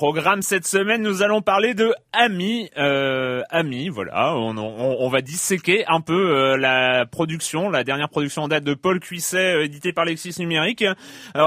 programme 0.00 0.42
cette 0.42 0.66
semaine, 0.66 1.00
nous 1.00 1.22
allons 1.22 1.40
parler 1.40 1.72
de 1.72 1.94
Ami. 2.12 2.68
Euh, 2.76 3.40
Ami, 3.48 3.88
voilà, 3.88 4.36
on, 4.36 4.54
on- 4.58 4.96
on 5.00 5.08
va 5.08 5.22
disséquer 5.22 5.86
un 5.86 6.02
peu 6.02 6.12
euh, 6.36 6.58
la 6.58 7.06
production, 7.06 7.70
la 7.70 7.82
dernière 7.82 8.10
production 8.10 8.42
en 8.42 8.48
date 8.48 8.62
de 8.62 8.74
Paul 8.74 9.00
Cuisset, 9.00 9.54
euh, 9.54 9.64
édité 9.64 9.94
par 9.94 10.04
Lexis 10.04 10.34
Numérique. 10.38 10.82
Euh, 10.82 10.92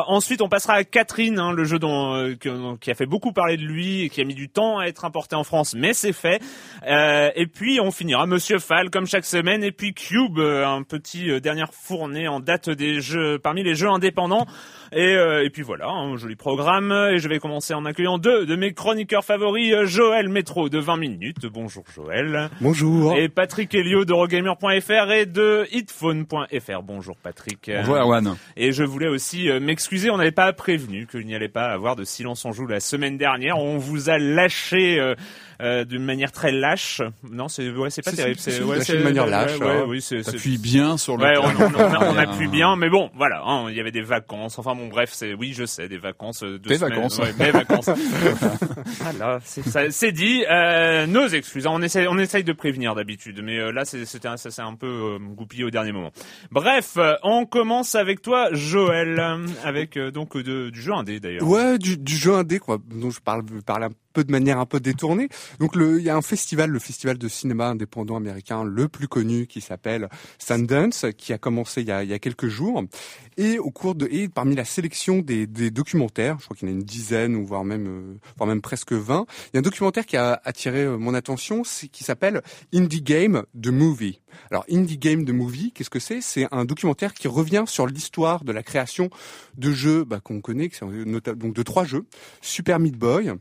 ensuite, 0.08 0.42
on 0.42 0.50
passera 0.50 0.74
à 0.74 0.84
Catherine, 0.84 1.38
hein, 1.38 1.52
le 1.54 1.64
jeu 1.64 1.78
dont, 1.78 2.16
euh, 2.16 2.34
qui 2.82 2.90
a 2.90 2.96
fait 2.96 3.06
beaucoup 3.06 3.34
parler 3.34 3.56
de 3.56 3.62
lui 3.62 4.02
et 4.06 4.10
qui 4.10 4.20
a 4.20 4.24
mis 4.24 4.34
du 4.34 4.50
temps 4.50 4.80
à 4.80 4.86
être 4.86 5.06
importé 5.06 5.36
en 5.36 5.44
France, 5.44 5.76
mais 5.78 5.94
c'est 5.94 6.12
fait. 6.12 6.42
Et 6.88 7.46
puis, 7.46 7.80
on 7.80 7.92
finira 7.92 8.26
Monsieur 8.26 8.58
Fall, 8.58 8.90
comme 8.90 9.06
chaque 9.06 9.26
semaine, 9.26 9.64
et 9.64 9.72
puis 9.72 9.94
Cube, 9.94 10.40
un 10.40 10.82
petit 10.82 11.40
dernière 11.40 11.72
fournée 11.72 12.28
en 12.28 12.40
date 12.40 12.72
des 12.72 13.00
jeux, 13.00 13.38
parmi 13.38 13.62
les 13.62 13.76
jeux 13.76 13.90
indépendants. 13.90 14.48
Et, 14.92 15.16
euh, 15.16 15.44
et 15.44 15.50
puis 15.50 15.62
voilà, 15.62 15.90
un 15.90 16.18
joli 16.18 16.36
programme. 16.36 16.92
Et 17.12 17.20
je 17.20 17.30
vais 17.30 17.40
commencer 17.40 17.74
en 17.74 17.86
accueillant 17.86 18.18
deux 18.18 18.46
de 18.46 18.56
mes 18.56 18.74
chroniqueurs 18.74 19.24
favoris, 19.24 19.74
euh, 19.74 19.86
Joël 19.86 20.30
Métro 20.30 20.70
de 20.70 20.80
20 20.80 20.98
minutes. 20.98 21.46
Bonjour 21.46 21.84
Joël. 21.94 22.50
Bonjour. 22.62 23.16
Et 23.16 23.30
Patrick 23.30 23.74
Helio 23.74 24.06
de 24.06 24.14
Rogamer.fr 24.14 25.12
et 25.12 25.26
de 25.26 25.68
hitphone.fr. 25.72 26.82
Bonjour 26.84 27.16
Patrick. 27.18 27.70
Bonjour 27.74 27.96
Erwan. 27.96 28.36
Et 28.58 28.72
je 28.72 28.84
voulais 28.84 29.08
aussi 29.08 29.50
euh, 29.50 29.60
m'excuser, 29.60 30.10
on 30.10 30.18
n'avait 30.18 30.32
pas 30.32 30.52
prévenu 30.54 31.08
qu'il 31.08 31.26
n'y 31.26 31.36
allait 31.36 31.50
pas 31.50 31.66
avoir 31.66 31.96
de 31.96 32.04
silence 32.04 32.46
en 32.46 32.52
joue 32.52 32.68
la 32.68 32.80
semaine 32.80 33.18
dernière. 33.18 33.58
On 33.58 33.78
vous 33.78 34.10
a 34.10 34.18
lâché 34.18 35.00
euh, 35.00 35.16
euh, 35.62 35.84
d'une 35.86 36.04
manière 36.04 36.32
très 36.32 36.52
lâche. 36.52 37.02
Non, 37.30 37.48
c'est 37.48 37.70
ouais, 37.70 37.90
c'est 37.90 38.02
pas 38.02 38.12
terrible. 38.12 38.40
si, 38.40 38.62
ouais, 38.62 38.78
lâché 38.78 38.94
c'est- 38.94 38.98
de 39.00 39.04
manière 39.04 39.26
ouais, 39.26 39.30
lâche, 39.32 39.60
ouais, 39.60 39.84
oui, 39.88 40.02
c'est- 40.02 40.24
c'est- 40.24 40.32
T'appuies 40.34 40.58
bien 40.58 40.98
sur 40.98 41.18
le. 41.18 41.24
Ouais, 41.24 41.38
on, 41.38 42.18
appuie 42.18 42.48
bien, 42.48 42.76
mais 42.76 42.90
bon, 42.90 43.10
voilà, 43.16 43.42
hein, 43.46 43.66
il 43.70 43.76
y 43.76 43.80
avait 43.80 43.92
des 43.92 44.02
vacances. 44.02 44.58
Enfin 44.60 44.76
bon, 44.76 44.88
bref, 44.88 45.10
c'est 45.14 45.34
oui, 45.34 45.54
je 45.54 45.66
sais, 45.66 45.88
des 45.90 45.98
vacances. 45.98 46.44
euh, 46.44 46.58
semaines, 46.64 46.80
vacances. 46.80 47.18
ouais, 47.20 47.34
mes 47.38 47.52
vacances. 47.52 47.90
voilà, 49.02 49.40
c'est 49.44 49.66
ça- 49.68 49.90
c'est 49.92 50.12
dit. 50.12 50.44
Euh, 50.50 51.06
nos 51.08 51.28
excuses. 51.28 51.68
hein, 51.68 51.72
On 51.74 51.82
essaye, 51.82 52.08
on 52.08 52.18
essaye 52.18 52.44
de 52.44 52.54
prévenir 52.54 52.96
d'habitude, 52.96 53.42
mais 53.44 53.58
euh, 53.60 53.72
là, 53.72 53.86
c'est- 53.86 54.06
c'était 54.06 54.28
un- 54.28 54.38
ça 54.38 54.52
s'est 54.52 54.62
un 54.62 54.76
peu 54.76 54.88
euh, 54.88 55.18
goupillé 55.20 55.64
au 55.64 55.70
dernier 55.70 55.92
moment. 55.92 56.12
Bref, 56.52 56.98
on 57.24 57.46
commence 57.46 57.96
avec 57.96 58.22
toi, 58.22 58.50
Joël, 58.54 59.22
avec 59.64 59.98
euh, 59.98 60.12
donc 60.12 60.36
de- 60.38 60.70
du 60.70 60.82
jeu 60.82 60.94
indé 60.94 61.20
d'ailleurs. 61.20 61.44
Ouais, 61.48 61.78
du, 61.78 61.98
du 61.98 62.16
jeu 62.16 62.34
indé, 62.34 62.60
quoi, 62.60 62.78
dont 62.90 63.10
je 63.12 63.20
parle, 63.20 63.44
je 63.54 63.62
parle 63.62 63.84
un 63.86 63.90
de 64.24 64.32
manière 64.32 64.60
un 64.60 64.66
peu 64.66 64.80
détournée. 64.80 65.30
Donc, 65.60 65.76
le, 65.76 66.00
il 66.00 66.06
y 66.06 66.10
a 66.10 66.16
un 66.16 66.22
festival, 66.22 66.70
le 66.70 66.80
festival 66.80 67.18
de 67.18 67.28
cinéma 67.28 67.70
indépendant 67.70 68.16
américain 68.16 68.64
le 68.64 68.88
plus 68.88 69.08
connu, 69.08 69.48
qui 69.48 69.62
s'appelle 69.62 70.10
Sundance, 70.38 71.06
qui 71.18 71.34
a 71.34 71.38
commencé 71.38 71.82
il 71.82 71.88
y 71.88 71.92
a, 71.92 72.04
il 72.04 72.10
y 72.10 72.14
a 72.14 72.20
quelques 72.20 72.48
jours. 72.48 72.84
Et 73.38 73.58
au 73.60 73.72
cours 73.72 73.96
de, 73.96 74.08
et 74.12 74.28
parmi 74.28 74.56
la 74.56 74.66
sélection 74.66 75.20
des, 75.20 75.48
des 75.48 75.72
documentaires, 75.72 76.38
je 76.40 76.46
crois 76.46 76.58
qu'il 76.58 76.68
y 76.68 76.72
en 76.72 76.76
a 76.76 76.78
une 76.78 76.84
dizaine 76.84 77.36
ou 77.36 77.46
voire 77.46 77.64
même, 77.64 77.88
euh, 77.88 78.18
voire 78.38 78.48
même 78.48 78.62
presque 78.62 78.94
20, 78.94 79.26
il 79.30 79.50
y 79.54 79.58
a 79.58 79.60
un 79.60 79.62
documentaire 79.62 80.06
qui 80.06 80.18
a 80.18 80.42
attiré 80.44 80.84
euh, 80.84 80.98
mon 80.98 81.14
attention, 81.14 81.64
qui 81.92 82.04
s'appelle 82.04 82.42
Indie 82.74 83.02
Game 83.02 83.44
the 83.60 83.68
Movie. 83.68 84.20
Alors, 84.52 84.66
Indie 84.72 84.98
Game 84.98 85.26
the 85.26 85.32
Movie, 85.32 85.72
qu'est-ce 85.74 85.90
que 85.90 86.00
c'est? 86.00 86.22
C'est 86.22 86.48
un 86.52 86.66
documentaire 86.66 87.14
qui 87.14 87.28
revient 87.28 87.64
sur 87.68 87.86
l'histoire 87.88 88.44
de 88.44 88.52
la 88.52 88.64
création 88.64 89.10
de 89.58 89.72
jeux 89.72 90.04
bah, 90.04 90.20
qu'on 90.24 90.42
connaît, 90.42 90.70
donc 91.36 91.54
de 91.54 91.64
trois 91.64 91.84
jeux. 91.86 92.06
Super 92.42 92.80
Meat 92.80 92.96
Boy, 92.98 93.32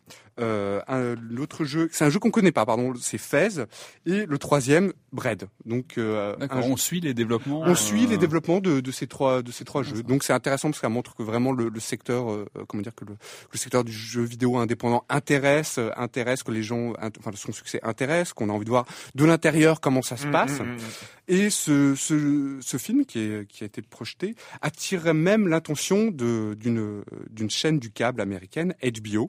euh, 0.41 0.81
un- 0.87 1.15
l'autre 1.31 1.65
jeu, 1.65 1.89
c'est 1.93 2.05
un 2.05 2.11
jeu 2.11 2.19
qu'on 2.21 2.31
connaît 2.31 2.53
pas, 2.53 2.65
pardon, 2.65 2.93
c'est 3.01 3.19
Fez, 3.19 3.65
et 4.07 4.25
le 4.27 4.39
troisième, 4.39 4.93
Bread. 5.13 5.49
Donc, 5.65 5.97
euh, 5.99 6.37
jeu- 6.39 6.69
On 6.73 6.77
suit 6.77 7.01
les 7.01 7.15
développements. 7.15 7.63
on 7.63 7.71
euh, 7.71 7.75
suit 7.75 8.07
les 8.07 8.19
développements 8.19 8.61
de, 8.61 8.81
de 8.81 8.91
ces 8.93 9.07
trois 9.07 9.41
de 9.43 9.51
ces 9.51 9.65
trois 9.65 9.83
jeux. 9.83 10.03
Donc 10.03 10.23
c'est 10.23 10.35
intéressant 10.35 10.69
parce 10.69 10.79
que 10.79 10.83
ça 10.83 10.91
montre 10.91 11.15
que 11.17 11.23
vraiment 11.23 11.51
le, 11.53 11.71
le 11.71 11.81
secteur 11.81 12.31
euh, 12.31 12.45
comment 12.69 12.83
dire 12.83 12.95
que 12.95 13.05
le, 13.07 13.17
le 13.51 13.59
secteur 13.59 13.85
du 13.85 13.93
jeu 13.93 14.23
vidéo 14.23 14.59
indépendant 14.59 15.05
intéresse 15.09 15.77
euh, 15.79 15.91
intéresse 15.97 16.43
que 16.43 16.51
les 16.53 16.63
gens 16.63 16.93
int- 17.01 17.11
enfin 17.19 17.31
son 17.35 17.53
succès 17.53 17.81
intéresse 17.83 18.33
qu'on 18.35 18.51
a 18.51 18.53
envie 18.53 18.67
de 18.67 18.71
voir 18.71 18.85
de 19.15 19.25
l'intérieur 19.25 19.81
comment 19.81 20.03
ça 20.03 20.17
se 20.19 20.27
Mm, 20.27 20.31
passe. 20.31 20.61
mm, 20.61 20.65
mm. 20.65 20.79
Et 21.29 21.51
ce, 21.51 21.95
ce, 21.95 22.59
ce 22.61 22.77
film 22.77 23.05
qui, 23.07 23.19
est, 23.21 23.47
qui 23.47 23.65
a 23.65 23.67
été 23.67 23.83
projeté 23.83 24.35
attirerait 24.63 25.15
même 25.15 25.49
l'intention 25.49 26.11
de- 26.11 26.55
d'une 26.59 27.03
d'une 27.31 27.51
chaîne 27.51 27.79
du 27.79 27.91
câble 27.91 28.21
américaine, 28.21 28.75
HBO, 28.83 29.29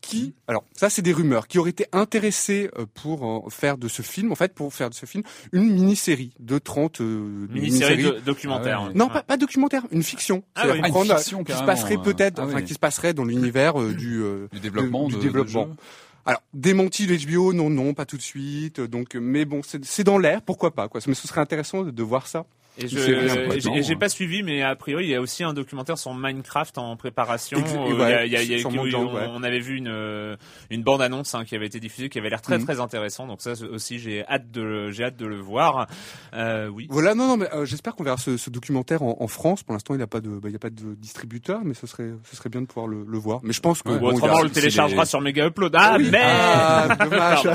qui, 0.00 0.34
alors 0.48 0.64
ça 0.72 0.90
c'est 0.90 1.02
des 1.02 1.12
rumeurs, 1.12 1.46
qui 1.46 1.58
aurait 1.60 1.70
été 1.70 1.86
intéressée 1.92 2.68
euh, 2.76 2.86
pour 2.92 3.22
en 3.22 3.48
faire 3.50 3.78
de 3.78 3.86
ce 3.86 4.02
film, 4.02 4.32
en 4.32 4.34
fait 4.34 4.52
pour 4.52 4.74
faire 4.74 4.90
de 4.90 4.94
ce 4.96 5.06
film 5.06 5.22
une 5.52 5.72
mini-série 5.72 6.32
de 6.40 6.58
30 6.58 7.00
euh, 7.00 7.46
Mini-série 7.50 8.02
do- 8.02 8.18
documentaire. 8.20 8.80
Ah 8.82 8.88
ouais. 8.88 8.94
Non, 8.94 9.08
pas, 9.08 9.22
pas 9.22 9.36
documentaire, 9.36 9.84
une 9.92 10.02
fiction. 10.02 10.42
Ah 10.56 10.64
oui. 10.72 10.80
Ah, 10.82 10.88
une 10.88 11.04
fiction, 11.16 11.44
qui 11.44 11.52
se 11.52 11.62
passerait 11.62 11.98
euh. 11.98 12.02
peut-être, 12.02 12.40
Ah 12.40 12.46
enfin 12.46 12.62
qui 12.62 12.74
se 12.74 12.80
passerait 12.80 13.14
dans 13.14 13.24
l'univers 13.24 13.80
euh, 13.80 13.92
du 13.94 14.20
euh, 14.22 14.48
Du 14.52 14.58
développement 14.58 15.06
du 15.06 15.14
de, 15.14 15.20
développement. 15.20 15.66
de 15.66 15.70
jeux. 15.70 15.76
Alors 16.24 16.42
démenti 16.54 17.06
de 17.06 17.16
HBO, 17.16 17.52
non, 17.52 17.70
non, 17.70 17.94
pas 17.94 18.06
tout 18.06 18.16
de 18.16 18.22
suite. 18.22 18.80
Donc, 18.80 19.14
mais 19.14 19.44
bon, 19.44 19.60
c'est 19.64 20.04
dans 20.04 20.18
l'air, 20.18 20.42
pourquoi 20.42 20.72
pas 20.72 20.88
quoi. 20.88 21.00
Mais 21.06 21.14
ce 21.14 21.26
serait 21.26 21.40
intéressant 21.40 21.82
de 21.82 22.02
voir 22.02 22.26
ça. 22.26 22.46
Et 22.78 22.88
je 22.88 22.98
j'ai 22.98 23.92
hein. 23.92 23.96
pas 24.00 24.08
suivi, 24.08 24.42
mais 24.42 24.62
a 24.62 24.74
priori 24.74 25.04
il 25.04 25.10
y 25.10 25.14
a 25.14 25.20
aussi 25.20 25.44
un 25.44 25.52
documentaire 25.52 25.98
sur 25.98 26.14
Minecraft 26.14 26.78
en 26.78 26.96
préparation. 26.96 27.58
Ex- 27.58 27.72
ouais, 27.74 27.86
il 27.90 27.98
y 27.98 28.02
a- 28.02 28.24
il 28.24 28.32
y 28.32 28.36
a- 28.36 28.42
il 28.42 28.50
y 28.50 28.54
a- 28.54 28.58
sur 28.60 28.70
où 28.70 28.74
Mojang, 28.76 29.10
on, 29.34 29.42
avait 29.42 29.58
vu 29.60 29.76
une 29.76 29.88
euh, 29.88 30.36
une 30.70 30.82
bande 30.82 31.02
annonce 31.02 31.34
hein, 31.34 31.44
qui 31.44 31.54
avait 31.54 31.66
été 31.66 31.80
diffusée, 31.80 32.08
qui 32.08 32.18
avait 32.18 32.30
l'air 32.30 32.40
très 32.40 32.56
Mhm. 32.56 32.64
très 32.64 32.80
intéressant. 32.80 33.26
Donc 33.26 33.42
ça 33.42 33.52
aussi 33.70 33.98
j'ai 33.98 34.26
hâte 34.26 34.50
de 34.50 34.62
le- 34.62 34.90
j'ai 34.90 35.04
hâte 35.04 35.16
de 35.18 35.26
le 35.26 35.36
voir. 35.38 35.86
Euh, 36.32 36.68
oui. 36.68 36.86
Voilà, 36.88 37.14
non, 37.14 37.28
non, 37.28 37.36
mais 37.36 37.46
euh, 37.54 37.66
j'espère 37.66 37.94
qu'on 37.94 38.04
verra 38.04 38.16
ce, 38.16 38.38
ce 38.38 38.48
documentaire 38.48 39.02
en, 39.02 39.18
en 39.20 39.28
France. 39.28 39.62
Pour 39.62 39.74
l'instant, 39.74 39.92
il 39.92 39.98
n'y 39.98 40.02
a 40.02 40.06
pas 40.06 40.22
de, 40.22 40.30
bah, 40.30 40.48
il 40.48 40.52
y 40.52 40.56
a 40.56 40.58
pas 40.58 40.70
de 40.70 40.94
distributeur, 40.96 41.60
mais 41.64 41.74
ce 41.74 41.86
serait, 41.86 42.12
ce 42.24 42.36
serait 42.36 42.48
bien 42.48 42.62
de 42.62 42.66
pouvoir 42.66 42.86
le, 42.86 43.04
le 43.06 43.18
voir. 43.18 43.40
Mais 43.42 43.52
je 43.52 43.60
pense 43.60 43.82
que 43.82 43.90
Ouais. 43.90 43.98
Bon, 43.98 44.14
autrement 44.14 44.36
on 44.38 44.42
le 44.44 44.50
téléchargera 44.50 45.02
des- 45.02 45.08
sur 45.10 45.20
Mega 45.20 45.46
Upload. 45.46 45.74
Ah 45.76 45.96
Oui. 45.98 46.08
mais 46.10 46.20
Ah, 46.24 46.96
dommage. 47.04 47.42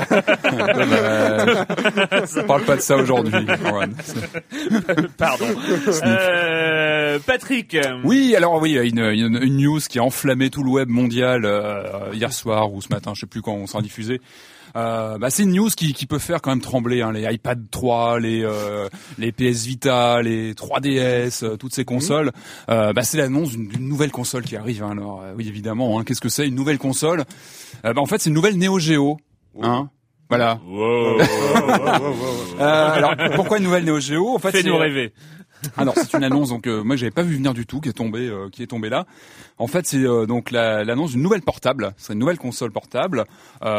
Dommage. 0.78 1.66
On 2.36 2.42
parle 2.44 2.62
pas 2.64 2.76
de 2.76 2.80
ça 2.80 2.96
aujourd'hui. 2.96 3.32
Pardon. 5.16 5.46
Euh, 6.04 7.18
Patrick. 7.26 7.76
Oui, 8.04 8.34
alors 8.36 8.60
oui, 8.60 8.74
une, 8.74 8.98
une, 9.00 9.38
une 9.42 9.56
news 9.56 9.80
qui 9.88 9.98
a 9.98 10.02
enflammé 10.04 10.50
tout 10.50 10.62
le 10.62 10.70
web 10.70 10.88
mondial 10.88 11.44
euh, 11.44 12.10
hier 12.12 12.32
soir 12.32 12.72
ou 12.72 12.80
ce 12.82 12.88
matin, 12.90 13.12
je 13.14 13.20
sais 13.20 13.26
plus 13.26 13.42
quand 13.42 13.52
on 13.54 13.66
sera 13.66 13.82
diffusé. 13.82 14.20
Euh, 14.76 15.16
bah, 15.18 15.30
c'est 15.30 15.44
une 15.44 15.52
news 15.54 15.70
qui, 15.70 15.94
qui 15.94 16.06
peut 16.06 16.18
faire 16.18 16.42
quand 16.42 16.50
même 16.50 16.60
trembler 16.60 17.00
hein, 17.00 17.10
les 17.12 17.22
iPad 17.32 17.58
3, 17.70 18.20
les 18.20 18.42
euh, 18.44 18.88
les 19.18 19.32
PS 19.32 19.64
Vita, 19.64 20.20
les 20.22 20.52
3DS, 20.54 21.42
euh, 21.44 21.56
toutes 21.56 21.74
ces 21.74 21.84
consoles. 21.86 22.30
Euh, 22.68 22.92
bah, 22.92 23.02
c'est 23.02 23.16
l'annonce 23.16 23.50
d'une 23.52 23.68
d'une 23.68 23.88
nouvelle 23.88 24.10
console 24.12 24.42
qui 24.44 24.56
arrive. 24.56 24.82
hein. 24.82 24.90
alors 24.92 25.22
euh, 25.24 25.32
oui, 25.36 25.48
évidemment. 25.48 25.98
Hein, 25.98 26.04
Qu'est-ce 26.04 26.20
que 26.20 26.28
c'est 26.28 26.46
une 26.46 26.54
nouvelle 26.54 26.78
console? 26.78 27.24
Euh, 27.84 27.94
bah, 27.94 28.00
En 28.02 28.06
fait, 28.06 28.20
c'est 28.20 28.28
une 28.28 28.34
nouvelle 28.34 28.58
Neo 28.58 28.78
Geo. 28.78 29.16
Hein 29.62 29.88
voilà. 30.28 30.58
Wow. 30.66 31.18
Euh, 32.60 32.90
alors 32.92 33.14
pourquoi 33.34 33.58
une 33.58 33.64
nouvelle 33.64 33.84
Neo 33.84 34.00
Geo 34.00 34.34
En 34.34 34.38
fait, 34.38 34.50
Fais-nous 34.52 34.72
c'est- 34.74 34.78
rêver. 34.78 35.12
Alors 35.76 35.94
c'est 35.96 36.14
une 36.16 36.24
annonce 36.24 36.48
donc 36.50 36.66
euh, 36.66 36.82
moi 36.82 36.96
j'avais 36.96 37.10
pas 37.10 37.22
vu 37.22 37.34
venir 37.36 37.54
du 37.54 37.66
tout 37.66 37.80
qui 37.80 37.88
est 37.88 37.92
tombée 37.92 38.28
euh, 38.28 38.48
qui 38.50 38.62
est 38.62 38.66
tombée 38.68 38.88
là. 38.88 39.06
En 39.58 39.66
fait 39.66 39.86
c'est 39.86 39.98
euh, 39.98 40.26
donc 40.26 40.50
la- 40.50 40.84
l'annonce 40.84 41.12
d'une 41.12 41.22
nouvelle 41.22 41.42
portable, 41.42 41.92
c'est 41.96 42.12
une 42.12 42.18
nouvelle 42.20 42.38
console 42.38 42.70
portable. 42.70 43.24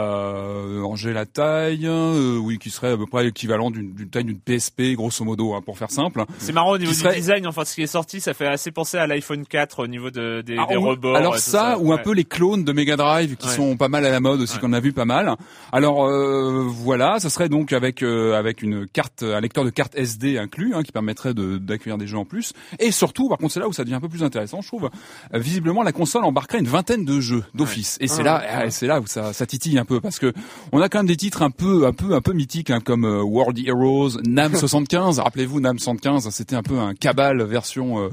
Euh, 0.03 0.95
j'ai 0.95 1.13
la 1.13 1.25
taille, 1.25 1.85
euh, 1.87 2.37
oui 2.37 2.57
qui 2.57 2.69
serait 2.69 2.91
à 2.91 2.97
peu 2.97 3.05
près 3.05 3.27
équivalent 3.27 3.71
d'une 3.71 3.93
taille 4.09 4.25
d'une 4.25 4.39
PSP 4.39 4.93
grosso 4.95 5.23
modo 5.23 5.53
hein, 5.53 5.61
pour 5.63 5.77
faire 5.77 5.91
simple. 5.91 6.25
C'est 6.39 6.51
marrant 6.51 6.71
au 6.71 6.77
niveau 6.77 6.91
Qui 6.91 6.97
du 6.97 7.03
serait- 7.03 7.15
design. 7.15 7.47
Enfin, 7.47 7.63
ce 7.63 7.75
qui 7.75 7.83
est 7.83 7.87
sorti, 7.87 8.19
ça 8.19 8.33
fait 8.33 8.47
assez 8.47 8.71
penser 8.71 8.97
à 8.97 9.07
l'iPhone 9.07 9.45
4 9.45 9.83
au 9.83 9.87
niveau 9.87 10.09
de, 10.11 10.41
des, 10.41 10.57
Ah, 10.59 10.65
des 10.67 10.75
rebords. 10.75 11.15
alors 11.15 11.37
ça, 11.37 11.77
ou 11.79 11.93
un 11.93 11.97
peu 11.97 12.13
les 12.13 12.25
clones 12.25 12.63
de 12.65 12.73
Mega 12.73 12.97
Drive 12.97 13.35
qui 13.37 13.47
Ouais. 13.47 13.53
sont 13.55 13.77
pas 13.77 13.87
mal 13.87 14.05
à 14.05 14.09
la 14.11 14.19
mode 14.19 14.41
aussi 14.41 14.55
Ouais. 14.55 14.59
qu'on 14.61 14.73
a 14.73 14.79
vu 14.79 14.91
pas 14.93 15.05
mal. 15.05 15.35
Alors 15.71 16.05
euh, 16.05 16.65
voilà, 16.67 17.19
ça 17.19 17.29
serait 17.29 17.49
donc 17.49 17.71
avec 17.71 18.03
euh, 18.03 18.37
avec 18.37 18.61
une 18.61 18.87
carte, 18.87 19.23
un 19.23 19.39
lecteur 19.39 19.63
de 19.63 19.69
carte 19.69 19.93
SD 19.95 20.37
inclus 20.37 20.73
hein, 20.75 20.83
qui 20.83 20.91
permettrait 20.91 21.33
de 21.33 21.57
d'accueillir 21.69 21.97
des 21.97 22.07
jeux 22.07 22.17
en 22.17 22.25
plus. 22.25 22.53
Et 22.79 22.91
surtout, 22.91 23.29
par 23.29 23.37
contre, 23.37 23.53
c'est 23.53 23.59
là 23.59 23.67
où 23.67 23.73
ça 23.73 23.83
devient 23.83 23.95
un 23.95 24.01
peu 24.01 24.09
plus 24.09 24.23
intéressant, 24.23 24.61
je 24.61 24.67
trouve. 24.67 24.89
euh, 25.33 25.39
visiblement, 25.39 25.83
la 25.83 25.91
console 25.91 26.23
embarquerait 26.25 26.59
une 26.59 26.67
vingtaine 26.67 27.05
de 27.05 27.19
jeux 27.19 27.43
d'office. 27.55 27.97
Et 28.01 28.07
c'est 28.07 28.23
là, 28.23 28.43
ah, 28.51 28.69
c'est 28.69 28.87
là 28.87 28.99
où 28.99 29.07
ça, 29.07 29.33
ça 29.33 29.45
titille 29.45 29.77
un 29.79 29.85
peu 29.85 30.01
parce 30.01 30.19
que 30.19 30.33
on 30.71 30.81
a 30.81 30.89
quand 30.89 30.99
même 30.99 31.07
des 31.07 31.15
titres 31.17 31.41
un 31.41 31.51
peu 31.51 31.85
un 31.87 31.93
peu 31.93 32.13
un 32.15 32.21
peu 32.21 32.33
mythiques 32.33 32.69
hein, 32.71 32.79
comme 32.83 33.05
euh, 33.05 33.21
World 33.23 33.57
Heroes, 33.65 34.19
Nam 34.25 34.53
75. 34.55 35.19
Rappelez-vous, 35.19 35.59
Nam 35.59 35.79
75, 35.79 36.29
c'était 36.29 36.55
un 36.55 36.63
peu 36.63 36.77
un 36.79 36.93
cabal 36.93 37.41
version. 37.43 37.99
Euh, 38.03 38.09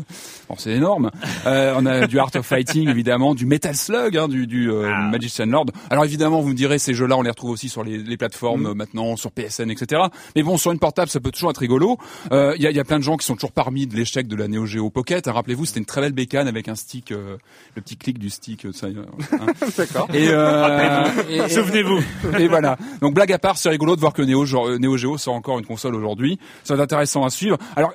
bon, 0.49 0.55
c'est 0.59 0.73
énorme. 0.73 1.11
Euh, 1.47 1.75
on 1.77 1.87
a 1.87 2.07
du 2.07 2.19
Art 2.19 2.31
of 2.35 2.47
Fighting 2.47 2.89
évidemment, 2.89 3.35
du 3.35 3.47
Metal 3.47 3.75
Slug, 3.75 4.17
hein, 4.17 4.29
du, 4.29 4.47
du 4.47 4.71
euh, 4.71 4.91
Ah. 4.95 5.09
Magician 5.11 5.47
Lord. 5.47 5.67
Alors 5.91 6.05
évidemment, 6.05 6.41
vous 6.41 6.51
me 6.51 6.55
direz, 6.55 6.79
ces 6.79 6.95
jeux-là, 6.95 7.17
on 7.17 7.23
les 7.23 7.31
retrouve 7.31 7.51
aussi 7.51 7.69
sur 7.69 7.83
les, 7.85 7.99
les 7.99 8.17
plateformes 8.17 8.71
Mm. 8.73 8.75
maintenant, 8.75 9.17
sur 9.17 9.31
PSN, 9.33 9.71
etc. 9.71 10.03
Mais 10.35 10.43
bon, 10.43 10.57
sur 10.57 10.73
une 10.73 10.79
portable, 10.79 11.09
ça 11.11 11.21
peut 11.21 11.31
toujours 11.31 11.51
être 11.51 11.59
rigolo. 11.59 11.99
Il 12.31 12.61
y, 12.63 12.67
a, 12.67 12.71
il 12.71 12.77
y 12.77 12.81
a 12.81 12.85
plein 12.85 12.99
de 12.99 13.03
gens 13.03 13.17
qui 13.17 13.25
sont 13.27 13.35
toujours 13.35 13.46
parmi 13.53 13.87
de 13.87 13.97
l'échec 13.97 14.27
de 14.29 14.37
la 14.37 14.49
Neo 14.49 14.67
Geo 14.67 14.91
Pocket. 14.91 15.27
hein. 15.29 15.33
Rappelez-vous, 15.33 15.65
c'était 15.67 15.81
une 15.81 15.87
très 15.87 16.01
belle 16.01 16.13
bécane 16.13 16.49
avec 16.49 16.69
un 16.69 16.75
stick, 16.75 17.13
euh, 17.13 17.37
le 17.75 17.83
petit 17.83 17.97
clic 17.97 18.19
du 18.19 18.31
stick. 18.31 18.65
euh, 18.67 18.73
Ça, 18.73 18.87
hein. 18.87 19.47
D'accord. 19.77 20.09
Et, 20.15 20.29
euh, 20.31 21.05
et- 21.29 21.37
et- 21.37 21.49
Souvenez-vous. 21.49 22.01
et 22.39 22.49
voilà. 22.49 22.77
Donc 23.01 23.15
blague 23.15 23.33
à 23.33 23.39
part, 23.39 23.59
c'est 23.59 23.69
rigolo 23.69 23.97
de 23.97 24.01
voir 24.01 24.13
que 24.13 24.23
Neo, 24.23 24.45
genre, 24.45 24.69
Neo 24.79 24.97
Geo 24.97 25.19
sort 25.19 25.35
encore 25.35 25.59
une 25.59 25.67
console 25.67 25.95
aujourd'hui. 25.95 26.39
Ça 26.65 26.75
va 26.75 26.79
être 26.83 26.93
intéressant 26.93 27.25
à 27.25 27.31
suivre. 27.31 27.59
Alors, 27.77 27.93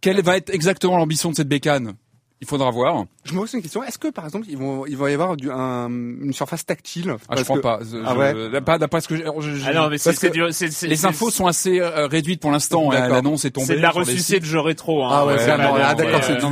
quelle 0.00 0.20
va 0.22 0.36
être 0.36 0.50
exactement 0.52 0.96
l'ambition 0.96 1.30
de 1.30 1.36
cette 1.36 1.48
bécane? 1.48 1.94
Il 2.40 2.48
faudra 2.48 2.70
voir. 2.72 3.04
Je 3.24 3.34
me 3.34 3.38
pose 3.38 3.52
une 3.54 3.62
question. 3.62 3.84
Est-ce 3.84 3.98
que, 3.98 4.08
par 4.08 4.24
exemple, 4.24 4.46
ils 4.48 4.56
vont, 4.58 4.84
il 4.84 4.96
va 4.96 5.08
y 5.08 5.14
avoir 5.14 5.36
du, 5.36 5.48
un, 5.48 5.88
une 5.88 6.32
surface 6.32 6.66
tactile 6.66 7.14
Ah, 7.28 7.36
je 7.36 7.44
crois 7.44 7.60
pas. 7.60 7.78
Ah 8.04 8.16
ouais. 8.16 8.60
Pas 8.60 8.78
d'après 8.78 9.00
ce 9.00 9.06
que 9.06 9.16
j'ai. 9.16 10.88
Les 10.88 11.06
infos 11.06 11.30
sont 11.30 11.46
assez 11.46 11.80
euh, 11.80 12.08
réduites 12.08 12.40
pour 12.40 12.50
l'instant. 12.50 12.90
Hein. 12.90 13.08
L'annonce 13.08 13.44
est 13.44 13.52
tombée. 13.52 13.66
C'est 13.66 13.76
de 13.76 13.80
la 13.80 13.90
ressuscité 13.90 14.40
de 14.40 14.44
jeu 14.44 14.58
rétro. 14.58 15.04
Hein, 15.04 15.08
ah 15.12 15.26
ouais. 15.26 15.36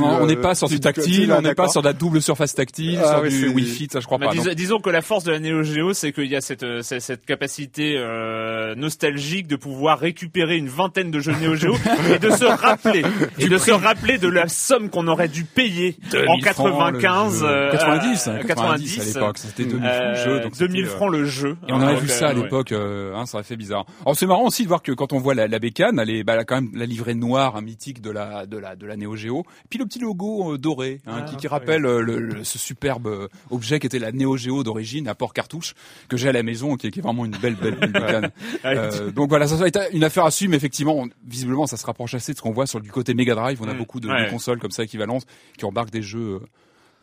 on 0.01 0.25
n'est 0.25 0.37
pas 0.37 0.55
sur 0.55 0.69
du 0.69 0.79
tactile. 0.79 1.31
Ah, 1.33 1.39
on 1.39 1.41
n'est 1.41 1.55
pas 1.55 1.67
sur 1.67 1.81
de 1.81 1.87
la 1.87 1.93
double 1.93 2.21
surface 2.21 2.55
tactile. 2.55 3.01
Ah 3.03 3.19
sur 3.19 3.23
du 3.23 3.49
Wi-Fi, 3.49 3.89
ça 3.91 3.99
je 3.99 4.05
crois 4.05 4.17
pas. 4.17 4.31
Disons 4.55 4.79
que 4.79 4.89
la 4.89 5.01
force 5.01 5.25
de 5.25 5.31
la 5.31 5.39
Neo 5.39 5.63
Geo, 5.63 5.93
c'est 5.93 6.13
qu'il 6.13 6.27
y 6.27 6.37
a 6.37 6.41
cette, 6.41 6.63
euh, 6.63 6.81
cette 6.81 7.25
capacité 7.25 7.95
euh, 7.97 8.75
nostalgique 8.75 9.47
de 9.47 9.57
pouvoir 9.57 9.99
récupérer 9.99 10.55
une 10.55 10.69
vingtaine 10.69 11.11
de 11.11 11.19
jeux 11.19 11.33
Neo 11.41 11.55
Geo 11.55 11.75
et 12.13 12.19
de 12.19 12.29
se 12.29 12.45
rappeler 12.45 13.03
et 13.39 13.49
de 13.49 13.57
se 13.57 13.71
rappeler 13.71 14.17
de 14.17 14.29
la 14.29 14.47
somme 14.47 14.89
qu'on 14.89 15.07
aurait 15.07 15.27
dû 15.27 15.43
payer 15.43 15.97
en 16.27 16.37
80 16.39 16.60
95, 16.63 17.43
le 17.43 17.47
jeu. 17.47 17.71
90, 17.71 18.27
euh, 18.27 18.43
90, 18.43 18.97
euh, 18.97 19.01
euh, 19.01 19.01
hein, 19.01 19.01
à 19.01 19.05
l'époque. 19.05 19.37
C'était 19.37 19.65
2000 19.65 19.85
francs 19.85 19.91
le 19.91 20.09
euh, 20.09 20.15
jeu. 20.15 20.67
2000 20.67 20.85
francs 20.85 21.11
le 21.11 21.25
jeu. 21.25 21.57
Et 21.67 21.73
on 21.73 21.81
avait 21.81 21.99
vu 21.99 22.07
ça 22.07 22.29
à 22.29 22.33
l'époque, 22.33 22.71
hein, 22.71 23.25
ça 23.25 23.39
a 23.39 23.43
fait 23.43 23.55
bizarre. 23.55 23.85
Alors 24.01 24.15
c'est 24.15 24.25
marrant 24.25 24.45
aussi 24.45 24.63
de 24.63 24.67
voir 24.67 24.81
que 24.81 24.91
quand 24.91 25.13
on 25.13 25.19
voit 25.19 25.35
la, 25.35 25.47
la 25.47 25.59
bécane, 25.59 25.99
elle 25.99 26.09
est, 26.09 26.23
bah, 26.23 26.33
a 26.33 26.43
quand 26.43 26.55
même 26.55 26.71
la 26.73 26.85
livrée 26.85 27.15
noire, 27.15 27.55
hein, 27.55 27.61
mythique 27.61 28.01
de 28.01 28.11
la, 28.11 28.45
de 28.45 28.57
la, 28.57 28.75
de 28.75 28.85
la 28.85 28.97
Neo 28.97 29.15
Geo. 29.15 29.45
Puis 29.69 29.79
le 29.79 29.85
petit 29.85 29.99
logo 29.99 30.57
doré, 30.57 31.01
hein, 31.05 31.19
ah, 31.19 31.21
qui, 31.21 31.37
qui 31.37 31.47
rappelle 31.47 31.81
le, 31.81 32.01
le, 32.01 32.43
ce 32.43 32.59
superbe 32.59 33.27
objet 33.49 33.79
qui 33.79 33.87
était 33.87 33.99
la 33.99 34.11
Neo 34.11 34.37
Geo 34.37 34.63
d'origine 34.63 35.07
à 35.07 35.15
port 35.15 35.33
cartouche 35.33 35.73
que 36.07 36.17
j'ai 36.17 36.29
à 36.29 36.31
la 36.31 36.43
maison, 36.43 36.75
qui, 36.75 36.89
qui 36.91 36.99
est 36.99 37.03
vraiment 37.03 37.25
une 37.25 37.35
belle, 37.37 37.55
belle, 37.55 37.75
belle 37.75 37.91
bécane. 37.91 38.31
donc 39.11 39.29
voilà, 39.29 39.47
ça, 39.47 39.57
ça 39.57 39.65
a 39.65 39.89
une 39.89 40.03
affaire 40.03 40.25
à 40.25 40.31
suivre, 40.31 40.51
mais 40.51 40.57
effectivement, 40.57 41.05
visiblement, 41.25 41.67
ça 41.67 41.77
se 41.77 41.85
rapproche 41.85 42.13
assez 42.13 42.33
de 42.33 42.37
ce 42.37 42.41
qu'on 42.41 42.51
voit 42.51 42.67
sur 42.67 42.81
du 42.81 42.91
côté 42.91 43.13
Mega 43.13 43.35
Drive. 43.35 43.61
On 43.61 43.67
a 43.67 43.73
mm. 43.73 43.77
beaucoup 43.77 43.99
de, 43.99 44.07
de, 44.07 44.29
consoles 44.29 44.59
comme 44.59 44.71
ça 44.71 44.83
équivalentes 44.83 45.25
qui 45.57 45.65
embarquent 45.65 45.91
des 45.91 46.01
jeux 46.01 46.41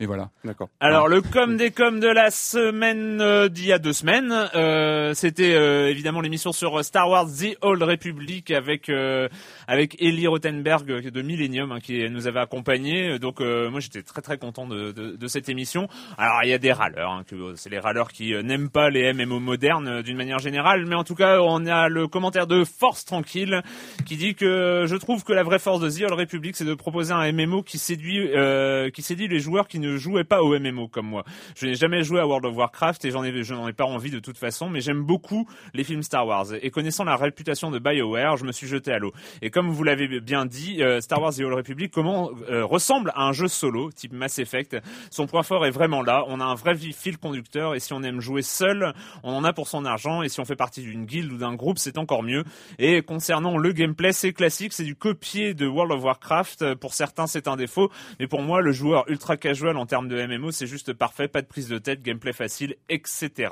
euh, 0.01 0.05
et 0.05 0.07
voilà. 0.07 0.31
D'accord. 0.45 0.69
Alors 0.81 1.09
le 1.09 1.21
com 1.23 1.57
des 1.57 1.71
com 1.71 2.01
de 2.01 2.09
la 2.09 2.31
semaine 2.31 3.21
euh, 3.21 3.49
d'il 3.49 3.67
y 3.67 3.73
a 3.73 3.79
deux 3.79 3.93
semaines, 3.93 4.33
euh, 4.55 5.15
c'était 5.15 5.55
euh, 5.55 5.91
évidemment 5.91 6.21
l'émission 6.21 6.53
sur 6.53 6.85
Star 6.85 7.09
Wars 7.09 7.27
The 7.27 7.57
Old 7.63 7.83
Republic 7.83 8.51
avec 8.51 8.89
euh, 8.89 9.29
avec 9.67 10.01
Ellie 10.01 10.27
Rothenberg 10.27 10.91
euh, 10.91 11.11
de 11.11 11.23
Millennium 11.23 11.73
hein, 11.73 11.81
qui 11.81 12.09
nous 12.11 12.27
avait 12.27 12.41
accompagnés. 12.41 13.19
Donc 13.19 13.41
euh, 13.41 13.71
moi 13.71 13.81
j'étais 13.81 14.03
très 14.03 14.23
très 14.23 14.39
content 14.39 14.67
de, 14.67 14.93
de, 14.93 15.17
de 15.17 15.27
cette 15.27 15.49
émission. 15.49 15.89
Alors 16.17 16.41
il 16.45 16.51
y 16.51 16.55
a 16.55 16.59
des 16.59 16.73
râleurs, 16.73 17.11
hein, 17.11 17.25
que 17.27 17.35
euh, 17.35 17.53
c'est 17.57 17.71
les 17.71 17.79
râleurs 17.79 18.13
qui 18.13 18.35
euh, 18.35 18.43
n'aiment 18.43 18.71
pas 18.71 18.91
les 18.91 19.13
MMO 19.13 19.41
modernes 19.41 19.89
euh, 19.89 20.03
d'une 20.03 20.17
manière 20.17 20.39
générale, 20.39 20.87
mais 20.87 20.95
en 20.95 21.05
tout 21.05 21.15
cas 21.15 21.41
on 21.41 21.67
a 21.67 21.89
le 21.89 22.09
commentaire 22.09 22.47
de 22.47 22.65
Force 22.65 23.05
Tranquille 23.05 23.63
qui 24.07 24.17
dit 24.17 24.35
que 24.35 24.85
je 24.87 24.97
trouve 24.97 25.25
que 25.25 25.33
la 25.33 25.43
vraie 25.43 25.59
force 25.59 25.81
de 25.81 25.91
The 25.91 26.11
Old 26.11 26.19
Republic 26.21 26.57
c'est 26.57 26.65
de 26.65 26.75
proposer 26.75 27.13
un 27.13 27.33
MMO 27.33 27.63
qui 27.63 27.79
séduit 27.79 28.31
euh, 28.35 28.91
qui 28.91 29.03
séduit 29.03 29.29
les 29.29 29.41
joueurs 29.41 29.69
qui 29.69 29.79
ne 29.79 29.88
jouaient 29.97 30.25
pas 30.25 30.43
au 30.43 30.59
MMO 30.59 30.89
comme 30.89 31.07
moi. 31.07 31.25
Je 31.57 31.67
n'ai 31.67 31.75
jamais 31.75 32.03
joué 32.03 32.21
à 32.21 32.27
World 32.27 32.47
of 32.47 32.57
Warcraft 32.57 33.05
et 33.05 33.11
j'en 33.11 33.25
ai 33.25 33.43
je 33.43 33.55
n'en 33.55 33.69
ai 33.69 33.73
pas 33.73 33.85
envie 33.85 34.11
de 34.11 34.19
toute 34.19 34.39
façon, 34.39 34.69
mais 34.69 34.81
j'aime 34.81 35.03
beaucoup 35.03 35.49
les 35.75 35.85
films 35.85 36.03
Star 36.03 36.27
Wars 36.27 36.47
et 36.61 36.71
connaissant 36.71 37.05
la 37.05 37.17
réputation 37.17 37.71
de 37.71 37.79
BioWare, 37.79 38.37
je 38.37 38.45
me 38.45 38.53
suis 38.53 38.67
jeté 38.67 38.93
à 38.93 38.99
l'eau. 38.99 39.13
Et 39.43 39.51
comme 39.51 39.71
vous 39.71 39.85
l'avez 39.85 40.21
bien 40.21 40.47
dit, 40.47 40.83
euh, 40.83 41.01
Star 41.01 41.21
Wars 41.21 41.35
The 41.35 41.41
Old 41.41 41.55
Republic 41.55 41.93
comment 41.93 42.31
euh, 42.51 42.65
ressemble 42.65 43.13
à 43.15 43.23
un 43.23 43.33
jeu 43.33 43.49
solo 43.49 43.91
type 43.93 44.13
Mass 44.13 44.39
Effect? 44.39 44.77
Son 45.11 45.27
point 45.27 45.43
fort 45.43 45.67
est 45.67 45.71
vraiment 45.71 46.03
là, 46.03 46.25
on 46.29 46.41
a 46.41 46.45
un 46.45 46.55
vrai 46.55 46.77
fil 46.77 47.19
conducteur 47.19 47.75
et 47.75 47.81
si 47.81 47.93
on 47.93 48.03
aime 48.03 48.21
jouer 48.21 48.43
seul, 48.43 48.93
on 49.23 49.33
en 49.33 49.45
a 49.45 49.53
pour 49.53 49.69
son 49.69 49.85
argent 49.85 50.23
et 50.23 50.29
si 50.29 50.41
on 50.41 50.45
fait 50.45 50.57
partie 50.57 50.83
d'une 50.83 51.05
guilde 51.05 51.33
ou 51.33 51.39
d'un 51.39 51.55
groupe, 51.55 51.79
c'est 51.79 51.99
encore 51.99 52.23
mieux. 52.23 52.45
Et 52.79 53.03
concernant 53.03 53.57
le 53.57 53.73
gameplay, 53.73 54.13
c'est 54.13 54.33
classique, 54.33 54.73
c'est 54.73 54.85
du 54.85 54.95
copier 54.95 55.55
de 55.55 55.67
World 55.67 55.93
of 55.93 56.05
Warcraft. 56.05 56.75
Pour 56.75 56.95
certains, 56.95 57.27
c'est 57.27 57.49
un 57.49 57.57
défaut, 57.57 57.91
mais 58.21 58.27
pour 58.27 58.43
moi, 58.43 58.61
le 58.61 58.73
joueur 58.73 59.05
ultra 59.09 59.37
casual 59.37 59.77
en 59.79 59.87
termes 59.87 60.09
de 60.09 60.27
MMO, 60.27 60.51
c'est 60.51 60.67
juste 60.67 60.93
parfait, 60.93 61.29
pas 61.29 61.43
de 61.43 61.47
prise 61.47 61.69
de 61.69 61.79
tête, 61.79 62.03
gameplay 62.03 62.33
facile, 62.33 62.77
etc. 62.89 63.51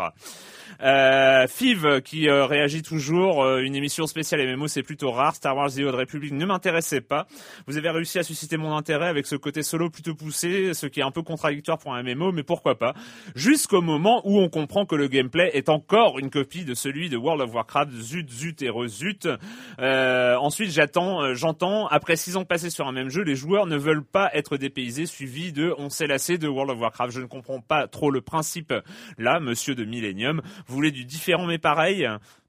Euh, 0.83 1.47
Fiv 1.47 2.01
qui 2.03 2.29
euh, 2.29 2.45
réagit 2.47 2.83
toujours, 2.83 3.43
euh, 3.43 3.61
une 3.61 3.75
émission 3.75 4.07
spéciale 4.07 4.47
MMO 4.47 4.69
c'est 4.69 4.83
plutôt 4.83 5.11
rare, 5.11 5.35
Star 5.35 5.57
Wars 5.57 5.71
The 5.71 5.79
Old 5.79 5.95
Republic 5.95 6.33
ne 6.33 6.45
m'intéressait 6.45 7.01
pas. 7.01 7.27
Vous 7.67 7.77
avez 7.77 7.91
réussi 7.91 8.19
à 8.19 8.23
susciter 8.23 8.57
mon 8.57 8.77
intérêt 8.77 9.09
avec 9.09 9.27
ce 9.27 9.37
côté 9.37 9.63
solo 9.63 9.91
plutôt 9.91 10.15
poussé, 10.15 10.75
ce 10.75 10.87
qui 10.87 11.01
est 11.01 11.05
un 11.05 11.11
peu 11.11 11.23
contradictoire 11.23 11.79
pour 11.79 11.95
un 11.95 12.03
MMO, 12.03 12.33
mais 12.33 12.43
pourquoi 12.43 12.79
pas? 12.79 12.95
Jusqu'au 13.35 13.81
moment 13.81 14.21
où 14.25 14.39
on 14.39 14.49
comprend 14.49 14.87
que 14.87 14.97
le 14.97 15.09
gameplay 15.09 15.51
est 15.55 15.69
encore 15.69 16.19
une 16.19 16.31
copie 16.31 16.65
de 16.65 16.75
celui 16.75 17.09
de 17.09 17.17
World 17.17 17.43
of 17.43 17.55
Warcraft, 17.55 17.93
zut, 17.93 18.31
zut 18.31 18.63
et 18.63 18.69
rezut. 18.69 19.21
Euh, 19.79 20.37
ensuite 20.37 20.71
j'attends, 20.71 21.35
j'entends, 21.35 21.87
après 21.87 22.17
six 22.17 22.37
ans 22.37 22.45
passés 22.45 22.71
sur 22.71 22.87
un 22.87 22.93
même 22.93 23.09
jeu, 23.09 23.23
les 23.23 23.37
joueurs 23.37 23.67
ne 23.67 23.77
veulent 23.77 24.05
pas 24.05 24.31
être 24.35 24.57
dépaysés, 24.57 25.07
suivi 25.07 25.53
de 25.53 25.75
on 25.79 25.89
s'est 25.91 26.07
de 26.39 26.49
World 26.49 26.71
of 26.73 26.81
Warcraft. 26.81 27.13
Je 27.13 27.21
ne 27.21 27.27
comprends 27.27 27.61
pas 27.61 27.87
trop 27.89 28.11
le 28.11 28.21
principe 28.21 28.73
là, 29.19 29.41
monsieur 29.41 29.75
de 29.75 29.85
Millennium. 29.85 30.43
Vous 30.67 30.75
voulez 30.75 30.91
du 30.91 31.05
différent 31.05 31.47
mais 31.47 31.59
pareil? 31.59 32.09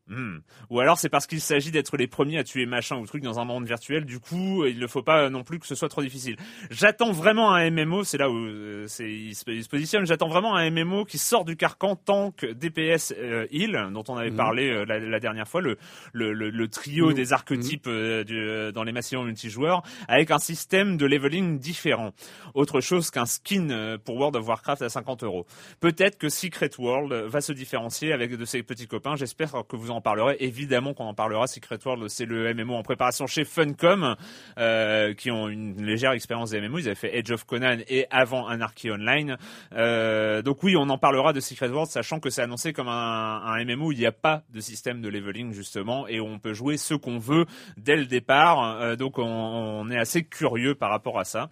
Hmm. 0.09 0.37
Ou 0.69 0.79
alors 0.79 0.97
c'est 0.97 1.09
parce 1.09 1.27
qu'il 1.27 1.41
s'agit 1.41 1.69
d'être 1.71 1.97
les 1.97 2.07
premiers 2.07 2.37
à 2.37 2.43
tuer 2.43 2.65
machin 2.65 2.95
ou 2.97 3.05
truc 3.05 3.23
dans 3.23 3.39
un 3.39 3.45
monde 3.45 3.65
virtuel. 3.65 4.05
Du 4.05 4.19
coup, 4.19 4.65
il 4.65 4.79
ne 4.79 4.87
faut 4.87 5.03
pas 5.03 5.29
non 5.29 5.43
plus 5.43 5.59
que 5.59 5.67
ce 5.67 5.75
soit 5.75 5.89
trop 5.89 6.01
difficile. 6.01 6.37
J'attends 6.71 7.11
vraiment 7.11 7.53
un 7.53 7.69
MMO. 7.69 8.03
C'est 8.03 8.17
là 8.17 8.29
où 8.29 8.35
euh, 8.37 8.85
c'est, 8.87 9.11
il, 9.11 9.35
se, 9.35 9.49
il 9.51 9.63
se 9.63 9.69
positionne. 9.69 10.05
J'attends 10.05 10.29
vraiment 10.29 10.55
un 10.55 10.69
MMO 10.71 11.03
qui 11.05 11.17
sort 11.17 11.43
du 11.45 11.57
carcan 11.57 11.95
tank 11.97 12.45
DPS 12.45 13.13
euh, 13.17 13.47
heal 13.51 13.89
dont 13.93 14.03
on 14.07 14.15
avait 14.15 14.29
Mhm. 14.31 14.37
parlé 14.37 14.69
euh, 14.69 14.85
la, 14.85 14.99
la 14.99 15.19
dernière 15.19 15.47
fois. 15.47 15.61
Le 15.61 15.77
le, 16.13 16.31
le, 16.33 16.49
le 16.49 16.67
trio 16.69 17.09
Mhm. 17.09 17.13
des 17.13 17.33
archétypes 17.33 17.87
euh, 17.87 18.23
du- 18.23 18.37
euh, 18.37 18.71
dans 18.71 18.83
les 18.83 18.91
massivons 18.93 19.23
multijoueurs 19.23 19.83
avec 20.07 20.31
un 20.31 20.39
système 20.39 20.95
de 20.97 21.05
leveling 21.05 21.59
différent. 21.59 22.13
Autre 22.53 22.79
chose 22.81 23.11
qu'un 23.11 23.25
skin 23.25 23.69
euh, 23.71 23.97
pour 23.97 24.15
World 24.15 24.35
of 24.37 24.47
Warcraft 24.47 24.81
à 24.83 24.89
50 24.89 25.23
euros. 25.23 25.45
Peut-être 25.81 26.17
que 26.17 26.29
Secret 26.29 26.69
World 26.79 27.11
va 27.27 27.41
se 27.41 27.51
différencier 27.51 28.13
avec 28.13 28.33
de 28.35 28.45
ses 28.45 28.63
petits 28.63 28.87
copains. 28.87 29.15
J'espère 29.15 29.51
que 29.67 29.75
vous 29.75 29.91
en 29.91 29.96
parlerez. 30.01 30.37
Évidemment 30.39 30.93
qu'on 30.93 31.05
en 31.05 31.13
parlera. 31.13 31.47
Secret 31.47 31.79
World, 31.85 32.07
c'est 32.09 32.25
le 32.25 32.53
MMO 32.53 32.75
en 32.75 32.83
préparation 32.83 33.27
chez 33.27 33.45
Funcom, 33.45 34.15
euh, 34.57 35.13
qui 35.13 35.31
ont 35.31 35.49
une 35.49 35.83
légère 35.83 36.11
expérience 36.11 36.51
des 36.51 36.61
MMO. 36.61 36.79
Ils 36.79 36.87
avaient 36.87 36.95
fait 36.95 37.17
Edge 37.17 37.31
of 37.31 37.45
Conan 37.45 37.77
et 37.87 38.05
avant 38.11 38.47
Anarchy 38.47 38.91
Online. 38.91 39.37
Euh, 39.73 40.41
donc 40.41 40.63
oui, 40.63 40.75
on 40.77 40.89
en 40.89 40.97
parlera 40.97 41.33
de 41.33 41.39
Secret 41.39 41.69
World, 41.69 41.89
sachant 41.89 42.19
que 42.19 42.29
c'est 42.29 42.41
annoncé 42.41 42.73
comme 42.73 42.87
un, 42.87 43.63
MMO 43.65 43.87
où 43.87 43.91
il 43.91 43.99
n'y 43.99 44.05
a 44.05 44.11
pas 44.11 44.43
de 44.53 44.59
système 44.59 45.01
de 45.01 45.09
leveling 45.09 45.51
justement, 45.51 46.07
et 46.07 46.19
on 46.19 46.39
peut 46.39 46.53
jouer 46.53 46.77
ce 46.77 46.93
qu'on 46.93 47.17
veut 47.17 47.45
dès 47.77 47.95
le 47.95 48.05
départ. 48.05 48.81
Euh, 48.81 48.95
donc 48.95 49.17
on, 49.17 49.89
est 49.89 49.97
assez 49.97 50.23
curieux 50.23 50.75
par 50.75 50.89
rapport 50.89 51.19
à 51.19 51.23
ça. 51.23 51.49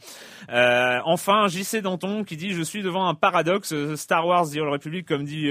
Enfin, 0.49 1.47
JC 1.47 1.81
Danton 1.81 2.23
qui 2.23 2.35
dit 2.37 2.51
je 2.51 2.61
suis 2.61 2.83
devant 2.83 3.07
un 3.07 3.15
paradoxe. 3.15 3.73
Star 3.95 4.27
Wars 4.27 4.49
The 4.49 4.57
Old 4.57 4.71
Republic, 4.71 5.07
comme 5.07 5.23
dit 5.23 5.49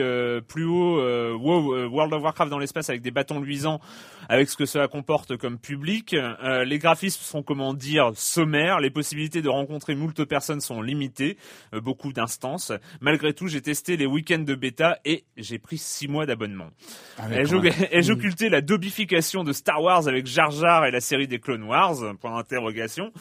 plus 0.48 0.64
haut, 0.64 1.00
WoW, 1.36 1.88
World 1.88 2.12
of 2.12 2.22
Warcraft 2.22 2.50
dans 2.50 2.58
l'espace 2.58 2.83
avec 2.90 3.02
des 3.02 3.10
bâtons 3.10 3.40
luisants, 3.40 3.80
avec 4.28 4.48
ce 4.48 4.56
que 4.56 4.66
cela 4.66 4.88
comporte 4.88 5.36
comme 5.36 5.58
public. 5.58 6.14
Euh, 6.14 6.64
les 6.64 6.78
graphismes 6.78 7.22
sont 7.22 7.42
comment 7.42 7.74
dire 7.74 8.10
sommaires. 8.14 8.80
Les 8.80 8.90
possibilités 8.90 9.42
de 9.42 9.48
rencontrer 9.48 9.94
moult 9.94 10.24
personnes 10.24 10.60
sont 10.60 10.82
limitées, 10.82 11.36
euh, 11.74 11.80
beaucoup 11.80 12.12
d'instances. 12.12 12.72
Malgré 13.00 13.32
tout, 13.34 13.48
j'ai 13.48 13.60
testé 13.60 13.96
les 13.96 14.06
week-ends 14.06 14.38
de 14.38 14.54
bêta 14.54 14.98
et 15.04 15.24
j'ai 15.36 15.58
pris 15.58 15.78
six 15.78 16.08
mois 16.08 16.26
d'abonnement. 16.26 16.70
Ah 17.18 17.28
ai-je 17.30 18.12
occulté 18.12 18.48
la 18.48 18.60
dobification 18.60 19.44
de 19.44 19.52
Star 19.52 19.82
Wars 19.82 20.08
avec 20.08 20.26
Jar 20.26 20.50
Jar 20.50 20.86
et 20.86 20.90
la 20.90 21.00
série 21.00 21.28
des 21.28 21.38
Clone 21.38 21.64
Wars 21.64 21.96
Point 22.20 22.36
d'interrogation. 22.36 23.12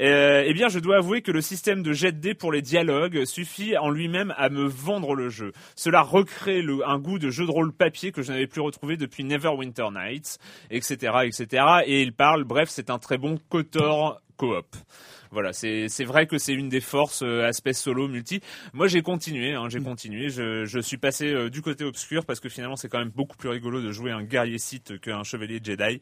Euh, 0.00 0.42
eh 0.46 0.54
bien, 0.54 0.68
je 0.68 0.78
dois 0.78 0.96
avouer 0.96 1.22
que 1.22 1.30
le 1.30 1.40
système 1.40 1.82
de 1.82 1.92
jet 1.92 2.12
de 2.12 2.18
dés 2.18 2.34
pour 2.34 2.52
les 2.52 2.62
dialogues 2.62 3.24
suffit 3.24 3.76
en 3.76 3.90
lui-même 3.90 4.34
à 4.36 4.48
me 4.48 4.64
vendre 4.64 5.14
le 5.14 5.28
jeu. 5.28 5.52
Cela 5.76 6.02
recrée 6.02 6.64
un 6.86 6.98
goût 6.98 7.18
de 7.18 7.30
jeu 7.30 7.46
de 7.46 7.50
rôle 7.50 7.72
papier 7.72 8.12
que 8.12 8.22
je 8.22 8.32
n'avais 8.32 8.46
plus 8.46 8.60
retrouvé 8.60 8.96
depuis 8.96 9.24
Neverwinter 9.24 9.88
Nights, 9.92 10.38
etc., 10.70 11.12
etc. 11.24 11.64
Et 11.86 12.02
il 12.02 12.12
parle, 12.12 12.44
bref, 12.44 12.68
c'est 12.70 12.90
un 12.90 12.98
très 12.98 13.18
bon 13.18 13.38
Kotor 13.48 14.20
coop. 14.36 14.76
Voilà, 15.34 15.52
c'est 15.52 15.88
vrai 16.04 16.26
que 16.26 16.38
c'est 16.38 16.54
une 16.54 16.68
des 16.70 16.80
forces 16.80 17.22
euh, 17.22 17.44
aspect 17.46 17.72
solo 17.74 18.08
multi. 18.08 18.40
Moi, 18.72 18.86
j'ai 18.86 19.02
continué, 19.02 19.52
hein, 19.54 19.68
j'ai 19.68 19.80
continué. 19.80 20.28
Je, 20.30 20.64
je 20.64 20.78
suis 20.78 20.96
passé 20.96 21.26
euh, 21.32 21.50
du 21.50 21.60
côté 21.60 21.84
obscur 21.84 22.24
parce 22.24 22.40
que 22.40 22.48
finalement, 22.48 22.76
c'est 22.76 22.88
quand 22.88 23.00
même 23.00 23.10
beaucoup 23.14 23.36
plus 23.36 23.48
rigolo 23.48 23.82
de 23.82 23.90
jouer 23.92 24.12
un 24.12 24.22
guerrier 24.22 24.58
Sith 24.58 25.00
qu'un 25.00 25.24
chevalier 25.24 25.60
Jedi. 25.62 26.00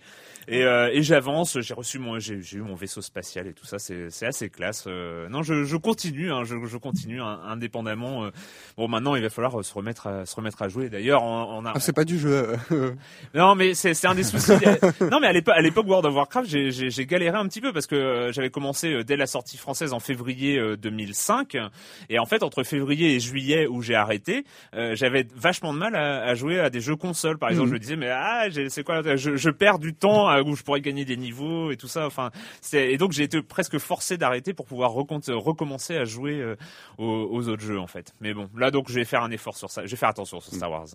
Et, 0.49 0.62
euh, 0.65 0.91
et 0.93 1.03
j'avance. 1.03 1.59
J'ai 1.61 1.75
reçu 1.75 1.99
mon, 1.99 2.19
j'ai 2.19 2.35
eu 2.53 2.61
mon 2.61 2.75
vaisseau 2.75 3.01
spatial 3.01 3.47
et 3.47 3.55
tout 3.55 3.65
ça. 3.67 3.79
C'est 3.79 4.27
assez 4.27 4.51
classe. 4.51 4.85
Euh, 4.87 5.29
non, 5.31 5.43
je, 5.43 5.65
je 5.65 5.77
continue, 5.77 6.31
hein, 6.31 6.45
je, 6.45 6.55
je 6.67 6.77
continue 6.77 7.21
hein, 7.23 7.41
indépendamment. 7.47 8.27
euh. 8.27 8.31
Bon, 8.77 8.87
maintenant, 8.87 9.15
il 9.17 9.23
va 9.23 9.31
falloir 9.31 9.65
se 9.65 9.73
remettre 9.73 10.07
à 10.07 10.27
se 10.27 10.37
remettre 10.37 10.61
à 10.62 10.69
jouer. 10.69 10.91
D'ailleurs, 10.91 11.23
on, 11.23 11.59
on 11.59 11.65
a 11.65 11.73
Ah, 11.75 11.81
c'est 11.81 11.95
pas 11.95 12.05
du 12.05 12.19
jeu. 12.19 12.49
non, 13.35 13.55
mais 13.55 13.73
c'est 13.75 14.05
un 14.07 14.15
des 14.15 14.25
soucis. 14.25 14.53
non, 15.11 15.21
mais 15.21 15.29
à 15.29 15.61
l'époque, 15.62 15.87
World 15.87 16.05
of 16.07 16.15
Warcraft, 16.15 16.49
j'ai- 16.49 17.07
galéré 17.07 17.37
un 17.39 17.49
petit 17.49 17.61
peu 17.61 17.73
parce 17.73 17.87
que 17.87 18.31
j'avais 18.33 18.51
commencé 18.51 19.03
dès 19.05 19.17
la 19.17 19.22
sortie 19.26 19.57
française 19.57 19.93
en 19.93 20.00
février 20.00 20.59
euh, 20.59 20.76
2005, 20.76 21.57
et 22.09 22.19
en 22.19 22.26
fait 22.26 22.43
entre 22.43 22.62
février 22.62 23.14
et 23.14 23.21
juillet 23.21 23.67
où 23.67 23.83
j'ai 23.83 23.95
arrêté, 23.95 24.45
euh, 24.75 24.95
j'avais 24.95 25.26
vachement 25.35 25.73
de 25.73 25.79
mal 25.79 25.95
à, 25.97 26.23
à 26.25 26.35
jouer 26.35 26.59
à 26.61 26.71
des 26.71 26.81
jeux 26.81 26.97
consoles. 26.97 27.38
Par 27.38 27.50
exemple, 27.50 27.69
Mhm. 27.69 27.71
je 27.71 27.75
me 27.75 27.79
disais 27.81 27.97
mais 27.97 28.09
ah, 28.11 28.47
c'est 28.69 28.85
quoi 28.85 29.02
je, 29.17 29.37
je 29.37 29.50
perds 29.50 29.79
du 29.79 29.95
temps 29.95 30.31
euh, 30.31 30.43
où 30.43 30.57
je 30.57 30.62
pourrais 30.62 30.81
gagner 30.81 31.05
des 31.05 31.17
niveaux 31.17 31.71
et 31.71 31.76
tout 31.76 31.88
ça. 31.88 32.07
Enfin, 32.07 32.31
et 32.73 32.97
donc 32.99 33.12
j'ai 33.12 33.23
été 33.25 33.41
presque 33.43 33.79
forcé 33.79 34.17
d'arrêter 34.17 34.52
pour 34.55 34.67
pouvoir 34.67 34.93
recommencer 34.93 35.97
à 35.97 36.05
jouer 36.05 36.41
euh, 36.41 36.57
aux, 36.99 37.29
aux 37.31 37.49
autres 37.49 37.62
jeux 37.62 37.79
en 37.81 37.87
fait. 37.87 38.14
Mais 38.21 38.35
bon, 38.35 38.49
là 38.57 38.71
donc 38.71 38.88
je 38.88 38.95
vais 38.95 39.05
faire 39.05 39.23
un 39.23 39.31
effort 39.31 39.57
sur 39.57 39.71
ça. 39.71 39.85
Je 39.85 39.91
vais 39.91 39.97
faire 39.97 40.09
attention 40.09 40.41
sur 40.41 40.52
Star 40.55 40.71
Wars. 40.71 40.87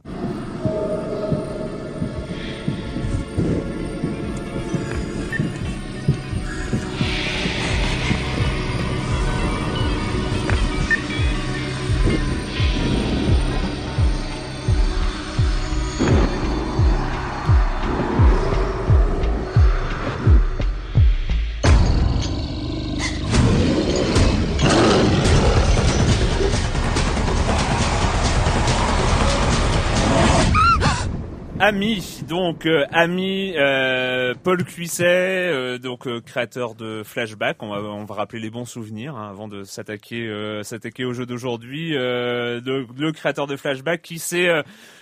Ami, 31.68 32.22
donc 32.30 32.66
euh, 32.66 32.86
ami 32.94 33.54
euh, 33.58 34.34
Paul 34.42 34.64
Cuisset, 34.64 35.04
euh, 35.52 35.78
donc 35.78 36.08
euh, 36.08 36.22
créateur 36.22 36.76
de 36.76 37.04
Flashback. 37.04 37.62
On 37.62 37.68
va 37.68 37.82
on 37.82 38.06
va 38.06 38.16
rappeler 38.16 38.40
les 38.40 38.50
bons 38.50 38.64
souvenirs 38.64 39.18
hein, 39.18 39.28
avant 39.30 39.50
de 39.50 39.64
s'attaquer 39.64 40.30
euh, 40.30 40.64
s'attaquer 40.64 41.04
au 41.04 41.12
jeu 41.12 41.26
d'aujourd'hui. 41.26 41.94
Euh, 41.94 42.62
le 42.64 43.12
créateur 43.12 43.48
de 43.48 43.58
Flashback 43.58 44.02
qui 44.02 44.18
s'est 44.18 44.48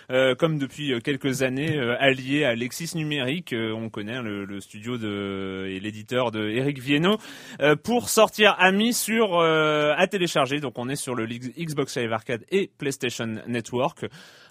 euh, 0.10 0.34
comme 0.34 0.58
depuis 0.58 1.00
quelques 1.04 1.44
années 1.44 1.78
euh, 1.78 1.96
allié 2.00 2.46
à 2.46 2.56
Lexis 2.56 2.94
Numérique, 2.96 3.54
euh, 3.54 3.72
on 3.72 3.90
connaît 3.90 4.24
le, 4.24 4.46
le 4.46 4.60
studio 4.60 4.98
de 4.98 5.68
et 5.70 5.80
l'éditeur 5.80 6.32
de 6.32 6.50
Eric 6.50 6.80
Viennot, 6.80 7.20
pour 7.84 8.10
sortir 8.10 8.56
Ami 8.58 8.94
sur 8.94 9.40
à 9.40 10.08
télécharger. 10.08 10.60
Donc 10.62 10.80
on 10.80 10.90
est 10.90 10.96
sur 10.96 11.14
le 11.14 11.28
Xbox 11.28 11.96
Live 11.96 12.12
Arcade 12.12 12.44
et 12.50 12.72
PlayStation 12.80 13.38
Network. 13.48 14.06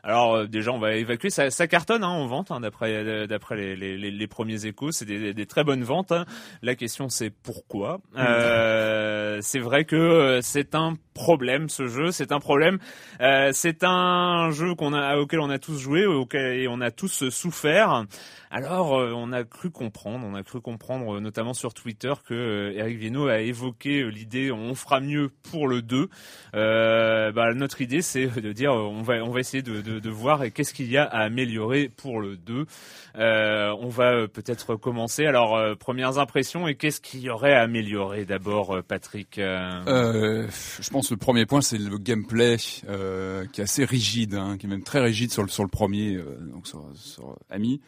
Alors 0.07 0.35
euh, 0.35 0.47
déjà 0.47 0.71
on 0.71 0.79
va 0.79 0.93
évacuer, 0.97 1.31
ça, 1.31 1.51
ça 1.51 1.67
cartonne 1.67 2.05
hein, 2.05 2.09
en 2.09 2.27
vente 2.27 2.51
hein, 2.51 2.61
d'après 2.61 2.93
euh, 2.93 3.27
d'après 3.27 3.57
les, 3.57 3.75
les, 3.75 3.97
les- 3.97 4.11
les 4.11 4.27
premiers 4.27 4.67
échos, 4.67 4.93
c'est 4.93 5.07
des, 5.07 5.33
des 5.33 5.47
très 5.47 5.65
bonnes 5.65 5.83
ventes. 5.83 6.13
hein. 6.13 6.27
La 6.63 6.75
question 6.75 7.09
c'est 7.09 7.31
pourquoi? 7.31 8.01
Euh, 8.19 9.39
c'est 9.41 9.59
vrai 9.61 9.85
que 9.87 10.41
c'est 10.43 10.75
un 10.75 10.97
problème 11.15 11.69
ce 11.69 11.87
jeu, 11.87 12.11
c'est 12.11 12.33
un 12.33 12.41
problème. 12.41 12.79
Euh, 13.21 13.51
c'est 13.55 13.83
un 13.85 14.51
jeu 14.51 14.75
qu'on 14.75 14.93
a 14.93 15.17
auquel 15.17 15.41
on 15.41 15.49
a 15.49 15.59
tous 15.59 15.79
joué, 15.79 16.05
auquel 16.07 16.59
et 16.61 16.69
on 16.69 16.81
a 16.81 16.91
tous 16.91 17.31
souffert. 17.31 18.05
Alors, 18.57 18.97
euh, 18.97 19.11
on 19.13 19.33
a 19.33 19.43
cru 19.43 19.69
comprendre, 19.73 20.25
on 20.25 20.37
a 20.37 20.45
cru 20.45 20.61
comprendre, 20.61 21.17
euh, 21.17 21.21
notamment 21.21 21.55
sur 21.55 21.75
Twitter, 21.75 22.13
que 22.25 22.35
euh, 22.35 22.79
Eric 22.79 22.99
Viennot 22.99 23.27
a 23.27 23.41
évoqué 23.41 24.09
l'idée 24.09 24.53
on 24.53 24.77
fera 24.77 25.01
mieux 25.01 25.29
pour 25.51 25.67
le 25.67 25.83
2. 25.83 26.09
Euh, 26.55 27.33
bah, 27.33 27.53
notre 27.53 27.81
idée, 27.81 28.01
c'est 28.01 28.29
de 28.29 28.53
dire 28.53 28.71
on 28.73 29.03
va 29.03 29.15
on 29.25 29.33
va 29.33 29.41
essayer 29.41 29.65
de, 29.65 29.81
de, 29.81 29.99
de 29.99 30.09
voir 30.09 30.45
qu'est-ce 30.55 30.73
qu'il 30.73 30.89
y 30.89 30.97
a 30.97 31.03
à 31.03 31.23
améliorer 31.23 31.89
pour 31.89 32.21
le 32.21 32.37
2. 32.37 32.67
Euh, 33.17 33.75
on 33.81 33.89
va 33.89 34.29
peut-être 34.29 34.77
commencer. 34.77 35.27
Alors, 35.27 35.57
euh, 35.57 35.75
premières 35.75 36.19
impressions 36.19 36.69
et 36.69 36.77
qu'est-ce 36.77 37.01
qu'il 37.01 37.23
y 37.23 37.31
aurait 37.31 37.55
à 37.55 37.63
améliorer 37.63 38.25
d'abord, 38.25 38.85
Patrick 38.87 39.31
je 39.35 40.91
pense 40.91 41.09
que 41.09 41.15
le 41.15 41.19
premier 41.19 41.45
point 41.45 41.61
c'est 41.61 41.79
le 41.79 41.99
gameplay 41.99 42.57
qui 42.57 42.87
est 42.87 43.65
assez 43.65 43.85
rigide, 43.85 44.35
hein, 44.35 44.59
qui 44.59 44.67
est 44.67 44.69
même 44.69 44.85
très 44.85 45.01
rigide 45.01 45.33
sur 45.33 45.43
le 45.43 45.49
sur 45.49 45.65
le 45.65 45.69
premier, 45.69 46.21
donc 46.53 46.69
sur, 46.69 46.85
sur 46.95 47.37
Ami. 47.51 47.81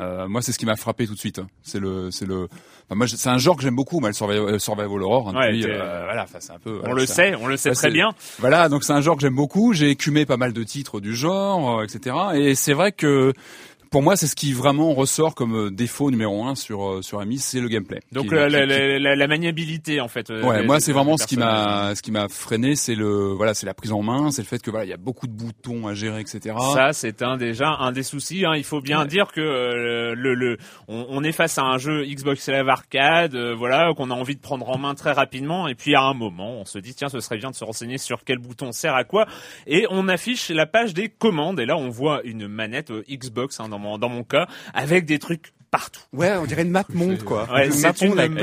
Euh, 0.00 0.28
moi, 0.28 0.40
c'est 0.42 0.52
ce 0.52 0.58
qui 0.58 0.66
m'a 0.66 0.76
frappé 0.76 1.06
tout 1.06 1.14
de 1.14 1.18
suite. 1.18 1.38
hein. 1.40 1.46
C'est 1.62 1.78
le, 1.78 2.10
c'est 2.10 2.24
le. 2.26 2.44
enfin, 2.86 2.94
moi, 2.94 3.06
c'est 3.06 3.28
un 3.28 3.38
genre 3.38 3.56
que 3.56 3.62
j'aime 3.62 3.76
beaucoup, 3.76 4.00
moi, 4.00 4.08
le 4.08 4.14
Survival, 4.14 4.54
euh, 4.54 4.58
Survival 4.58 5.02
Horror. 5.02 5.28
hein, 5.28 5.38
Ouais, 5.38 5.64
euh, 5.66 6.02
voilà, 6.04 6.22
enfin, 6.24 6.38
c'est 6.40 6.52
un 6.52 6.58
peu. 6.58 6.76
On 6.76 6.80
voilà, 6.80 6.94
le 6.94 7.06
sait, 7.06 7.34
on 7.34 7.46
le 7.46 7.56
sait 7.56 7.72
très 7.72 7.90
bien. 7.90 8.12
Voilà, 8.38 8.68
donc 8.68 8.84
c'est 8.84 8.92
un 8.92 9.00
genre 9.00 9.16
que 9.16 9.22
j'aime 9.22 9.34
beaucoup. 9.34 9.72
J'ai 9.74 9.90
écumé 9.90 10.24
pas 10.26 10.36
mal 10.36 10.52
de 10.52 10.62
titres 10.62 11.00
du 11.00 11.14
genre, 11.14 11.80
euh, 11.80 11.84
etc. 11.84 12.16
Et 12.34 12.54
c'est 12.54 12.72
vrai 12.72 12.92
que 12.92 13.32
pour 13.90 14.02
moi, 14.02 14.16
c'est 14.16 14.26
ce 14.28 14.36
qui 14.36 14.52
vraiment 14.52 14.94
ressort 14.94 15.34
comme 15.34 15.54
euh, 15.66 15.70
défaut 15.70 16.10
numéro 16.10 16.44
un 16.44 16.54
sur 16.54 16.86
euh, 16.88 17.02
sur 17.02 17.20
Ami, 17.20 17.38
c'est 17.38 17.60
le 17.60 17.68
gameplay. 17.68 18.00
Donc 18.12 18.28
Qui- 18.28 18.34
la, 18.34 18.46
qui- 18.48 18.52
la, 18.66 18.98
la, 18.98 19.16
la- 19.16 19.26
maniabilité 19.26 20.00
en 20.00 20.06
fait. 20.08 20.30
euh, 20.30 20.42
Ouais, 20.44 20.62
moi 20.62 20.78
c'est 20.80 20.92
vraiment 20.92 21.16
ce 21.16 21.26
qui 21.26 21.36
m'a 21.36 21.94
ce 21.94 22.02
qui 22.02 22.12
m'a 22.12 22.28
freiné, 22.28 22.76
c'est 22.76 22.94
le 22.94 23.32
voilà, 23.32 23.52
c'est 23.54 23.66
la 23.66 23.74
prise 23.74 23.92
en 23.92 24.02
main, 24.02 24.30
c'est 24.30 24.42
le 24.42 24.46
fait 24.46 24.62
que 24.62 24.70
voilà, 24.70 24.84
il 24.86 24.88
y 24.88 24.92
a 24.92 24.96
beaucoup 24.96 25.26
de 25.26 25.32
boutons 25.32 25.88
à 25.88 25.94
gérer, 25.94 26.20
etc. 26.20 26.54
Ça, 26.74 26.92
c'est 26.92 27.22
un 27.22 27.36
déjà 27.36 27.68
un 27.80 27.90
des 27.92 28.02
soucis. 28.04 28.44
Hein. 28.46 28.54
Il 28.56 28.64
faut 28.64 28.80
bien 28.80 29.04
dire 29.06 29.32
que 29.32 29.40
euh, 29.40 30.14
le, 30.16 30.34
le 30.34 30.56
on, 30.88 31.06
on 31.08 31.24
est 31.24 31.32
face 31.32 31.58
à 31.58 31.62
un 31.64 31.78
jeu 31.78 32.04
Xbox 32.04 32.48
Live 32.48 32.68
Arcade, 32.68 33.34
euh, 33.34 33.54
voilà, 33.56 33.92
qu'on 33.96 34.10
a 34.10 34.14
envie 34.14 34.36
de 34.36 34.40
prendre 34.40 34.68
en 34.68 34.78
main 34.78 34.94
très 34.94 35.12
rapidement. 35.12 35.66
Et 35.66 35.74
puis 35.74 35.94
à 35.96 36.02
un 36.02 36.14
moment, 36.14 36.52
on 36.60 36.64
se 36.64 36.78
dit 36.78 36.94
tiens, 36.94 37.08
ce 37.08 37.18
serait 37.20 37.38
bien 37.38 37.50
de 37.50 37.56
se 37.56 37.64
renseigner 37.64 37.98
sur 37.98 38.24
quel 38.24 38.38
bouton 38.38 38.70
sert 38.72 38.94
à 38.94 39.02
quoi. 39.04 39.26
Et 39.66 39.86
on 39.90 40.06
affiche 40.08 40.50
la 40.50 40.66
page 40.66 40.94
des 40.94 41.08
commandes. 41.08 41.58
Et 41.58 41.66
là, 41.66 41.76
on 41.76 41.88
voit 41.88 42.20
une 42.24 42.46
manette 42.46 42.92
euh, 42.92 43.02
Xbox 43.10 43.58
hein, 43.58 43.68
dans 43.68 43.79
dans 43.98 44.08
mon 44.08 44.24
cas, 44.24 44.46
avec 44.74 45.04
des 45.04 45.18
trucs 45.18 45.52
partout. 45.70 46.00
Ouais, 46.12 46.32
on 46.36 46.46
dirait 46.46 46.62
une 46.62 46.70
map 46.70 46.84
monde 46.92 47.22
quoi. 47.22 47.48
Ouais, 47.52 47.66
une 47.66 47.72
c'est 47.72 47.86
map 47.86 47.94
une- 48.02 48.08
monde 48.08 48.18
avec 48.18 48.30
Map 48.32 48.40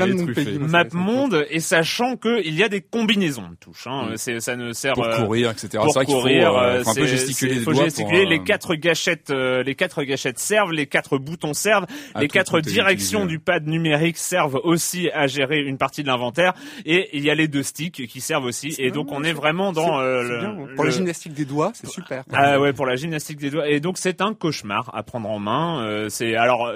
ça 0.90 0.96
me 0.96 1.02
monde 1.02 1.46
et 1.50 1.60
sachant 1.60 2.16
que 2.16 2.40
il 2.44 2.54
y 2.54 2.62
a 2.62 2.68
des 2.68 2.80
combinaisons 2.80 3.48
de 3.50 3.54
touches. 3.56 3.86
Hein. 3.86 4.10
Mm. 4.12 4.16
C'est 4.16 4.40
ça 4.40 4.56
ne 4.56 4.72
sert 4.72 4.94
Pour 4.94 5.04
euh, 5.04 5.24
courir, 5.24 5.50
etc. 5.50 5.68
pour 5.74 5.88
C'est 5.92 5.98
vrai 5.98 6.06
qu'il 6.06 6.14
faut, 6.14 6.20
courir, 6.22 6.54
euh, 6.56 6.62
euh, 6.78 6.84
faut 6.84 6.90
un 6.90 6.94
peu 6.94 7.06
gesticuler 7.06 7.54
les 7.56 7.60
faut 7.60 7.72
doigts 7.72 7.84
gesticuler. 7.84 8.22
pour, 8.22 8.26
euh, 8.26 8.30
Les 8.30 8.42
quatre 8.42 8.74
gâchettes, 8.74 9.30
euh, 9.30 9.62
les 9.62 9.74
quatre 9.74 10.02
gâchettes 10.04 10.38
servent, 10.38 10.72
les 10.72 10.86
quatre 10.86 11.18
boutons 11.18 11.52
servent, 11.54 11.86
Ah, 12.14 12.20
les 12.20 12.28
quatre 12.28 12.60
directions 12.60 13.26
du 13.26 13.38
pad 13.38 13.66
numérique 13.66 14.16
servent 14.16 14.60
aussi 14.64 15.10
à 15.10 15.26
gérer 15.26 15.60
une 15.60 15.76
partie 15.78 16.02
de 16.02 16.08
l'inventaire. 16.08 16.54
Et 16.86 17.10
il 17.16 17.22
y 17.24 17.30
a 17.30 17.34
les 17.34 17.48
deux 17.48 17.62
sticks 17.62 18.06
qui 18.06 18.20
servent 18.20 18.44
aussi. 18.46 18.74
Et 18.78 18.90
donc 18.90 19.12
on 19.12 19.22
est 19.22 19.32
vraiment 19.34 19.72
dans 19.72 20.00
euh, 20.00 20.22
le- 20.22 20.38
bien. 20.40 20.56
Pour 20.76 20.84
la 20.84 20.90
gymnastique 20.90 21.34
des 21.34 21.44
doigts, 21.44 21.72
c'est 21.74 21.88
super. 21.88 22.24
ah 22.32 22.58
ouais 22.58 22.72
pour 22.72 22.86
la 22.86 22.96
gymnastique 22.96 23.38
des 23.38 23.50
doigts 23.50 23.68
et 23.68 23.80
donc 23.80 23.98
c'est 23.98 24.20
un 24.22 24.32
cauchemar 24.34 24.90
à 24.94 25.02
prendre 25.02 25.28
en 25.28 25.38
main. 25.38 25.84
Euh, 25.84 26.08
c'est 26.08 26.34
alors 26.34 26.72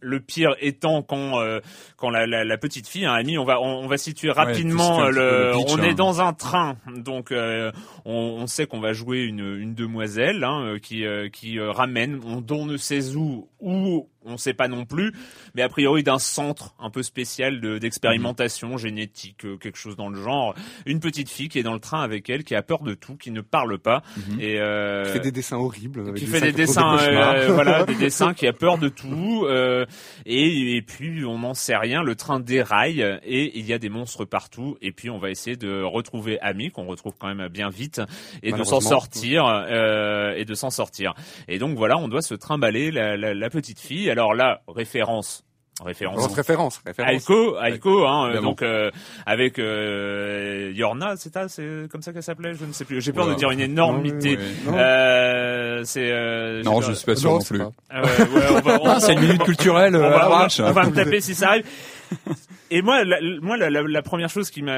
le 0.00 0.20
pire 0.20 0.54
étant 0.60 1.02
quand 1.02 1.40
euh, 1.40 1.60
quand 1.96 2.10
la, 2.10 2.26
la, 2.26 2.44
la 2.44 2.58
petite 2.58 2.88
fille, 2.88 3.04
hein, 3.06 3.14
Amy, 3.14 3.38
on 3.38 3.44
va 3.44 3.60
on, 3.60 3.84
on 3.84 3.86
va 3.86 3.98
situer 3.98 4.30
rapidement 4.30 5.02
euh, 5.02 5.10
le. 5.10 5.12
le 5.12 5.52
pitch, 5.58 5.72
on 5.72 5.78
hein. 5.78 5.84
est 5.84 5.94
dans 5.94 6.20
un 6.20 6.32
train, 6.32 6.76
donc 6.96 7.32
euh, 7.32 7.72
on, 8.04 8.12
on 8.12 8.46
sait 8.46 8.66
qu'on 8.66 8.80
va 8.80 8.92
jouer 8.92 9.22
une 9.22 9.56
une 9.56 9.74
demoiselle 9.74 10.44
hein, 10.44 10.76
qui 10.82 11.04
qui 11.32 11.60
ramène, 11.60 12.20
on, 12.24 12.40
dont 12.40 12.62
on 12.62 12.66
ne 12.66 12.76
sait 12.76 13.14
où 13.14 13.48
où 13.60 14.08
on 14.24 14.36
sait 14.36 14.52
pas 14.54 14.68
non 14.68 14.84
plus, 14.84 15.12
mais 15.54 15.62
a 15.62 15.68
priori 15.68 16.02
d'un 16.02 16.18
centre 16.18 16.74
un 16.78 16.90
peu 16.90 17.02
spécial 17.02 17.60
de- 17.60 17.78
d'expérimentation 17.78 18.76
génétique, 18.76 19.44
euh, 19.44 19.56
quelque 19.56 19.78
chose 19.78 19.96
dans 19.96 20.08
le 20.08 20.22
genre. 20.22 20.54
Une 20.86 21.00
petite 21.00 21.30
fille 21.30 21.48
qui 21.48 21.58
est 21.58 21.62
dans 21.62 21.72
le 21.74 21.80
train 21.80 22.02
avec 22.02 22.28
elle, 22.28 22.44
qui 22.44 22.54
a 22.54 22.62
peur 22.62 22.82
de 22.82 22.94
tout, 22.94 23.16
qui 23.16 23.30
ne 23.30 23.40
parle 23.40 23.78
pas 23.78 24.02
Mhm. 24.16 24.40
et 24.40 24.58
euh, 24.60 25.04
Qui 25.06 25.12
fait 25.12 25.20
des 25.20 25.32
dessins 25.32 25.56
horribles. 25.56 26.00
avec 26.00 26.14
qui 26.16 26.26
fait 26.26 26.40
des 26.40 26.52
dessins, 26.52 26.96
cauchemars. 26.98 27.34
euh, 27.34 27.48
voilà, 27.52 27.84
des 27.84 27.94
dessins 28.10 28.34
qui 28.34 28.46
a 28.46 28.52
peur 28.52 28.78
de 28.78 28.88
tout, 28.88 29.44
euh, 29.46 29.86
et, 30.26 30.76
et 30.76 30.82
puis 30.82 31.24
on 31.24 31.38
n'en 31.38 31.54
sait 31.54 31.76
rien. 31.76 32.02
Le 32.02 32.14
train 32.14 32.40
déraille 32.40 33.02
et 33.24 33.58
il 33.58 33.66
y 33.66 33.72
a 33.72 33.78
des 33.78 33.88
monstres 33.88 34.24
partout. 34.24 34.76
Et 34.82 34.92
puis 34.92 35.10
on 35.10 35.18
va 35.18 35.30
essayer 35.30 35.56
de 35.56 35.82
retrouver 35.82 36.38
Amy, 36.40 36.70
qu'on 36.70 36.86
retrouve 36.86 37.14
quand 37.18 37.32
même 37.34 37.48
bien 37.48 37.70
vite, 37.70 38.00
et 38.42 38.52
de 38.52 38.62
s'en 38.64 38.80
sortir, 38.80 39.46
euh, 39.46 40.34
et 40.36 40.44
de 40.44 40.54
s'en 40.54 40.70
sortir. 40.70 41.14
Et 41.48 41.58
donc 41.58 41.76
voilà, 41.76 41.96
on 41.98 42.08
doit 42.08 42.22
se 42.22 42.34
trimballer 42.34 42.90
la, 42.90 43.16
la, 43.16 43.32
la 43.34 43.50
petite 43.50 43.78
fille. 43.80 44.07
Alors 44.10 44.34
là, 44.34 44.60
référence, 44.68 45.44
référence. 45.84 46.20
Votre 46.20 46.34
référence, 46.34 46.80
référence. 46.84 47.12
Aiko, 47.12 47.56
Aiko, 47.62 48.06
hein, 48.06 48.30
euh, 48.34 48.40
donc 48.40 48.62
euh, 48.62 48.90
avec 49.26 49.58
euh, 49.58 50.72
Yorna, 50.74 51.14
c'est 51.16 51.32
ça, 51.32 51.48
c'est 51.48 51.88
comme 51.90 52.02
ça 52.02 52.12
qu'elle 52.12 52.22
s'appelait, 52.22 52.54
je 52.54 52.64
ne 52.64 52.72
sais 52.72 52.84
plus. 52.84 53.00
J'ai 53.00 53.12
peur 53.12 53.26
de 53.28 53.34
dire 53.34 53.50
une 53.50 53.60
énormité. 53.60 54.38
Euh, 54.68 55.82
c'est 55.84 56.10
euh, 56.10 56.62
Non, 56.62 56.80
je 56.80 56.88
peur- 56.88 56.96
suis 56.96 57.06
pas 57.06 57.16
sûr 57.16 57.30
Non, 57.32 57.38
plus. 57.40 57.60
ah 57.90 58.02
ouais, 58.02 58.08
ouais, 58.08 58.42
on 58.50 58.60
va- 58.60 58.78
on- 58.82 58.86
Ah, 58.88 59.00
c'est 59.00 59.12
une 59.14 59.20
minute 59.20 59.42
culturelle 59.44 59.94
on 59.96 60.00
euh, 60.00 60.06
à 60.06 60.10
va, 60.10 60.16
on 60.16 60.18
va- 60.18 60.28
l'arrache. 60.36 60.60
on 60.60 60.72
va 60.72 60.84
me 60.86 60.92
taper 60.92 61.20
si 61.20 61.34
ça 61.34 61.48
arrive. 61.50 61.64
Et 62.70 62.82
moi, 62.82 63.02
la, 63.04 63.18
moi, 63.40 63.56
la, 63.56 63.70
la- 63.70 63.82
la 63.82 64.02
première 64.02 64.28
chose 64.28 64.50
qui 64.50 64.62
m'a, 64.62 64.74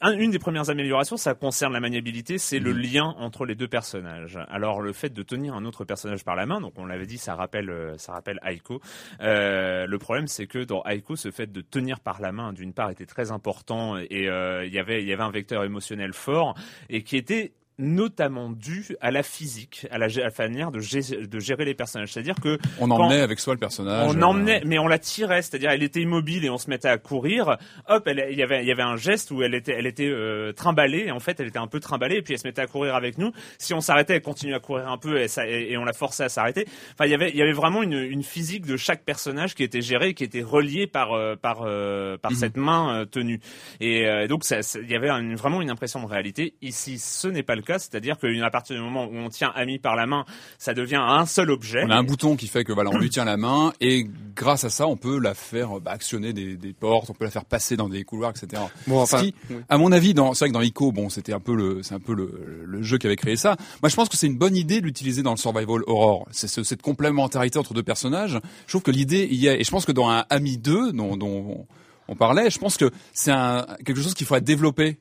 un- 0.00 0.18
une 0.18 0.30
des 0.30 0.38
premières 0.38 0.70
améliorations, 0.70 1.16
ça 1.18 1.34
concerne 1.34 1.72
la 1.74 1.80
maniabilité, 1.80 2.38
c'est 2.38 2.58
le 2.58 2.72
Mhm. 2.72 2.80
lien 2.80 3.04
entre 3.18 3.44
les 3.44 3.54
deux 3.54 3.68
personnages. 3.68 4.38
Alors, 4.48 4.80
le 4.80 4.92
fait 4.92 5.10
de 5.12 5.22
tenir 5.22 5.54
un 5.54 5.64
autre 5.66 5.84
personnage 5.84 6.24
par 6.24 6.34
la 6.36 6.46
main, 6.46 6.60
donc 6.60 6.72
on 6.76 6.86
l'avait 6.86 7.06
dit, 7.06 7.18
ça 7.18 7.34
rappelle, 7.34 7.68
euh, 7.70 7.98
ça 7.98 8.12
rappelle 8.12 8.40
Aiko. 8.44 8.80
Euh, 9.20 9.86
le 9.86 9.98
problème, 9.98 10.26
c'est 10.28 10.46
que 10.46 10.64
dans 10.64 10.82
Aiko, 10.84 11.16
ce 11.16 11.30
fait 11.30 11.50
de 11.50 11.60
tenir 11.60 12.00
par 12.00 12.20
la 12.20 12.32
main, 12.32 12.52
d'une 12.52 12.72
part, 12.72 12.90
était 12.90 13.06
très 13.06 13.30
important 13.32 13.96
et 13.98 14.28
euh, 14.28 14.64
il 14.64 14.72
y 14.72 14.78
avait, 14.78 15.02
il 15.02 15.08
y 15.08 15.12
avait 15.12 15.22
un 15.22 15.30
vecteur 15.30 15.64
émotionnel 15.64 16.12
fort 16.14 16.54
et 16.88 17.02
qui 17.02 17.16
était 17.16 17.52
notamment 17.80 18.50
dû 18.50 18.96
à 19.00 19.10
la 19.10 19.22
physique, 19.22 19.86
à 19.90 19.98
la, 19.98 20.06
à 20.06 20.08
la 20.08 20.30
manière 20.38 20.70
de, 20.70 20.80
gé- 20.80 21.26
de 21.26 21.38
gérer 21.40 21.64
les 21.64 21.74
personnages. 21.74 22.12
C'est-à-dire 22.12 22.36
que 22.40 22.58
On 22.78 22.90
emmenait 22.90 23.20
avec 23.20 23.40
soi 23.40 23.54
le 23.54 23.58
personnage. 23.60 24.08
on 24.14 24.20
euh, 24.20 24.24
emmenait, 24.24 24.62
mais 24.64 24.78
on 24.78 24.86
la 24.86 24.98
tirait, 24.98 25.42
c'est-à-dire 25.42 25.70
elle 25.70 25.82
était 25.82 26.00
immobile 26.00 26.44
et 26.44 26.50
on 26.50 26.58
se 26.58 26.68
mettait 26.70 26.88
à 26.88 26.98
courir. 26.98 27.56
Hop, 27.88 28.02
elle, 28.06 28.26
il 28.30 28.38
y 28.38 28.42
avait, 28.42 28.62
il 28.62 28.68
y 28.68 28.72
avait 28.72 28.82
un 28.82 28.96
geste 28.96 29.30
où 29.30 29.42
elle 29.42 29.54
était, 29.54 29.72
elle 29.72 29.86
était 29.86 30.08
euh, 30.08 30.52
trimballée. 30.52 31.04
Et 31.06 31.10
en 31.10 31.20
fait, 31.20 31.40
elle 31.40 31.48
était 31.48 31.58
un 31.58 31.66
peu 31.66 31.80
trimballée 31.80 32.16
et 32.16 32.22
puis 32.22 32.34
elle 32.34 32.40
se 32.40 32.46
mettait 32.46 32.62
à 32.62 32.66
courir 32.66 32.94
avec 32.94 33.18
nous. 33.18 33.32
Si 33.58 33.74
on 33.74 33.80
s'arrêtait, 33.80 34.14
elle 34.16 34.22
continuait 34.22 34.54
à 34.56 34.60
courir 34.60 34.88
un 34.88 34.98
peu 34.98 35.20
et, 35.20 35.28
ça, 35.28 35.46
et, 35.48 35.68
et 35.70 35.76
on 35.76 35.84
la 35.84 35.92
forçait 35.92 36.24
à 36.24 36.28
s'arrêter. 36.28 36.66
Enfin, 36.92 37.06
il 37.06 37.10
y 37.10 37.14
avait, 37.14 37.30
il 37.30 37.36
y 37.36 37.42
avait 37.42 37.52
vraiment 37.52 37.82
une, 37.82 37.94
une 37.94 38.22
physique 38.22 38.66
de 38.66 38.76
chaque 38.76 39.04
personnage 39.04 39.54
qui 39.54 39.62
était 39.62 39.80
gérée, 39.80 40.14
qui 40.14 40.24
était 40.24 40.42
reliée 40.42 40.86
par 40.86 41.12
euh, 41.12 41.36
par 41.36 41.62
euh, 41.64 42.16
par 42.18 42.30
Mhm. 42.32 42.36
cette 42.36 42.56
main 42.56 43.00
euh, 43.00 43.04
tenue. 43.04 43.40
Et 43.80 44.06
euh, 44.06 44.26
donc, 44.26 44.44
il 44.50 44.90
y 44.90 44.94
avait 44.94 45.10
une- 45.10 45.34
vraiment 45.36 45.60
une 45.62 45.70
impression 45.70 46.00
de 46.02 46.06
réalité. 46.06 46.54
Ici, 46.62 46.98
ce 46.98 47.28
n'est 47.28 47.42
pas 47.42 47.54
le 47.56 47.62
cas, 47.62 47.69
c'est-à-dire 47.78 48.18
qu'à 48.18 48.50
partir 48.50 48.76
du 48.76 48.82
moment 48.82 49.04
où 49.06 49.14
on 49.16 49.28
tient 49.28 49.52
Ami 49.54 49.78
par 49.78 49.96
la 49.96 50.06
main, 50.06 50.24
ça 50.58 50.74
devient 50.74 51.00
un 51.02 51.26
seul 51.26 51.50
objet. 51.50 51.82
On 51.86 51.90
a 51.90 51.96
un 51.96 52.02
bouton 52.02 52.36
qui 52.36 52.46
fait 52.48 52.64
que 52.64 52.72
voilà, 52.72 52.90
on 52.90 52.98
lui 52.98 53.10
tient 53.10 53.24
la 53.24 53.36
main 53.36 53.72
et 53.80 54.06
grâce 54.34 54.64
à 54.64 54.70
ça, 54.70 54.86
on 54.86 54.96
peut 54.96 55.18
la 55.18 55.34
faire 55.34 55.80
bah, 55.80 55.90
actionner 55.92 56.32
des, 56.32 56.56
des 56.56 56.72
portes, 56.72 57.10
on 57.10 57.14
peut 57.14 57.24
la 57.24 57.30
faire 57.30 57.44
passer 57.44 57.76
dans 57.76 57.88
des 57.88 58.04
couloirs, 58.04 58.30
etc. 58.30 58.62
Bon, 58.86 59.04
Ce 59.06 59.14
enfin, 59.14 59.24
qui, 59.24 59.34
oui. 59.50 59.56
à 59.68 59.78
mon 59.78 59.92
avis, 59.92 60.14
dans, 60.14 60.34
c'est 60.34 60.44
vrai 60.44 60.48
que 60.50 60.54
dans 60.54 60.62
Ico, 60.62 60.92
bon, 60.92 61.08
c'était 61.08 61.32
un 61.32 61.40
peu 61.40 61.54
le, 61.54 61.82
c'est 61.82 61.94
un 61.94 62.00
peu 62.00 62.14
le, 62.14 62.64
le 62.66 62.82
jeu 62.82 62.98
qui 62.98 63.06
avait 63.06 63.16
créé 63.16 63.36
ça. 63.36 63.56
Moi, 63.82 63.88
je 63.90 63.96
pense 63.96 64.08
que 64.08 64.16
c'est 64.16 64.26
une 64.26 64.38
bonne 64.38 64.56
idée 64.56 64.80
de 64.80 64.86
l'utiliser 64.86 65.22
dans 65.22 65.32
le 65.32 65.36
survival 65.36 65.82
horror. 65.86 66.26
C'est 66.30 66.48
ce- 66.48 66.62
cette 66.64 66.82
complémentarité 66.82 67.58
entre 67.58 67.74
deux 67.74 67.82
personnages. 67.82 68.38
Je 68.66 68.72
trouve 68.72 68.82
que 68.82 68.90
l'idée 68.90 69.26
y 69.30 69.46
est, 69.46 69.60
et 69.60 69.64
je 69.64 69.70
pense 69.70 69.84
que 69.84 69.92
dans 69.92 70.08
un 70.08 70.24
Ami 70.30 70.56
2, 70.58 70.92
dont, 70.92 71.16
dont 71.16 71.66
on 72.08 72.14
parlait, 72.16 72.50
je 72.50 72.58
pense 72.58 72.76
que 72.76 72.90
c'est 73.12 73.30
un, 73.32 73.66
quelque 73.84 74.00
chose 74.00 74.14
qu'il 74.14 74.26
faudrait 74.26 74.40
développer. 74.40 74.98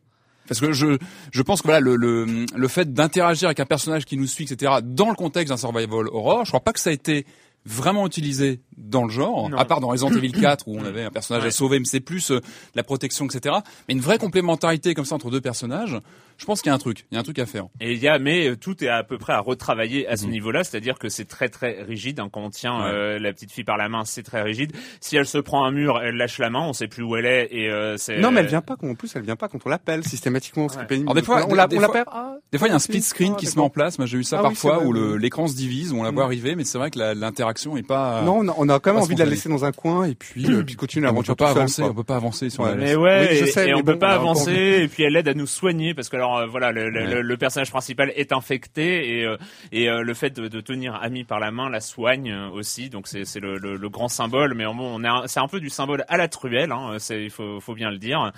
Parce 0.49 0.59
que 0.59 0.73
je, 0.73 0.97
je 1.31 1.41
pense 1.41 1.61
que 1.61 1.67
voilà 1.67 1.79
le, 1.79 1.95
le, 1.95 2.45
le 2.53 2.67
fait 2.67 2.93
d'interagir 2.93 3.47
avec 3.47 3.59
un 3.59 3.65
personnage 3.65 4.05
qui 4.05 4.17
nous 4.17 4.27
suit, 4.27 4.45
etc. 4.51 4.73
dans 4.83 5.09
le 5.09 5.15
contexte 5.15 5.49
d'un 5.53 5.57
survival 5.57 6.07
horror, 6.11 6.43
je 6.43 6.49
crois 6.49 6.59
pas 6.59 6.73
que 6.73 6.79
ça 6.79 6.89
a 6.89 6.93
été 6.93 7.25
vraiment 7.65 8.05
utilisé 8.07 8.61
dans 8.77 9.03
le 9.03 9.09
genre, 9.11 9.49
Non. 9.49 9.57
à 9.57 9.65
part 9.65 9.79
dans 9.81 9.87
Resident 9.89 10.11
Evil 10.15 10.31
4 10.41 10.67
où 10.67 10.77
on 10.79 10.85
avait 10.85 11.03
un 11.03 11.11
personnage 11.11 11.45
à 11.45 11.51
sauver, 11.51 11.79
mais 11.79 11.85
c'est 11.85 11.99
plus 11.99 12.31
euh, 12.31 12.39
la 12.75 12.83
protection, 12.83 13.25
etc. 13.25 13.55
Mais 13.87 13.93
une 13.95 13.99
vraie 14.01 14.17
complémentarité 14.17 14.93
comme 14.93 15.05
ça 15.05 15.15
entre 15.15 15.29
deux 15.29 15.41
personnages, 15.41 15.97
je 16.37 16.45
pense 16.45 16.61
qu'il 16.61 16.69
y 16.69 16.71
a 16.71 16.75
un 16.75 16.79
truc, 16.79 17.05
il 17.11 17.15
y 17.15 17.17
a 17.17 17.19
un 17.19 17.23
truc 17.23 17.37
à 17.39 17.45
faire. 17.45 17.65
Et 17.81 17.91
il 17.93 17.99
y 17.99 18.07
a, 18.07 18.17
mais 18.17 18.47
euh, 18.47 18.55
tout 18.55 18.81
est 18.83 18.87
à 18.87 19.03
peu 19.03 19.17
près 19.17 19.33
à 19.33 19.39
retravailler 19.39 20.07
à 20.07 20.15
ce 20.15 20.25
Mhm. 20.25 20.31
niveau-là, 20.31 20.63
c'est-à-dire 20.63 20.97
que 20.97 21.09
c'est 21.09 21.25
très 21.25 21.49
très 21.49 21.83
rigide. 21.83 22.19
hein. 22.21 22.29
quand 22.31 22.41
on 22.41 22.49
tient 22.49 22.77
Ouais. 22.79 22.91
euh, 22.91 23.19
la 23.19 23.33
petite 23.33 23.51
fille 23.51 23.65
par 23.65 23.75
la 23.77 23.89
main, 23.89 24.05
c'est 24.05 24.23
très 24.23 24.41
rigide. 24.41 24.71
Si 25.01 25.17
elle 25.17 25.25
se 25.27 25.37
prend 25.37 25.65
un 25.65 25.71
mur, 25.71 25.99
elle 26.01 26.15
lâche 26.15 26.37
la 26.39 26.49
main, 26.49 26.61
on 26.61 26.73
sait 26.73 26.87
plus 26.87 27.03
où 27.03 27.15
elle 27.17 27.25
est 27.25 27.49
et 27.51 27.69
euh, 27.69 27.97
c'est. 27.97 28.19
Non, 28.19 28.31
mais 28.31 28.39
elle 28.39 28.47
vient 28.47 28.61
pas. 28.61 28.77
En 28.81 28.95
plus, 28.95 29.13
elle 29.15 29.23
vient 29.23 29.35
pas 29.35 29.49
quand 29.49 29.59
on 29.65 29.69
l'appelle 29.69 30.05
systématiquement. 30.05 30.67
Ouais. 30.67 31.01
Alors, 31.01 31.13
des 31.13 31.21
fois- 31.23 31.45
on 31.49 31.53
la, 31.53 31.67
des 31.67 31.75
on 31.77 31.79
fois- 31.81 31.87
l'appelle. 31.87 32.05
Ah, 32.07 32.37
Des 32.51 32.57
fois, 32.57 32.67
il 32.67 32.71
y 32.71 32.73
a 32.73 32.77
un 32.77 32.79
si. 32.79 32.85
split 32.85 33.01
screen 33.01 33.33
Ah, 33.35 33.39
qui 33.39 33.45
se 33.47 33.57
met 33.57 33.63
en 33.63 33.69
place. 33.69 33.99
Moi, 33.99 34.05
j'ai 34.07 34.17
eu 34.17 34.23
ça 34.23 34.39
Ah 34.39 34.43
parfois 34.43 34.83
où 34.83 34.93
l'écran 35.17 35.47
se 35.47 35.55
divise, 35.55 35.91
où 35.91 35.97
on 35.97 36.03
la 36.03 36.11
voit 36.11 36.23
Mm. 36.23 36.27
arriver, 36.27 36.55
mais 36.55 36.63
c'est 36.63 36.77
vrai 36.77 36.89
que 36.89 36.97
la- 36.99 37.13
l'interaction 37.49 37.77
est 37.77 37.83
pas. 37.83 38.21
Non, 38.21 38.39
on 38.39 38.47
a, 38.47 38.53
on 38.57 38.69
a 38.69 38.79
quand 38.79 38.91
même 38.91 38.99
Pas 38.99 39.05
envie 39.05 39.15
de 39.15 39.19
la 39.19 39.25
laisser 39.25 39.49
dans 39.49 39.65
un 39.65 39.71
coin 39.71 40.05
et 40.05 40.15
puis, 40.15 40.45
euh, 40.53 40.63
puis 40.63 40.75
continuer 40.75 41.05
on 41.07 41.09
l'aventure 41.11 41.35
peut 41.35 41.43
pas 41.45 41.51
avancer, 41.51 41.83
on 41.83 41.93
peut 41.93 42.03
pas 42.03 42.15
avancer 42.15 42.49
sur 42.49 42.63
Ouais. 42.63 42.69
la 42.71 42.75
Mais 42.75 42.95
ouais, 42.95 43.27
Oui, 43.31 43.37
je 43.37 43.43
et, 43.45 43.47
sais, 43.47 43.63
et 43.63 43.67
mais 43.67 43.73
on 43.75 43.83
peut 43.83 43.93
bon, 43.93 43.99
pas 43.99 44.07
on 44.07 44.11
a 44.11 44.15
encore 44.19 44.29
avancer, 44.31 44.79
et 44.83 44.87
puis 44.87 45.03
elle 45.03 45.15
aide 45.15 45.27
à 45.27 45.33
nous 45.33 45.47
soigner, 45.47 45.93
parce 45.93 46.09
que 46.09 46.15
alors 46.15 46.37
euh, 46.37 46.45
voilà, 46.47 46.71
le, 46.71 46.89
le- 46.89 46.99
Ouais. 47.01 47.15
le- 47.15 47.21
le 47.21 47.37
personnage 47.37 47.71
principal 47.71 48.11
est 48.15 48.31
infecté, 48.31 49.19
et, 49.19 49.25
euh, 49.25 49.37
et 49.71 49.89
euh, 49.89 50.01
le 50.01 50.13
fait 50.13 50.29
de, 50.31 50.47
de 50.47 50.61
tenir 50.61 50.95
Ami 51.01 51.23
par 51.23 51.39
la 51.39 51.51
main 51.51 51.69
la 51.69 51.81
soigne 51.81 52.31
euh, 52.31 52.49
aussi, 52.49 52.89
donc 52.89 53.07
c'est 53.07 53.25
c'est 53.25 53.39
le, 53.39 53.57
le- 53.57 53.75
le 53.77 53.89
grand 53.89 54.07
symbole, 54.09 54.53
mais 54.55 54.65
bon, 54.65 54.75
on 54.79 55.03
est 55.03 55.07
un- 55.07 55.23
c'est 55.27 55.39
un 55.39 55.47
peu 55.47 55.59
du 55.59 55.69
symbole 55.69 56.03
à 56.07 56.17
la 56.17 56.27
truelle, 56.27 56.71
hein, 56.71 56.95
c'est 56.99 57.23
il 57.23 57.29
faut, 57.31 57.59
faut 57.59 57.73
bien 57.73 57.89
le 57.91 57.97
dire. 57.97 58.31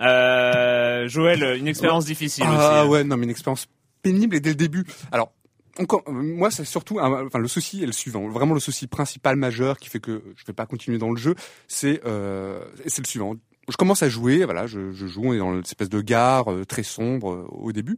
Euh, 0.00 1.08
Joël, 1.08 1.56
une 1.58 1.68
expérience 1.68 2.04
difficile 2.04 2.44
aussi. 2.44 2.54
Ah 2.58 2.86
ouais, 2.86 3.04
non, 3.04 3.16
mais 3.16 3.24
une 3.24 3.30
expérience 3.30 3.66
pénible 4.02 4.36
et 4.36 4.40
dès 4.40 4.50
le 4.50 4.56
début. 4.56 4.84
Alors, 5.12 5.32
encore, 5.78 6.02
euh, 6.08 6.12
moi, 6.12 6.50
c'est 6.50 6.64
surtout, 6.64 7.00
un- 7.00 7.26
enfin, 7.26 7.38
le 7.38 7.48
souci 7.48 7.82
est 7.82 7.86
le 7.86 7.92
suivant. 7.92 8.28
Vraiment, 8.28 8.54
le 8.54 8.60
souci 8.60 8.86
principal 8.86 9.36
majeur 9.36 9.78
qui 9.78 9.88
fait 9.88 10.00
que 10.00 10.22
je 10.36 10.44
vais 10.46 10.52
pas 10.52 10.66
continuer 10.66 10.98
dans 10.98 11.10
le 11.10 11.16
jeu, 11.16 11.34
c'est, 11.68 12.00
euh, 12.06 12.64
c'est 12.86 13.02
le 13.02 13.08
suivant. 13.08 13.34
Je 13.68 13.76
commence 13.76 14.02
à 14.02 14.08
jouer, 14.08 14.44
voilà, 14.44 14.66
je, 14.66 14.92
je 14.92 15.06
joue, 15.06 15.22
on 15.24 15.32
est 15.32 15.38
dans 15.38 15.54
une 15.54 15.60
espèce 15.60 15.88
de 15.88 16.00
gare 16.00 16.52
euh, 16.52 16.64
très 16.64 16.82
sombre 16.82 17.32
euh, 17.32 17.46
au 17.50 17.72
début. 17.72 17.96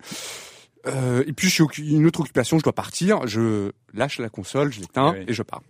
Euh, 0.87 1.25
et 1.27 1.33
puis, 1.33 1.49
je 1.49 1.55
suis 1.65 1.95
une 1.95 2.07
autre 2.07 2.21
occupation, 2.21 2.59
je 2.59 2.63
dois 2.63 2.73
partir, 2.73 3.27
je 3.27 3.73
lâche 3.93 4.19
la 4.21 4.29
console, 4.29 4.73
je 4.73 4.81
l'éteins 4.81 5.13
Oui. 5.19 5.25
et 5.29 5.35
je 5.35 5.43
pars. 5.43 5.63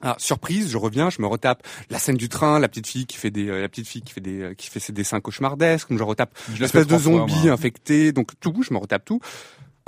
Ah, 0.00 0.14
surprise, 0.18 0.70
je 0.70 0.78
reviens, 0.78 1.10
je 1.10 1.20
me 1.20 1.26
retape 1.26 1.66
la 1.90 1.98
scène 1.98 2.16
du 2.16 2.28
train, 2.28 2.60
la 2.60 2.68
petite 2.68 2.86
fille 2.86 3.04
qui 3.04 3.16
fait 3.16 3.30
des, 3.32 3.48
euh, 3.48 3.60
la 3.60 3.68
petite 3.68 3.88
fille 3.88 4.00
qui 4.00 4.12
fait 4.12 4.20
des, 4.20 4.40
euh, 4.42 4.54
qui 4.54 4.68
fait 4.70 4.78
ses 4.78 4.92
dessins 4.92 5.20
cauchemardesques, 5.20 5.88
je 5.90 6.02
retape 6.04 6.30
Je 6.46 6.52
l'ai 6.52 6.58
fait 6.58 6.64
espèce 6.66 6.86
de 6.86 6.96
zombie 6.98 7.48
infecté, 7.48 8.12
donc 8.12 8.30
tout, 8.38 8.62
je 8.62 8.72
me 8.72 8.78
retape 8.78 9.04
tout. 9.04 9.20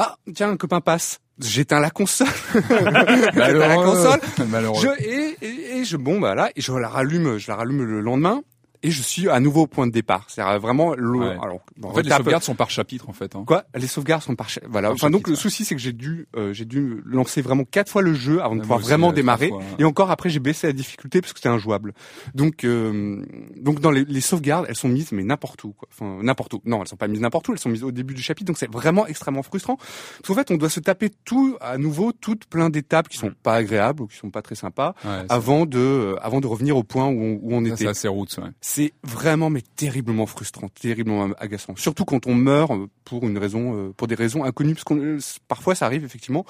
Ah, 0.02 0.16
tiens, 0.34 0.48
un 0.48 0.56
copain 0.56 0.80
passe. 0.80 1.18
J'éteins 1.38 1.78
la 1.78 1.90
console. 1.90 2.26
J'éteins 2.54 3.30
la 3.32 3.32
Malheureux. 3.34 3.84
console. 3.84 4.20
Je, 4.38 5.04
et, 5.04 5.36
et, 5.42 5.76
et 5.78 5.84
je, 5.84 5.98
bon, 5.98 6.18
bah 6.18 6.34
là, 6.34 6.50
et 6.56 6.62
je 6.62 6.72
la 6.72 6.88
rallume, 6.88 7.36
je 7.36 7.48
la 7.48 7.56
rallume 7.56 7.82
le 7.84 8.00
lendemain. 8.00 8.40
Et 8.82 8.90
je 8.90 9.02
suis 9.02 9.28
à 9.28 9.40
nouveau 9.40 9.62
au 9.62 9.66
point 9.66 9.86
de 9.86 9.92
départ. 9.92 10.24
C'est 10.28 10.42
vraiment 10.58 10.94
le, 10.94 11.18
Ouais. 11.18 11.36
alors 11.42 11.60
En 11.82 11.92
fait, 11.92 12.02
les 12.02 12.10
sauvegardes 12.10 12.42
sont 12.42 12.54
par 12.54 12.70
chapitre, 12.70 13.08
en 13.08 13.12
fait. 13.12 13.36
Hein. 13.36 13.44
Quoi? 13.46 13.64
Les 13.74 13.86
sauvegardes 13.86 14.22
sont 14.22 14.34
par 14.34 14.48
cha- 14.48 14.60
voilà. 14.68 14.88
Par 14.88 14.94
Enfin 14.94 15.10
donc 15.10 15.20
chapitre, 15.20 15.30
le 15.30 15.36
ouais. 15.36 15.40
souci 15.40 15.64
c'est 15.64 15.74
que 15.74 15.80
j'ai 15.80 15.92
dû 15.92 16.26
euh, 16.36 16.52
j'ai 16.52 16.64
dû 16.64 17.02
lancer 17.04 17.42
vraiment 17.42 17.64
quatre 17.64 17.90
fois 17.90 18.02
le 18.02 18.14
jeu 18.14 18.42
avant 18.42 18.56
de 18.56 18.60
pouvoir 18.62 18.78
aussi, 18.78 18.88
vraiment 18.88 19.10
euh, 19.10 19.12
démarrer. 19.12 19.48
fois, 19.48 19.58
ouais. 19.58 19.64
Et 19.78 19.84
encore 19.84 20.10
après 20.10 20.30
j'ai 20.30 20.38
baissé 20.40 20.66
la 20.66 20.72
difficulté 20.72 21.20
parce 21.20 21.32
que 21.32 21.38
c'était 21.38 21.48
injouable. 21.48 21.92
Donc 22.34 22.64
euh, 22.64 23.22
donc 23.56 23.80
dans 23.80 23.90
les, 23.90 24.04
les 24.04 24.20
sauvegardes 24.20 24.66
elles 24.68 24.76
sont 24.76 24.88
mises 24.88 25.12
mais 25.12 25.22
n'importe 25.24 25.62
où 25.64 25.72
quoi. 25.72 25.88
Enfin 25.92 26.22
n'importe 26.22 26.54
où. 26.54 26.62
Non 26.64 26.80
elles 26.82 26.88
sont 26.88 26.96
pas 26.96 27.08
mises 27.08 27.20
n'importe 27.20 27.48
où. 27.48 27.52
Elles 27.52 27.58
sont 27.58 27.68
mises 27.68 27.84
au 27.84 27.92
début 27.92 28.14
du 28.14 28.22
chapitre 28.22 28.46
donc 28.46 28.58
c'est 28.58 28.70
vraiment 28.70 29.06
extrêmement 29.06 29.42
frustrant. 29.42 29.76
Parce 29.76 30.26
qu'en 30.28 30.34
fait 30.34 30.50
on 30.50 30.56
doit 30.56 30.70
se 30.70 30.80
taper 30.80 31.10
tout 31.24 31.56
à 31.60 31.76
nouveau 31.78 32.12
toutes 32.12 32.46
plein 32.46 32.70
d'étapes 32.70 33.08
qui 33.08 33.18
sont 33.18 33.32
pas 33.42 33.54
agréables 33.56 34.02
ou 34.02 34.06
qui 34.06 34.16
sont 34.16 34.30
pas 34.30 34.42
très 34.42 34.54
sympas 34.54 34.94
avant 35.28 35.66
de 35.66 35.78
euh, 35.78 36.16
avant 36.22 36.40
de 36.40 36.46
revenir 36.46 36.76
au 36.76 36.82
point 36.82 37.06
où 37.06 37.20
on, 37.20 37.38
où 37.42 37.54
on 37.54 37.60
ça, 37.62 37.68
était. 37.68 37.76
c'est 37.84 37.88
assez 37.88 38.08
ouais. 38.38 38.48
C'est 38.72 38.92
vraiment 39.02 39.50
mais 39.50 39.62
terriblement 39.74 40.26
frustrant, 40.26 40.68
terriblement 40.68 41.30
agaçant. 41.38 41.74
Surtout 41.74 42.04
quand 42.04 42.28
on 42.28 42.36
meurt 42.36 42.70
euh, 42.70 42.86
pour 43.04 43.26
une 43.26 43.36
raison, 43.36 43.74
euh, 43.74 43.92
pour 43.96 44.06
des 44.06 44.14
raisons 44.14 44.44
inconnues, 44.44 44.74
parce 44.74 44.84
qu'on 44.84 44.96
euh, 44.96 45.18
parfois 45.48 45.74
ça 45.74 45.86
arrive 45.86 46.04
effectivement 46.04 46.46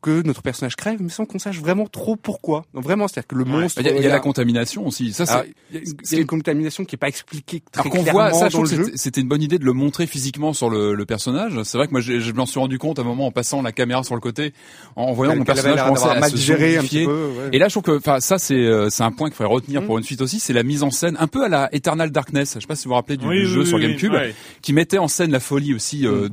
que 0.00 0.22
notre 0.22 0.42
personnage 0.42 0.76
crève, 0.76 0.98
mais 1.00 1.08
sans 1.08 1.24
qu'on 1.26 1.38
sache 1.40 1.58
vraiment 1.58 1.86
trop 1.86 2.14
pourquoi. 2.14 2.64
Non, 2.72 2.80
vraiment, 2.80 3.08
c'est-à-dire 3.08 3.26
que 3.26 3.34
le 3.34 3.44
monstre, 3.44 3.80
Il 3.80 3.86
y 3.86 3.88
a, 3.88 3.90
il 3.90 3.94
y 3.94 3.98
a 3.98 4.00
il 4.00 4.04
y 4.04 4.06
a- 4.08 4.12
la 4.12 4.20
contamination 4.20 4.86
aussi. 4.86 5.12
Ça, 5.12 5.26
c'est. 5.26 5.32
alors, 5.32 5.44
il 5.72 5.76
y 5.76 5.78
a- 5.78 5.82
il 5.82 6.12
y 6.12 6.16
a 6.16 6.20
une 6.20 6.26
contamination 6.26 6.84
qui 6.84 6.94
est 6.94 6.98
pas 6.98 7.08
expliquée 7.08 7.62
très 7.72 7.80
Alors 7.82 7.92
qu'on 7.92 8.02
clairement 8.02 8.20
voit, 8.20 8.32
ça, 8.32 8.48
je 8.48 8.52
dans 8.56 8.62
trouve 8.64 8.70
le 8.70 8.84
que 8.84 8.90
jeu. 8.90 8.92
c'était- 8.94 9.20
une 9.20 9.26
bonne 9.28 9.42
idée 9.42 9.58
de 9.58 9.64
le 9.64 9.72
montrer 9.72 10.06
physiquement 10.06 10.52
sur 10.52 10.70
le, 10.70 10.94
le 10.94 11.04
personnage. 11.04 11.60
C'est 11.64 11.78
vrai 11.78 11.86
que 11.88 11.92
moi, 11.92 12.00
j'ai- 12.00 12.20
je 12.20 12.32
m'en 12.32 12.46
suis 12.46 12.60
rendu 12.60 12.78
compte 12.78 12.98
à 13.00 13.02
un 13.02 13.04
moment 13.04 13.26
en 13.26 13.30
passant 13.32 13.60
la 13.60 13.72
caméra 13.72 14.04
sur 14.04 14.14
le 14.14 14.20
côté, 14.20 14.52
en 14.94 15.12
voyant 15.12 15.34
mon 15.34 15.44
personnage 15.44 15.82
commencer 15.82 16.06
à 16.08 16.20
mal 16.20 16.30
se 16.30 16.36
digéré 16.36 16.76
un 16.76 16.82
petit 16.82 17.04
peu. 17.04 17.12
ouais. 17.36 17.48
Et 17.52 17.58
là, 17.58 17.66
je 17.68 17.72
trouve 17.74 17.82
que, 17.82 17.96
enfin, 17.98 18.20
ça, 18.20 18.38
c'est 18.38 18.54
euh, 18.54 18.90
c'est 18.90 19.02
un 19.02 19.10
point 19.10 19.28
qu'il 19.28 19.36
faudrait 19.36 19.52
retenir 19.52 19.82
Mm. 19.82 19.86
pour 19.86 19.98
une 19.98 20.04
suite 20.04 20.20
aussi, 20.20 20.38
c'est 20.38 20.52
la 20.52 20.62
mise 20.62 20.82
en 20.84 20.90
scène 20.92 21.16
un 21.18 21.26
peu 21.26 21.44
à 21.44 21.48
la 21.48 21.68
Eternal 21.74 22.10
Darkness. 22.12 22.52
Je 22.54 22.60
sais 22.60 22.66
pas 22.68 22.76
si 22.76 22.84
vous 22.84 22.90
vous 22.90 22.94
rappelez 22.94 23.16
du, 23.16 23.26
Oui, 23.26 23.38
du 23.40 23.46
oui, 23.46 23.50
jeu 23.52 23.60
oui, 23.62 23.66
sur 23.66 23.76
oui, 23.78 23.82
GameCube, 23.82 24.12
ouais. 24.12 24.34
qui 24.62 24.72
mettait 24.72 24.98
en 24.98 25.08
scène 25.08 25.32
la 25.32 25.40
folie 25.40 25.74
aussi. 25.74 26.06
Euh, 26.06 26.28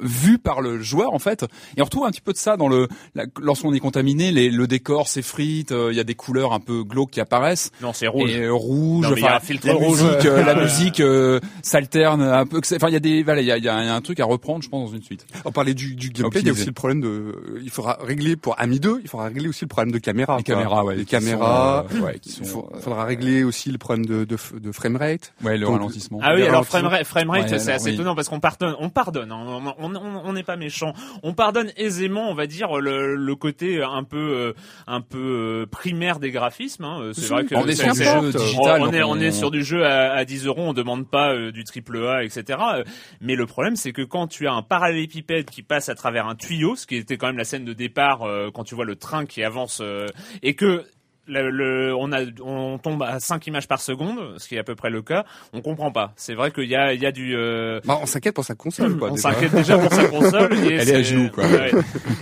vue 0.00 0.38
par 0.38 0.60
le 0.60 0.80
joueur 0.80 1.12
en 1.14 1.18
fait 1.18 1.44
et 1.76 1.80
on 1.80 1.84
retrouve 1.84 2.06
un 2.06 2.10
petit 2.10 2.20
peu 2.20 2.32
de 2.32 2.36
ça 2.38 2.56
dans 2.56 2.68
le 2.68 2.88
la- 3.14 3.26
lorsqu'on 3.40 3.72
est 3.72 3.78
contaminé 3.78 4.32
les, 4.32 4.50
le 4.50 4.66
décor 4.66 5.06
s'effrite 5.06 5.70
euh, 5.72 5.88
il 5.92 5.96
y 5.96 6.00
a 6.00 6.04
des 6.04 6.14
couleurs 6.14 6.52
un 6.52 6.60
peu 6.60 6.82
glauques 6.82 7.10
qui 7.12 7.20
apparaissent 7.20 7.70
Non, 7.80 7.92
c'est 7.92 8.08
rouge. 8.08 8.30
et 8.32 8.42
euh, 8.44 8.52
rouge, 8.52 9.04
Non, 9.06 9.10
mais 9.14 9.20
il 9.20 9.22
y 9.22 9.26
a 9.26 9.28
enfin, 9.28 9.36
un 9.36 9.40
filtre 9.40 9.66
la 9.68 9.74
rouge. 9.74 10.02
musique, 10.02 10.26
euh, 10.26 10.44
la 10.44 10.54
musique 10.62 11.00
euh, 11.00 11.38
s'alterne 11.62 12.22
un 12.22 12.46
peu. 12.46 12.60
Enfin, 12.74 12.88
il 12.88 12.92
y 12.94 12.96
a 12.96 13.00
des, 13.00 13.22
voilà, 13.22 13.40
il 13.42 13.46
y 13.46 13.52
a, 13.52 13.58
il 13.58 13.64
y 13.64 13.68
a 13.68 13.76
un 13.76 14.00
truc 14.00 14.18
à 14.20 14.24
reprendre, 14.24 14.62
je 14.62 14.68
pense, 14.68 14.90
dans 14.90 14.96
une 14.96 15.02
suite. 15.02 15.26
On 15.44 15.52
parlait 15.52 15.74
du, 15.74 15.94
du 15.94 16.10
gameplay, 16.10 16.40
il 16.40 16.46
y 16.46 16.50
a 16.50 16.52
aussi 16.52 16.66
le 16.66 16.72
problème 16.72 17.00
de, 17.00 17.60
il 17.62 17.70
faudra 17.70 17.98
régler 18.02 18.36
pour 18.36 18.58
Ami 18.60 18.80
2, 18.80 19.00
il 19.02 19.08
faudra 19.08 19.26
régler 19.26 19.48
aussi 19.48 19.64
le 19.64 19.68
problème 19.68 19.92
de 19.92 19.98
caméra. 19.98 20.36
Les 20.38 20.42
quoi. 20.44 20.54
caméras, 20.54 20.84
ouais, 20.84 20.96
les 20.96 21.04
qui 21.04 21.10
caméras. 21.12 21.86
sont, 21.90 21.96
euh, 21.96 22.00
ouais, 22.00 22.18
qui 22.18 22.30
Il 22.40 22.46
sont, 22.46 22.68
euh, 22.74 22.80
faudra 22.80 23.04
régler 23.04 23.44
aussi 23.44 23.70
le 23.70 23.78
problème 23.78 24.04
de, 24.06 24.24
de, 24.24 24.36
de 24.58 24.72
framerate. 24.72 25.32
ouais, 25.44 25.56
le 25.58 25.66
Donc, 25.66 25.76
ralentissement. 25.76 26.18
Ah 26.22 26.34
oui, 26.34 26.42
alors 26.42 26.64
framerate, 26.66 27.04
framerate 27.06 27.50
Ouais, 27.50 27.58
c'est 27.58 27.72
assez 27.72 27.88
oui. 27.90 27.94
étonnant 27.94 28.14
parce 28.14 28.28
qu'on 28.28 28.40
pardonne, 28.40 28.74
on 28.80 28.88
pardonne, 28.90 29.30
hein, 29.32 29.44
on 29.78 29.86
on- 29.86 29.91
on- 29.96 30.32
n'est 30.32 30.42
pas 30.42 30.56
méchant, 30.56 30.94
on 31.22 31.34
pardonne 31.34 31.70
aisément, 31.76 32.30
on 32.30 32.34
va 32.34 32.46
dire 32.46 32.76
le, 32.80 33.14
le 33.16 33.34
côté 33.36 33.82
un 33.82 34.04
peu 34.04 34.16
euh, 34.16 34.52
un 34.86 35.00
peu 35.00 35.18
euh, 35.18 35.66
primaire 35.66 36.18
des 36.20 36.30
graphismes. 36.30 36.84
hein. 36.84 37.10
C'est 37.14 37.28
vrai 37.28 37.44
que 37.44 37.54
on 37.54 37.66
est 37.66 37.74
sur 37.74 37.92
du 37.92 38.02
jeu 38.04 38.32
digital. 38.38 38.80
on 38.82 38.92
est 38.92 39.02
on 39.02 39.16
est 39.20 39.30
sur 39.32 39.50
du 39.50 39.62
jeu 39.64 39.84
à, 39.84 40.12
à 40.12 40.24
10 40.24 40.46
euros, 40.46 40.62
on 40.62 40.72
demande 40.72 41.08
pas 41.08 41.32
euh, 41.34 41.52
du 41.52 41.64
triple 41.64 42.04
A, 42.06 42.24
etc. 42.24 42.58
Euh, 42.76 42.84
Mais 43.20 43.34
le 43.34 43.46
problème 43.46 43.76
c'est 43.76 43.92
que 43.92 44.02
quand 44.02 44.26
tu 44.26 44.46
as 44.48 44.52
un 44.52 44.62
parallélépipède 44.62 45.50
qui 45.50 45.62
passe 45.62 45.88
à 45.88 45.94
travers 45.94 46.26
un 46.26 46.34
tuyau, 46.34 46.76
ce 46.76 46.86
qui 46.86 46.96
était 46.96 47.16
quand 47.16 47.26
même 47.26 47.38
la 47.38 47.44
scène 47.44 47.64
de 47.64 47.72
départ 47.72 48.22
euh, 48.22 48.50
quand 48.52 48.64
tu 48.64 48.74
vois 48.74 48.84
le 48.84 48.96
train 48.96 49.26
qui 49.26 49.42
avance 49.42 49.80
euh, 49.82 50.06
et 50.42 50.54
que 50.54 50.84
le, 51.26 51.50
le- 51.50 51.94
on 51.94 52.10
a, 52.12 52.20
on 52.44 52.78
tombe 52.78 53.02
à 53.02 53.20
5 53.20 53.46
images 53.46 53.68
par 53.68 53.80
seconde, 53.80 54.34
ce 54.38 54.48
qui 54.48 54.56
est 54.56 54.58
à 54.58 54.64
peu 54.64 54.74
près 54.74 54.90
le 54.90 55.02
cas. 55.02 55.24
On 55.52 55.60
comprend 55.60 55.90
pas. 55.92 56.12
C'est 56.16 56.34
vrai 56.34 56.50
qu'il 56.50 56.64
y 56.68 56.74
a, 56.74 56.92
il 56.94 57.00
y 57.00 57.06
a 57.06 57.12
du. 57.12 57.34
euh, 57.36 57.80
Bah, 57.84 57.98
on 58.02 58.06
s'inquiète 58.06 58.34
pour 58.34 58.44
sa 58.44 58.54
console, 58.54 58.98
quoi. 58.98 59.10
on 59.12 59.16
s'inquiète 59.16 59.54
déjà 59.54 59.78
pour 59.78 59.92
sa 59.92 60.04
console. 60.06 60.52
Et 60.54 60.56
Elle 60.66 60.72
est 60.80 60.84
c'est- 60.84 60.94
à 60.96 61.02
genoux, 61.02 61.30
quoi. 61.30 61.44
ouais. 61.44 61.70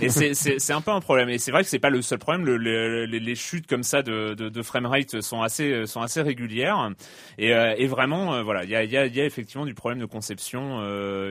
Et 0.01 0.09
c'est, 0.09 0.73
un 0.73 0.81
peu 0.81 0.91
un 0.91 0.99
problème. 1.01 1.29
Et 1.29 1.37
c'est 1.37 1.51
vrai 1.51 1.63
que 1.63 1.69
c'est 1.69 1.79
pas 1.79 1.89
le 1.89 2.01
seul 2.01 2.19
problème. 2.19 2.45
Le- 2.45 2.57
le- 2.57 3.05
les, 3.05 3.35
chutes 3.35 3.67
comme 3.67 3.83
ça 3.83 4.01
de, 4.03 4.33
de, 4.35 4.49
de 4.49 4.61
framerate 4.61 5.21
sont 5.21 5.41
assez, 5.41 5.85
sont 5.87 6.01
assez 6.01 6.21
régulières. 6.21 6.91
Et, 7.37 7.53
euh, 7.53 7.73
et 7.77 7.87
vraiment, 7.87 8.35
euh, 8.35 8.43
voilà, 8.43 8.63
il 8.63 8.69
y 8.69 8.75
a, 8.75 8.83
il 8.83 8.91
y, 8.91 8.97
a, 8.97 9.05
il 9.07 9.15
y 9.15 9.21
a 9.21 9.25
effectivement 9.25 9.65
du 9.65 9.73
problème 9.73 9.99
de 9.99 10.05
conception 10.05 10.79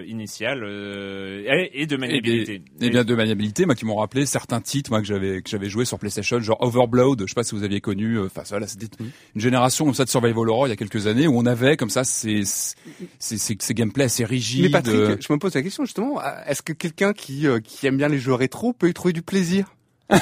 initiale 0.07 0.65
et, 0.65 1.83
et 1.83 1.87
de 1.87 1.95
Et, 1.95 1.99
maniabilité. 1.99 2.63
des- 2.79 2.87
et 2.87 2.91
bien 2.91 3.05
de 3.05 3.15
maniabilité, 3.15 3.67
moi 3.67 3.75
qui 3.75 3.85
m'ont 3.85 3.97
rappelé 3.97 4.27
certains 4.27 4.61
titres 4.61 4.91
moi 4.91 5.01
que 5.01 5.07
j'avais 5.07 5.43
que 5.43 5.49
j'avais 5.51 5.69
joué 5.69 5.85
sur 5.85 5.99
PlayStation, 5.99 6.41
genre 6.41 6.59
Overblood, 6.61 7.21
je 7.23 7.27
sais 7.27 7.35
pas 7.35 7.45
si 7.45 7.55
vous 7.55 7.60
aviez 7.63 7.81
connu. 7.81 8.15
euh, 8.19 8.27
Enfin 8.27 8.43
voilà, 8.49 8.67
c'était 8.67 8.89
une 9.35 9.41
génération 9.41 9.85
comme 9.85 9.95
ça 9.95 10.05
de 10.05 10.11
survival 10.11 10.49
horror 10.49 10.67
il 10.67 10.71
y 10.71 10.73
a 10.73 10.77
quelques 10.77 11.07
années 11.07 11.27
où 11.27 11.37
on 11.39 11.47
avait 11.47 11.77
comme 11.77 11.91
ça 11.91 12.05
ces 12.05 12.43
ces, 12.45 13.39
ces, 13.39 13.57
ces 13.59 13.75
gameplays 13.75 14.05
assez 14.05 14.25
rigides. 14.25 14.63
Mais 14.63 14.71
Patrick, 14.71 14.95
euh, 14.95 15.17
je 15.21 15.33
me 15.33 15.39
pose 15.39 15.55
la 15.55 15.63
question 15.63 15.85
justement, 15.85 16.21
est-ce 16.47 16.63
que 16.63 16.73
quelqu'un 16.73 17.13
qui, 17.13 17.47
euh, 17.47 17.61
qui 17.61 17.87
aime 17.87 17.97
bien 17.97 18.09
les 18.09 18.19
jeux 18.19 18.35
rétro 18.35 18.73
peut 18.73 18.89
y 18.89 18.95
trouver 18.95 19.13
du 19.13 19.23
plaisir? 19.23 19.75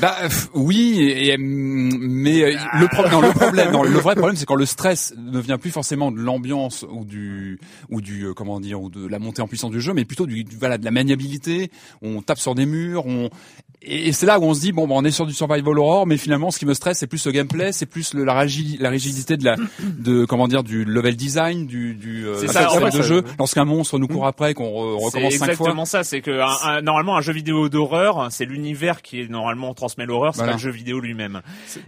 Bah 0.00 0.16
oui, 0.54 1.00
et, 1.00 1.36
mais 1.38 2.42
euh, 2.42 2.56
le, 2.80 2.88
pro- 2.88 3.08
non, 3.08 3.20
le 3.20 3.30
problème, 3.32 3.72
non, 3.72 3.82
le 3.82 3.98
vrai 3.98 4.14
problème, 4.14 4.36
c'est 4.36 4.46
quand 4.46 4.54
le 4.54 4.66
stress 4.66 5.14
ne 5.16 5.40
vient 5.40 5.58
plus 5.58 5.70
forcément 5.70 6.10
de 6.12 6.18
l'ambiance 6.20 6.84
ou 6.90 7.04
du 7.04 7.58
ou 7.90 8.00
du 8.00 8.26
euh, 8.26 8.34
comment 8.34 8.60
dire 8.60 8.80
ou 8.80 8.90
de 8.90 9.06
la 9.06 9.18
montée 9.18 9.42
en 9.42 9.48
puissance 9.48 9.70
du 9.70 9.80
jeu, 9.80 9.92
mais 9.92 10.04
plutôt 10.04 10.26
du, 10.26 10.44
du- 10.44 10.56
voilà 10.56 10.78
de 10.78 10.84
la 10.84 10.90
maniabilité. 10.90 11.70
On 12.00 12.22
tape 12.22 12.38
sur 12.38 12.54
des 12.54 12.66
murs, 12.66 13.06
on 13.06 13.30
et, 13.84 14.08
et 14.08 14.12
c'est 14.12 14.26
là 14.26 14.38
où 14.38 14.44
on 14.44 14.54
se 14.54 14.60
dit 14.60 14.72
bon, 14.72 14.86
bah, 14.86 14.94
on 14.96 15.04
est 15.04 15.10
sur 15.10 15.26
du 15.26 15.32
survival 15.32 15.78
horror, 15.78 16.06
mais 16.06 16.16
finalement, 16.16 16.50
ce 16.50 16.58
qui 16.58 16.66
me 16.66 16.74
stresse, 16.74 16.98
c'est 16.98 17.06
plus 17.06 17.24
le 17.26 17.32
gameplay, 17.32 17.72
c'est 17.72 17.86
plus 17.86 18.14
le- 18.14 18.24
la, 18.24 18.34
rigidité 18.38 19.36
de 19.36 19.44
la 19.44 19.56
de 19.80 20.24
comment 20.24 20.48
dire 20.48 20.62
du 20.62 20.84
level 20.84 21.16
design, 21.16 21.66
du 21.66 21.94
du 21.94 22.26
euh, 22.26 22.36
C'est 22.38 22.48
ça, 22.48 22.70
en 22.72 22.78
fait, 22.78 22.86
de 22.96 23.02
ça- 23.02 23.08
jeu. 23.08 23.22
Lorsqu'un 23.38 23.64
monstre 23.64 23.98
nous 23.98 24.08
court 24.08 24.26
après, 24.26 24.54
qu'on 24.54 24.64
re- 24.64 24.98
C'est 24.98 25.04
recommence 25.06 25.32
cinq 25.34 25.38
fois. 25.38 25.48
exactement 25.52 25.84
ça. 25.84 26.04
C'est 26.04 26.20
que 26.20 26.40
un- 26.40 26.68
un- 26.76 26.82
normalement 26.82 27.16
un 27.16 27.20
jeu 27.20 27.32
vidéo 27.32 27.68
d'horreur, 27.68 28.28
c'est 28.30 28.44
l'univers 28.44 29.02
qui 29.02 29.20
est 29.20 29.28
normalement 29.28 29.74
transmet 29.74 30.06
l'horreur, 30.06 30.34
c'est 30.34 30.38
Voilà. 30.38 30.52
pas 30.52 30.58
le 30.58 30.62
jeu 30.62 30.70
vidéo 30.70 31.00
lui-même. 31.00 31.40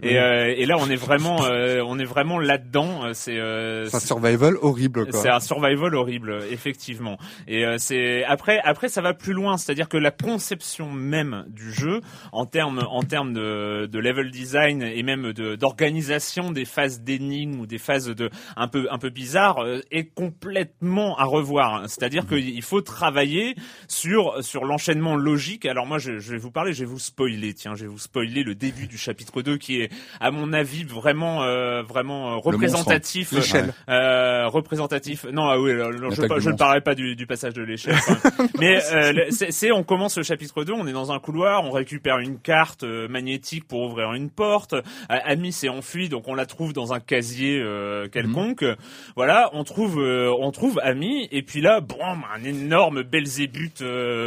Et, 0.03 0.17
euh, 0.17 0.53
et 0.55 0.65
là, 0.65 0.75
on 0.79 0.89
est 0.89 0.95
vraiment, 0.95 1.45
euh, 1.45 1.81
on 1.85 1.99
est 1.99 2.05
vraiment 2.05 2.39
là-dedans. 2.39 3.05
euh, 3.05 3.11
C'est 3.13 3.37
euh, 3.39 3.87
C'est 3.89 3.97
un 3.97 3.99
survival 3.99 4.55
horrible, 4.61 5.07
quoi. 5.07 5.21
c'est 5.21 5.29
un 5.29 5.39
survival 5.39 5.95
horrible, 5.95 6.39
effectivement. 6.51 7.17
Et 7.47 7.65
euh, 7.65 7.75
c'est 7.77 8.23
après, 8.25 8.59
après 8.63 8.89
ça 8.89 9.01
va 9.01 9.13
plus 9.13 9.33
loin, 9.33 9.57
c'est-à-dire 9.57 9.87
que 9.89 9.97
la 9.97 10.11
conception 10.11 10.91
même 10.91 11.45
du 11.49 11.71
jeu, 11.73 11.84
en 12.31 12.45
termes, 12.45 12.85
en 12.89 13.03
termes 13.03 13.33
de, 13.33 13.85
de 13.91 13.99
level 13.99 14.31
design 14.31 14.81
et 14.83 15.03
même 15.03 15.33
de 15.33 15.55
d'organisation 15.55 16.51
des 16.51 16.65
phases 16.65 17.01
d'énigmes 17.01 17.59
ou 17.59 17.65
des 17.65 17.77
phases 17.77 18.07
de 18.07 18.29
un 18.55 18.67
peu 18.67 18.87
un 18.91 18.97
peu 18.97 19.09
bizarres, 19.09 19.59
euh, 19.63 19.81
est 19.91 20.05
complètement 20.13 21.17
à 21.17 21.25
revoir. 21.25 21.83
C'est-à-dire 21.89 22.27
qu'il 22.27 22.61
faut 22.61 22.81
travailler 22.81 23.55
sur 23.87 24.43
sur 24.43 24.65
l'enchaînement 24.65 25.15
logique. 25.15 25.65
Alors 25.65 25.85
moi, 25.85 25.97
je, 25.97 26.19
je 26.19 26.31
vais 26.31 26.37
vous 26.37 26.51
parler, 26.51 26.73
je 26.73 26.79
vais 26.79 26.85
vous 26.89 26.99
spoiler. 26.99 27.53
Tiens, 27.53 27.75
je 27.75 27.83
vais 27.85 27.89
vous 27.91 27.99
spoiler 27.99 28.43
le 28.43 28.55
début 28.55 28.87
du 28.87 28.97
chapitre 28.97 29.41
2 29.41 29.57
qui 29.57 29.81
est, 29.81 29.91
à 30.19 30.31
mon 30.31 30.53
avis, 30.53 30.83
vraiment 30.83 31.43
euh, 31.43 31.81
vraiment 31.83 32.33
euh, 32.33 32.35
représentatif. 32.37 33.31
L'échelle. 33.31 33.73
Euh, 33.89 34.47
représentatif. 34.47 35.25
Non, 35.31 35.47
ah 35.49 35.59
oui, 35.59 35.71
alors, 35.71 35.91
je, 36.11 36.21
je 36.39 36.49
ne 36.49 36.55
parlerai 36.57 36.81
pas 36.81 36.95
du, 36.95 37.15
du 37.15 37.25
passage 37.27 37.53
de 37.53 37.63
l'échelle. 37.63 37.95
Mais 38.59 38.79
euh, 38.93 39.25
c'est, 39.29 39.51
c'est- 39.51 39.71
on 39.71 39.83
commence 39.83 40.17
le 40.17 40.23
chapitre 40.23 40.63
2, 40.63 40.73
on 40.73 40.87
est 40.87 40.93
dans 40.93 41.11
un 41.11 41.19
couloir, 41.19 41.63
on 41.63 41.69
récupère 41.75 42.19
une 42.19 42.39
carte 42.39 42.83
euh, 42.83 43.07
magnétique 43.07 43.67
pour 43.67 43.81
ouvrir 43.83 44.13
une 44.13 44.29
porte. 44.29 44.73
Euh, 44.73 44.81
Ami 45.07 45.51
s'est 45.51 45.69
enfui, 45.69 46.09
donc 46.09 46.27
on 46.27 46.33
la 46.35 46.45
trouve 46.45 46.73
dans 46.73 46.93
un 46.93 46.99
casier 46.99 47.59
euh, 47.59 48.07
quelconque. 48.07 48.65
Voilà, 49.15 49.49
on 49.53 49.63
trouve 49.63 49.97
on 49.97 50.51
trouve 50.51 50.79
Ami, 50.83 51.27
et 51.31 51.41
puis 51.41 51.61
là, 51.61 51.81
boum, 51.81 52.23
un 52.35 52.43
énorme 52.43 53.03
Belzébuth 53.03 53.81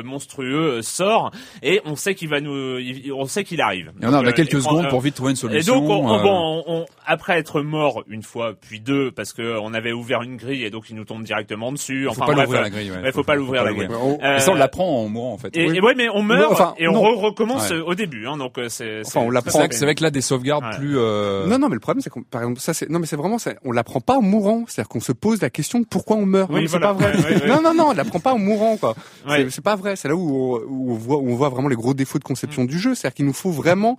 monstrueux 0.04 0.82
sort, 0.82 1.30
et 1.62 1.80
on 1.84 1.96
sait 1.96 2.14
qu'il 2.14 2.28
va 2.28 2.40
nous, 2.40 2.78
on 3.14 3.26
sait 3.26 3.44
qu'il 3.44 3.60
arrive. 3.60 3.92
Et 4.00 4.06
on 4.06 4.12
a, 4.12 4.18
on 4.18 4.20
a 4.20 4.24
Donc, 4.24 4.34
quelques 4.34 4.54
et- 4.54 4.60
secondes 4.60 4.88
pour 4.88 5.00
vite 5.00 5.14
trouver 5.14 5.30
une 5.32 5.36
et 5.36 5.40
solution. 5.40 5.80
donc, 5.80 5.90
on, 5.90 6.08
on- 6.08 6.22
bon, 6.22 6.62
on- 6.66 6.72
on- 6.80 6.86
après 7.06 7.38
être 7.38 7.62
mort 7.62 8.04
une 8.08 8.22
fois, 8.22 8.54
puis 8.60 8.80
deux, 8.80 9.10
parce 9.10 9.32
que 9.32 9.58
on 9.60 9.72
avait 9.74 9.92
ouvert 9.92 10.22
une 10.22 10.36
grille 10.36 10.64
et 10.64 10.70
donc 10.70 10.90
il 10.90 10.96
nous 10.96 11.04
tombe 11.04 11.22
directement 11.24 11.72
dessus. 11.72 12.04
faut 12.04 12.10
Enfin, 12.10 12.26
pas 12.26 12.32
bref, 12.34 12.44
l'ouvrir 12.46 12.62
la 12.62 12.70
grille. 12.70 12.90
ouais. 12.90 13.12
faut 13.12 13.24
pas 13.24 13.34
l'ouvrir, 13.34 13.64
la 13.64 13.72
grille. 13.72 13.88
On- 13.90 14.18
Euh, 14.22 14.36
Et 14.36 14.40
ça, 14.40 14.52
on 14.52 14.54
l'apprend 14.54 15.02
en 15.04 15.08
mourant, 15.08 15.32
en 15.32 15.38
fait. 15.38 15.56
Et, 15.56 15.68
Oui. 15.68 15.76
et 15.76 15.80
ouais, 15.80 15.94
mais 15.96 16.08
on 16.08 16.22
meurt 16.22 16.52
Enfin, 16.52 16.74
et 16.78 16.88
on 16.88 16.92
non. 16.92 17.02
re- 17.02 17.27
recommence 17.28 17.70
Ouais. 17.70 17.76
euh, 17.76 17.84
au 17.84 17.94
début, 17.94 18.26
hein, 18.26 18.36
donc 18.36 18.58
euh, 18.58 18.68
c'est. 18.68 19.02
Enfin, 19.06 19.20
on 19.20 19.28
c'est- 19.28 19.34
l'apprend. 19.34 19.60
C'est 19.70 19.94
que 19.94 20.02
là, 20.02 20.10
des 20.10 20.20
sauvegardes 20.20 20.64
Ouais. 20.64 20.76
plus. 20.76 20.98
euh, 20.98 21.46
Non, 21.46 21.58
non, 21.58 21.68
mais 21.68 21.74
le 21.74 21.80
problème, 21.80 22.00
c'est 22.02 22.10
qu'on, 22.10 22.22
par 22.22 22.42
exemple, 22.42 22.60
ça, 22.60 22.74
c'est, 22.74 22.88
non, 22.90 22.98
mais 22.98 23.06
c'est 23.06 23.16
vraiment, 23.16 23.38
ça, 23.38 23.52
on 23.64 23.72
l'apprend 23.72 24.00
pas 24.00 24.16
en 24.16 24.22
mourant. 24.22 24.64
C'est-à-dire 24.66 24.88
qu'on 24.88 25.00
se 25.00 25.12
pose 25.12 25.40
la 25.42 25.50
question 25.50 25.80
de 25.80 25.86
pourquoi 25.86 26.16
on 26.16 26.26
meurt. 26.26 26.50
Oui, 26.52 26.62
non, 26.62 26.66
voilà. 26.68 26.94
c'est 26.98 27.04
pas 27.04 27.10
vrai. 27.10 27.16
Ouais, 27.16 27.34
ouais, 27.36 27.42
ouais. 27.42 27.48
Non, 27.48 27.62
non, 27.62 27.74
non, 27.74 27.88
on 27.88 27.92
l'apprend 27.92 28.20
pas 28.20 28.32
en 28.34 28.38
mourant, 28.38 28.76
quoi. 28.76 28.94
Ouais. 29.28 29.44
C'est, 29.44 29.50
c'est 29.50 29.60
pas 29.64 29.76
vrai. 29.76 29.96
C'est 29.96 30.08
là 30.08 30.14
où 30.16 30.20
on, 30.54 30.60
où 30.68 30.92
on 30.92 30.94
voit, 30.94 31.16
où 31.18 31.30
on 31.30 31.36
voit 31.36 31.48
vraiment 31.48 31.68
les 31.68 31.76
gros 31.76 31.94
défauts 31.94 32.18
de 32.18 32.24
conception 32.24 32.64
du 32.64 32.78
jeu. 32.78 32.94
C'est-à-dire 32.94 33.14
qu'il 33.14 33.26
nous 33.26 33.32
faut 33.32 33.50
vraiment 33.50 33.96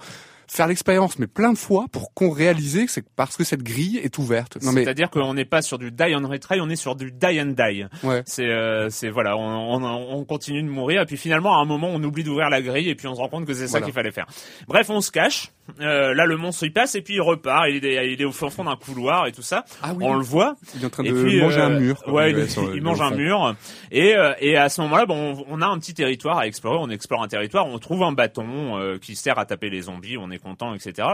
faire 0.51 0.67
l'expérience, 0.67 1.19
mais 1.19 1.27
plein 1.27 1.53
de 1.53 1.57
fois 1.57 1.85
pour 1.91 2.13
qu'on 2.13 2.31
réalise 2.31 2.85
que 2.85 2.91
c'est 2.91 3.05
parce 3.15 3.37
que 3.37 3.43
cette 3.43 3.63
grille 3.63 3.97
est 4.03 4.17
ouverte. 4.17 4.57
Mais 4.61 4.83
c'est-à-dire 4.83 5.09
qu'on 5.09 5.33
n'est 5.33 5.45
pas 5.45 5.61
sur 5.61 5.77
du 5.77 5.91
die 5.91 6.15
on 6.15 6.27
retry, 6.27 6.59
on 6.61 6.69
est 6.69 6.75
sur 6.75 6.95
du 6.95 7.11
die 7.11 7.39
and 7.41 7.53
die. 7.57 7.85
Ouais. 8.03 8.23
C'est 8.25 8.47
euh, 8.49 8.89
c'est 8.89 9.09
voilà, 9.09 9.37
on, 9.37 9.41
on, 9.83 10.11
on, 10.19 10.25
continue 10.25 10.61
de 10.63 10.67
mourir 10.67 11.01
et 11.01 11.05
puis 11.05 11.17
finalement 11.17 11.57
à 11.57 11.61
un 11.61 11.65
moment 11.65 11.89
on 11.91 12.03
oublie 12.03 12.23
d'ouvrir 12.23 12.49
la 12.49 12.61
grille 12.61 12.89
et 12.89 12.95
puis 12.95 13.07
on 13.07 13.15
se 13.15 13.19
rend 13.19 13.29
compte 13.29 13.45
que 13.45 13.53
c'est 13.53 13.67
ça 13.67 13.71
Voilà. 13.71 13.85
qu'il 13.85 13.93
fallait 13.93 14.11
faire. 14.11 14.27
Bref, 14.67 14.89
on 14.89 15.01
se 15.01 15.11
cache. 15.11 15.51
Euh, 15.81 16.15
là 16.15 16.25
le 16.25 16.35
monstre 16.35 16.63
il 16.63 16.73
passe 16.73 16.95
et 16.95 17.01
puis 17.01 17.15
il 17.15 17.21
repart. 17.21 17.65
Il 17.69 17.85
est 17.85 18.11
il 18.13 18.19
est 18.21 18.25
au 18.25 18.31
fond 18.31 18.63
d'un 18.63 18.75
couloir 18.75 19.27
et 19.27 19.31
tout 19.31 19.43
ça. 19.43 19.65
Ah 19.83 19.93
oui. 19.95 20.03
On 20.07 20.15
le 20.15 20.23
voit. 20.23 20.55
Il 20.75 20.81
est 20.81 20.85
en 20.85 20.89
train 20.89 21.03
de 21.03 21.11
puis, 21.11 21.39
manger 21.41 21.59
euh, 21.59 21.65
un 21.67 21.79
mur. 21.79 22.01
quoi. 22.01 22.13
Ouais, 22.13 22.31
il, 22.31 22.37
le- 22.37 22.81
mange 22.81 23.01
un 23.01 23.11
mur. 23.11 23.55
Et, 23.91 24.15
euh, 24.15 24.33
et 24.39 24.57
à 24.57 24.69
ce 24.69 24.81
moment-là, 24.81 25.05
bon, 25.05 25.35
on- 25.37 25.45
on 25.47 25.61
a 25.61 25.67
un 25.67 25.77
petit 25.77 25.93
territoire 25.93 26.39
à 26.39 26.47
explorer. 26.47 26.77
On 26.81 26.89
explore 26.89 27.21
un 27.23 27.27
territoire. 27.27 27.67
On 27.67 27.77
trouve 27.77 28.01
un 28.03 28.11
bâton 28.13 28.77
euh, 28.79 28.97
qui 28.97 29.15
sert 29.15 29.37
à 29.37 29.45
taper 29.45 29.69
les 29.69 29.83
zombies. 29.83 30.17
On 30.17 30.31
est 30.39 30.43
content, 30.43 30.73
etc. 30.73 31.09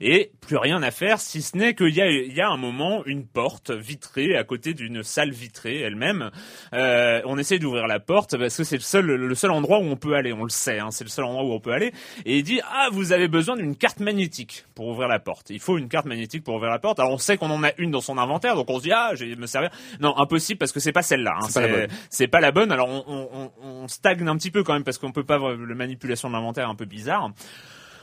Et 0.00 0.32
plus 0.40 0.56
rien 0.56 0.82
à 0.82 0.90
faire, 0.90 1.20
si 1.20 1.42
ce 1.42 1.56
n'est 1.56 1.74
qu'il 1.74 1.94
y 1.94 2.00
a, 2.00 2.10
il 2.10 2.32
y 2.34 2.40
a 2.40 2.48
un 2.48 2.56
moment 2.56 3.04
une 3.06 3.26
porte 3.26 3.70
vitrée 3.70 4.36
à 4.36 4.44
côté 4.44 4.74
d'une 4.74 5.02
salle 5.02 5.30
vitrée 5.30 5.80
elle-même. 5.80 6.30
Euh, 6.72 7.20
on 7.24 7.38
essaie 7.38 7.58
d'ouvrir 7.58 7.86
la 7.86 8.00
porte 8.00 8.36
parce 8.36 8.56
que 8.56 8.64
c'est 8.64 8.76
le 8.76 8.82
seul, 8.82 9.06
le 9.06 9.34
seul 9.34 9.50
endroit 9.50 9.78
où 9.78 9.84
on 9.84 9.96
peut 9.96 10.14
aller. 10.14 10.32
On 10.32 10.44
le 10.44 10.48
sait, 10.50 10.78
hein, 10.78 10.90
c'est 10.90 11.04
le 11.04 11.10
seul 11.10 11.24
endroit 11.24 11.44
où 11.44 11.52
on 11.52 11.60
peut 11.60 11.72
aller. 11.72 11.92
Et 12.24 12.38
il 12.38 12.42
dit 12.42 12.60
ah 12.64 12.88
vous 12.92 13.12
avez 13.12 13.28
besoin 13.28 13.56
d'une 13.56 13.76
carte 13.76 14.00
magnétique 14.00 14.64
pour 14.74 14.88
ouvrir 14.88 15.08
la 15.08 15.18
porte. 15.18 15.50
Il 15.50 15.60
faut 15.60 15.78
une 15.78 15.88
carte 15.88 16.06
magnétique 16.06 16.42
pour 16.44 16.54
ouvrir 16.54 16.70
la 16.70 16.78
porte. 16.78 16.98
Alors 17.00 17.12
on 17.12 17.18
sait 17.18 17.36
qu'on 17.36 17.50
en 17.50 17.62
a 17.62 17.70
une 17.78 17.90
dans 17.90 18.00
son 18.00 18.18
inventaire, 18.18 18.54
donc 18.56 18.68
on 18.70 18.78
se 18.78 18.82
dit 18.84 18.92
ah 18.92 19.12
je 19.14 19.24
vais 19.24 19.36
me 19.36 19.46
servir. 19.46 19.70
Non 20.00 20.16
impossible 20.18 20.58
parce 20.58 20.72
que 20.72 20.80
c'est 20.80 20.92
pas 20.92 21.02
celle-là. 21.02 21.34
hein. 21.40 21.46
C'est 21.48 21.60
pas 21.60 21.66
la 21.68 21.72
bonne. 21.86 21.88
C'est 22.10 22.28
pas 22.28 22.40
la 22.40 22.52
bonne. 22.52 22.72
Alors 22.72 22.88
on, 22.88 23.04
on, 23.06 23.50
on- 23.62 23.88
stagne 23.88 24.26
un 24.28 24.36
petit 24.36 24.50
peu 24.50 24.62
quand 24.62 24.72
même 24.74 24.84
parce 24.84 24.98
qu'on 24.98 25.10
peut 25.12 25.24
pas 25.24 25.38
la 25.38 25.74
manipulation 25.74 26.28
de 26.28 26.34
l'inventaire 26.34 26.66
est 26.66 26.70
un 26.70 26.74
peu 26.74 26.84
bizarre. 26.84 27.30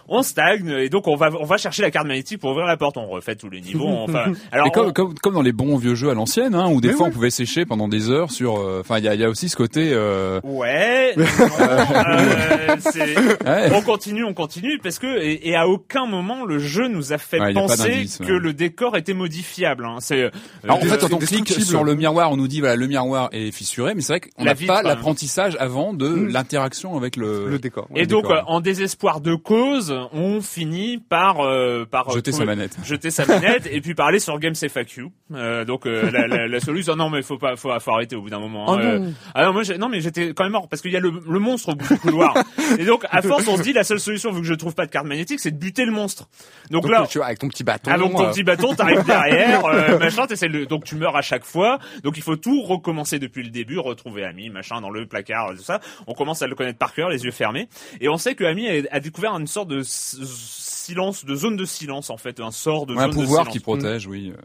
On 0.09 0.23
stagne 0.23 0.69
et 0.69 0.89
donc 0.89 1.07
on 1.07 1.15
va 1.15 1.29
on 1.39 1.45
va 1.45 1.57
chercher 1.57 1.81
la 1.81 1.91
carte 1.91 2.07
magnétique 2.07 2.39
pour 2.39 2.51
ouvrir 2.51 2.65
la 2.65 2.77
porte. 2.77 2.97
On 2.97 3.07
refait 3.07 3.35
tous 3.35 3.49
les 3.49 3.61
niveaux. 3.61 3.87
Enfin 4.07 4.31
alors 4.51 4.67
Et 4.67 4.71
comme, 4.71 4.87
on- 4.87 4.91
comme, 4.93 5.13
comme 5.15 5.33
dans 5.33 5.41
les 5.41 5.51
bons 5.51 5.77
vieux 5.77 5.95
jeux 5.95 6.09
à 6.09 6.13
l'ancienne, 6.13 6.55
hein, 6.55 6.67
où 6.71 6.81
des 6.81 6.89
Mais 6.89 6.93
fois 6.93 7.07
oui. 7.07 7.11
on 7.11 7.13
pouvait 7.15 7.29
sécher 7.29 7.65
pendant 7.65 7.87
des 7.87 8.09
heures 8.09 8.31
sur. 8.31 8.57
euh, 8.59 8.79
Enfin, 8.81 8.99
il 8.99 9.03
y 9.05 9.07
a, 9.07 9.15
il 9.15 9.21
y 9.21 9.23
a 9.23 9.29
aussi 9.29 9.49
ce 9.49 9.55
côté. 9.57 9.91
Euh, 9.93 10.39
Ouais, 10.43 11.13
non, 11.17 11.25
euh, 11.61 12.75
c'est- 12.79 13.17
ouais. 13.45 13.69
on 13.73 13.81
continue, 13.81 14.23
on 14.23 14.33
continue, 14.33 14.79
parce 14.79 14.99
que 14.99 15.07
et, 15.21 15.49
et 15.49 15.55
à 15.55 15.67
aucun 15.67 16.05
moment 16.05 16.45
le 16.45 16.59
jeu 16.59 16.87
nous 16.87 17.13
a 17.13 17.17
fait 17.17 17.39
Ouais, 17.39 17.51
a 17.51 17.53
penser 17.53 18.05
que 18.19 18.33
ouais. 18.33 18.39
le 18.39 18.53
décor 18.53 18.97
était 18.97 19.13
modifiable. 19.13 19.85
Hein. 19.85 19.97
C'est 19.99 20.23
euh, 20.23 20.29
Alors, 20.63 20.77
en 20.77 20.81
fait, 20.81 20.97
quand 20.99 21.13
on 21.13 21.17
clique 21.17 21.49
sur 21.49 21.83
le 21.83 21.95
miroir, 21.95 22.31
on 22.31 22.37
nous 22.37 22.47
dit 22.47 22.59
voilà 22.59 22.75
le 22.75 22.87
miroir 22.87 23.29
est 23.31 23.51
fissuré, 23.51 23.93
mais 23.95 24.01
c'est 24.01 24.13
vrai 24.13 24.19
qu'on 24.21 24.43
n'a 24.45 24.55
pas 24.55 24.79
hein. 24.79 24.83
l'apprentissage 24.83 25.55
avant 25.59 25.93
de 25.93 26.07
l'interaction 26.07 26.95
avec 26.97 27.15
le. 27.15 27.49
Le 27.49 27.59
décor. 27.59 27.87
et 27.95 28.01
le 28.01 28.07
donc, 28.07 28.23
décor. 28.23 28.37
euh, 28.37 28.41
en 28.47 28.61
désespoir 28.61 29.21
de 29.21 29.35
cause, 29.35 29.93
on 30.13 30.41
finit 30.41 30.97
par 30.97 31.39
euh, 31.41 31.85
par 31.85 32.09
euh, 32.09 32.15
Jeter 32.15 32.31
sa 32.31 32.45
manette. 32.45 32.77
jeter 32.83 33.11
sa 33.11 33.25
manette 33.25 33.67
et 33.71 33.81
puis 33.81 33.93
parler 33.95 34.19
sur 34.19 34.37
Games 34.39 34.55
FAQ. 34.55 35.07
Euh, 35.33 35.65
donc 35.65 35.85
euh, 35.85 36.09
la, 36.11 36.27
la, 36.27 36.47
la 36.47 36.59
solution, 36.59 36.95
non 36.95 37.09
mais 37.09 37.21
faut 37.21 37.37
pas, 37.37 37.55
faut, 37.55 37.71
faut 37.79 37.91
arrêter 37.91 38.15
au 38.15 38.21
bout 38.21 38.29
d'un 38.29 38.39
moment. 38.39 38.65
Oh 38.67 38.73
hein. 38.73 38.79
Euh, 38.81 38.99
non. 38.99 39.45
non, 39.45 39.53
moi 39.53 39.63
non 39.77 39.89
mais 39.89 40.01
j'étais 40.01 40.33
quand 40.33 40.43
même 40.43 40.53
mort 40.53 40.67
parce 40.69 40.81
qu'il 40.81 40.91
y 40.91 40.97
a 40.97 40.99
le, 40.99 41.11
le 41.27 41.39
monstre 41.39 41.69
au 41.69 41.75
bout 41.75 41.87
du 41.87 41.99
couloir. 41.99 42.33
et 42.79 42.85
donc 42.85 43.05
à 43.09 43.21
force 43.21 43.47
on 43.47 43.57
se 43.57 43.61
dit 43.63 43.73
la 43.73 43.83
seule 43.83 43.99
solution 43.99 44.31
vu 44.31 44.41
que 44.41 44.47
je 44.47 44.53
trouve 44.53 44.75
pas 44.75 44.85
de 44.85 44.91
carte 44.91 45.05
magnétique, 45.05 45.39
c'est 45.39 45.51
de 45.51 45.57
buter 45.57 45.85
le 45.85 45.91
monstre. 45.91 46.27
Donc, 46.71 46.83
Donc, 46.83 46.91
là, 46.91 47.05
tu 47.09 47.17
vois, 47.17 47.27
avec 47.27 47.39
ton 47.39 47.47
petit 47.47 47.63
bâton. 47.63 47.95
Donc 47.97 48.13
ton 48.13 48.25
euh, 48.25 48.29
petit 48.29 48.43
bâton, 48.43 48.73
t'arrives 48.75 49.05
derrière, 49.05 49.65
euh, 49.65 49.97
machin, 49.99 50.27
t'essaies 50.27 50.49
de... 50.49 50.65
donc 50.65 50.83
tu 50.83 50.95
meurs 50.95 51.15
à 51.15 51.21
chaque 51.21 51.43
fois, 51.45 51.79
donc 52.03 52.17
il 52.17 52.23
faut 52.23 52.35
tout 52.35 52.61
recommencer 52.61 53.19
depuis 53.19 53.43
le 53.43 53.49
début, 53.49 53.79
retrouver 53.79 54.23
Ami, 54.25 54.49
machin, 54.49 54.81
dans 54.81 54.89
le 54.89 55.05
placard, 55.05 55.51
tout 55.55 55.63
ça. 55.63 55.79
On 56.07 56.13
commence 56.13 56.41
à 56.41 56.47
le 56.47 56.55
connaître 56.55 56.77
par 56.77 56.93
cœur, 56.93 57.09
les 57.09 57.23
yeux 57.23 57.31
fermés, 57.31 57.67
et 58.01 58.09
on 58.09 58.17
sait 58.17 58.35
que 58.35 58.43
Ami 58.43 58.67
a, 58.67 58.81
a 58.91 58.99
découvert 58.99 59.31
une 59.33 59.47
sorte 59.47 59.69
de 59.69 59.81
silence, 59.87 61.25
de 61.25 61.35
zone 61.35 61.55
de 61.55 61.65
silence 61.65 62.09
en 62.09 62.17
fait, 62.17 62.39
un 62.39 62.51
sort 62.51 62.85
de 62.85 62.93
Ouais, 62.95 63.03
un 63.03 63.07
de 63.09 63.13
pouvoir 63.13 63.41
silence. 63.43 63.53
qui 63.53 63.59
protège, 63.59 64.07
oui. 64.07 64.31
euh. 64.35 64.41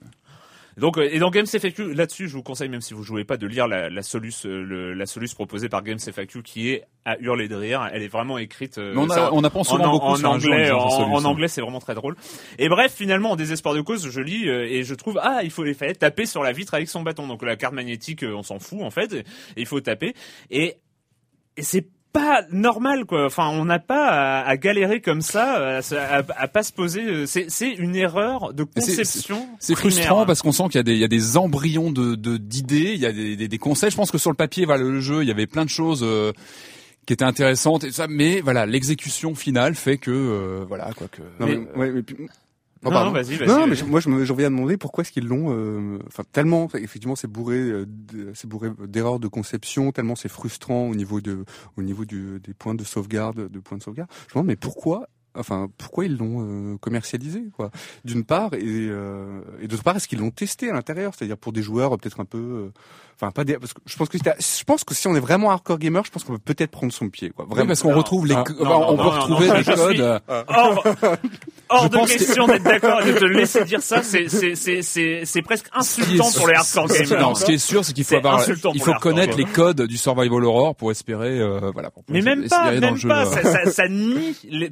Donc 0.78 0.96
euh, 0.96 1.06
et 1.12 1.18
dans 1.18 1.30
Games 1.30 1.44
FAQ 1.46 1.92
là-dessus, 1.92 2.28
je 2.28 2.32
vous 2.32 2.42
conseille 2.42 2.70
même 2.70 2.80
si 2.80 2.94
vous 2.94 3.02
jouez 3.02 3.24
pas 3.24 3.36
de 3.36 3.46
lire 3.46 3.68
la, 3.68 3.90
la 3.90 4.02
soluce 4.02 4.46
euh, 4.46 4.62
le- 4.64 4.94
la 4.94 5.04
soluce 5.04 5.34
proposée 5.34 5.68
par 5.68 5.82
Games 5.82 5.98
FAQ 5.98 6.42
qui 6.42 6.70
est 6.70 6.84
à 7.04 7.18
hurler 7.20 7.46
de 7.46 7.54
rire. 7.56 7.86
Elle 7.92 8.02
est 8.02 8.08
vraiment 8.08 8.38
écrite. 8.38 8.78
euh, 8.78 8.94
on, 8.96 9.06
ça- 9.06 9.26
a, 9.26 9.32
on 9.32 9.44
apprend 9.44 9.60
en, 9.60 9.64
souvent 9.64 9.84
en- 9.84 9.90
beaucoup 9.92 10.06
en 10.06 10.16
sur 10.16 10.30
anglais, 10.30 10.70
en, 10.70 11.24
anglais, 11.26 11.48
c'est 11.48 11.60
vraiment 11.60 11.78
très 11.78 11.94
drôle. 11.94 12.16
Et 12.58 12.70
bref, 12.70 12.94
finalement, 12.96 13.32
en 13.32 13.36
désespoir 13.36 13.74
de 13.74 13.82
cause, 13.82 14.08
je 14.08 14.20
lis 14.22 14.48
euh, 14.48 14.64
et 14.66 14.82
je 14.82 14.94
trouve 14.94 15.20
ah, 15.22 15.40
il 15.42 15.50
faut 15.50 15.66
il 15.66 15.74
fallait 15.74 15.94
taper 15.94 16.24
sur 16.24 16.42
la 16.42 16.52
vitre 16.52 16.72
avec 16.72 16.88
son 16.88 17.02
bâton. 17.02 17.26
Donc 17.26 17.42
la 17.42 17.56
carte 17.56 17.74
magnétique, 17.74 18.24
on 18.26 18.42
s'en 18.42 18.58
fout 18.58 18.80
en 18.80 18.90
fait. 18.90 19.12
Et 19.12 19.24
il 19.58 19.66
faut 19.66 19.80
taper. 19.82 20.14
Et, 20.50 20.76
et 21.58 21.62
c'est 21.62 21.86
pas 22.12 22.42
normal 22.50 23.04
quoi. 23.06 23.26
Enfin, 23.26 23.48
on 23.48 23.64
n'a 23.64 23.78
pas 23.78 24.08
à, 24.08 24.46
à 24.46 24.56
galérer 24.56 25.00
comme 25.00 25.22
ça, 25.22 25.78
à, 25.78 25.80
à, 25.80 26.22
à 26.36 26.48
pas 26.48 26.62
se 26.62 26.72
poser. 26.72 27.02
euh, 27.02 27.26
C'est 27.26 27.50
c'est 27.50 27.70
une 27.70 27.96
erreur 27.96 28.52
de 28.52 28.64
conception. 28.64 29.46
C'est 29.58 29.74
frustrant 29.74 30.26
parce 30.26 30.42
qu'on 30.42 30.52
sent 30.52 30.64
qu'il 30.64 30.76
y 30.76 30.78
a 30.78 30.82
des, 30.82 30.92
il 30.92 30.98
y 31.00 31.04
a 31.04 31.08
des 31.08 31.36
embryons 31.36 31.90
de 31.90 32.14
de- 32.14 32.36
d'idées, 32.36 32.92
il 32.94 33.00
y 33.00 33.06
a 33.06 33.12
des, 33.12 33.36
des, 33.36 33.48
des 33.48 33.58
concepts. 33.58 33.92
Je 33.92 33.96
pense 33.96 34.10
que 34.10 34.18
sur 34.18 34.30
le 34.30 34.36
papier, 34.36 34.64
voilà, 34.66 34.82
le 34.82 35.00
jeu, 35.00 35.22
il 35.22 35.28
y 35.28 35.32
avait 35.32 35.46
plein 35.46 35.64
de 35.64 35.70
choses 35.70 36.02
euh, 36.02 36.32
qui 37.06 37.12
étaient 37.14 37.24
intéressantes 37.24 37.84
et 37.84 37.88
tout 37.88 37.94
ça, 37.94 38.06
mais 38.08 38.40
voilà, 38.40 38.66
l'exécution 38.66 39.34
finale 39.34 39.74
fait 39.74 39.96
que 39.98 40.10
euh, 40.10 40.64
voilà 40.68 40.90
quoi 40.96 41.08
que. 41.08 41.22
Non, 41.40 41.46
Mais- 41.46 41.56
mais, 41.56 41.78
ouais, 41.80 41.90
mais 41.92 42.02
puis- 42.02 42.16
Oh, 42.84 42.90
Non, 42.90 43.04
non, 43.04 43.10
vas-y, 43.12 43.36
vas-y, 43.36 43.48
Non, 43.48 43.66
mais 43.66 43.76
je- 43.76 43.84
moi, 43.84 44.00
je 44.00 44.08
me- 44.08 44.24
j'en 44.24 44.34
viens 44.34 44.46
à 44.48 44.50
demander 44.50 44.76
pourquoi 44.76 45.02
est-ce 45.02 45.12
qu'ils 45.12 45.26
l'ont, 45.28 45.46
euh, 45.50 45.98
enfin, 46.08 46.24
tellement, 46.32 46.68
effectivement, 46.74 47.14
c'est 47.16 47.28
bourré, 47.28 47.58
euh, 47.58 47.86
c'est 48.34 48.48
bourré 48.48 48.70
d'erreurs 48.88 49.20
de 49.20 49.28
conception, 49.28 49.92
tellement 49.92 50.16
c'est 50.16 50.28
frustrant 50.28 50.88
au 50.88 50.94
niveau 50.94 51.20
de, 51.20 51.44
au 51.76 51.82
niveau 51.82 52.04
du, 52.04 52.40
des 52.40 52.54
points 52.54 52.74
de 52.74 52.82
sauvegarde, 52.84 53.48
de 53.48 53.60
points 53.60 53.78
de 53.78 53.82
sauvegarde. 53.82 54.10
Je 54.22 54.24
me 54.24 54.34
demande, 54.34 54.46
mais 54.48 54.56
pourquoi, 54.56 55.06
enfin, 55.38 55.68
pourquoi 55.78 56.04
ils 56.04 56.16
l'ont 56.16 56.40
euh, 56.74 56.76
commercialisé, 56.78 57.44
quoi? 57.56 57.70
D'une 58.04 58.24
part, 58.24 58.54
et, 58.54 58.60
euh, 58.62 59.40
et 59.60 59.68
d'autre 59.68 59.82
part, 59.82 59.96
est-ce 59.96 60.08
qu'ils 60.08 60.18
l'ont 60.20 60.30
testé 60.30 60.70
à 60.70 60.72
l'intérieur, 60.72 61.12
c'est-à-dire 61.16 61.36
pour 61.38 61.52
des 61.52 61.62
joueurs 61.62 61.96
peut-être 61.98 62.20
un 62.20 62.24
peu, 62.24 62.38
euh, 62.38 62.72
enfin, 63.16 63.30
pas 63.30 63.44
des, 63.44 63.56
parce 63.58 63.72
que 63.72 63.80
je 63.86 63.96
pense 63.96 64.08
que 64.08 64.18
c'était- 64.18 64.34
je 64.38 64.64
pense 64.64 64.84
que 64.84 64.94
si 64.94 65.06
on 65.08 65.14
est 65.14 65.20
vraiment 65.20 65.50
hardcore 65.50 65.78
gamer, 65.78 66.04
je 66.04 66.10
pense 66.10 66.24
qu'on 66.24 66.34
peut 66.34 66.54
peut-être 66.54 66.70
prendre 66.70 66.92
son 66.92 67.08
pied, 67.08 67.30
quoi. 67.30 67.44
Oui, 67.46 67.52
Vraiment. 67.54 67.68
parce 67.68 67.82
qu'on 67.82 67.90
Non. 67.92 67.98
retrouve 67.98 68.26
les, 68.26 68.34
Ah, 68.34 68.44
non, 68.48 68.54
enfin, 68.60 68.64
non, 68.64 68.76
on 68.88 68.90
non, 68.90 68.96
peut 68.96 69.02
non, 69.02 69.10
retrouver 69.10 69.48
non, 69.48 69.56
je 69.56 69.72
codes. 69.72 69.94
suis- 69.94 70.02
Hors, 71.74 71.88
de 71.88 71.96
que- 71.96 72.06
question 72.18 72.46
d'être 72.46 72.64
d'accord 72.64 73.00
et 73.00 73.14
de 73.14 73.18
te 73.18 73.24
laisser 73.24 73.64
dire 73.64 73.80
ça, 73.80 74.02
c'est 74.02 74.28
c'est 74.28 74.54
c'est 74.54 74.82
c'est 74.82 75.22
c'est 75.24 75.40
presque 75.42 75.66
insultant 75.72 76.30
pour 76.36 76.46
les 76.48 76.54
hardcore 76.54 76.86
gamers. 76.88 77.20
Non, 77.20 77.34
ce 77.34 77.46
qui 77.46 77.52
est 77.52 77.58
sûr, 77.58 77.82
c'est 77.84 77.94
qu'il 77.94 78.04
faut 78.04 78.16
avoir, 78.16 78.46
il 78.46 78.56
faut 78.82 78.92
les 78.92 78.98
connaître 79.00 79.36
les 79.38 79.44
codes 79.46 79.82
du 79.82 79.96
survival 79.96 80.44
horror 80.44 80.74
pour 80.76 80.90
espérer, 80.90 81.40
euh, 81.40 81.70
voilà. 81.72 81.90
Pour 81.90 82.04
Mais 82.10 82.20
même 82.20 82.46
pas, 82.48 82.72
même 82.72 83.00
pas. 83.00 83.26
euh. 83.26 83.70
Ça, 83.70 83.88
nie 83.88 84.36
les- 84.50 84.70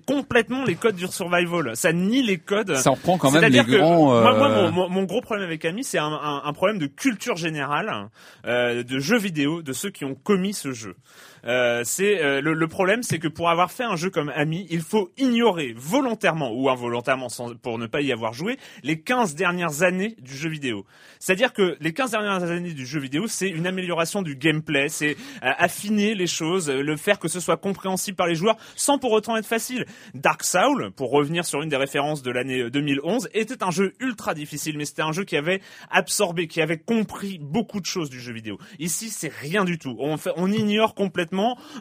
complètement 0.51 0.65
les 0.67 0.75
codes 0.75 0.97
du 0.97 1.07
survival. 1.07 1.77
Ça 1.77 1.93
nie 1.93 2.23
les 2.23 2.39
codes. 2.39 2.77
Ça 2.77 2.91
reprend 2.91 3.19
quand 3.19 3.31
même 3.31 3.51
les 3.51 3.59
grands. 3.79 4.15
moi, 4.23 4.35
moi, 4.39 4.49
euh, 4.51 4.71
mon, 4.71 4.73
mon- 4.73 4.89
mon 4.89 5.03
gros 5.05 5.21
problème 5.21 5.47
avec 5.47 5.65
Ami, 5.65 5.85
c'est 5.85 5.99
un, 5.99 6.07
un- 6.07 6.43
un 6.45 6.53
problème 6.53 6.79
de 6.79 6.87
culture 6.87 7.37
générale, 7.37 8.09
euh, 8.47 8.83
de 8.83 8.99
jeux 8.99 9.19
vidéo, 9.19 9.63
de 9.63 9.73
ceux 9.73 9.91
qui 9.91 10.05
ont 10.05 10.15
commis 10.15 10.53
ce 10.55 10.73
jeu. 10.73 10.97
Euh, 11.45 11.83
c'est 11.85 12.23
euh, 12.23 12.41
le, 12.41 12.55
le 12.55 12.69
problème, 12.69 13.03
c'est 13.03 13.19
que 13.19 13.29
pour 13.29 13.51
avoir 13.51 13.71
fait 13.71 13.85
un 13.85 13.97
jeu 13.97 14.11
comme 14.11 14.31
Ami, 14.35 14.67
il 14.71 14.81
faut 14.81 15.11
ignorer 15.17 15.75
volontairement 15.77 16.53
ou 16.53 16.69
involontairement, 16.69 17.29
sans, 17.29 17.55
pour 17.55 17.79
ne 17.79 17.87
pas 17.87 18.01
y 18.01 18.13
avoir 18.13 18.33
joué, 18.33 18.59
les 18.83 19.01
15 19.01 19.35
dernières 19.35 19.83
années 19.83 20.17
du 20.21 20.37
jeu 20.37 20.49
vidéo. 20.49 20.85
C'est-à-dire 21.19 21.53
que 21.53 21.77
les 21.81 21.93
15 21.93 22.13
dernières 22.13 22.43
années 22.43 22.73
du 22.73 22.87
jeu 22.87 23.01
vidéo, 23.01 23.27
c'est 23.27 23.49
une 23.49 23.67
amélioration 23.67 24.23
du 24.23 24.37
gameplay, 24.37 24.89
c'est 24.89 25.17
euh, 25.43 25.53
affiner 25.59 26.15
les 26.15 26.27
choses, 26.27 26.71
euh, 26.71 26.83
le 26.83 26.97
faire 26.97 27.19
que 27.19 27.29
ce 27.29 27.41
soit 27.41 27.57
compréhensible 27.57 28.17
par 28.17 28.27
les 28.27 28.35
joueurs, 28.35 28.57
sans 28.77 28.99
pour 28.99 29.13
autant 29.13 29.37
être 29.37 29.47
facile. 29.47 29.87
Dark 30.15 30.43
Soul, 30.45 30.91
pour 30.93 31.11
revenir 31.11 31.45
sur 31.45 31.63
une 31.63 31.69
des 31.69 31.77
références 31.77 32.23
de 32.23 32.31
l'année 32.31 32.61
euh, 32.61 32.71
2011, 32.71 33.29
était 33.35 33.63
un 33.63 33.71
jeu 33.71 33.93
ultra 34.01 34.35
difficile, 34.35 34.77
mais 34.79 34.85
c'était 34.85 35.03
un 35.03 35.13
jeu 35.13 35.25
qui 35.25 35.37
avait 35.37 35.61
absorbé, 35.91 36.47
qui 36.47 36.61
avait 36.61 36.79
compris 36.79 37.39
beaucoup 37.41 37.81
de 37.81 37.87
choses 37.87 38.11
du 38.11 38.21
jeu 38.21 38.33
vidéo. 38.33 38.59
Ici, 38.79 39.11
c'est 39.11 39.33
rien 39.33 39.65
du 39.65 39.79
tout. 39.79 39.97
On, 39.99 40.17
fait, 40.17 40.33
on 40.37 40.51
ignore 40.51 40.95
complètement. 40.95 41.30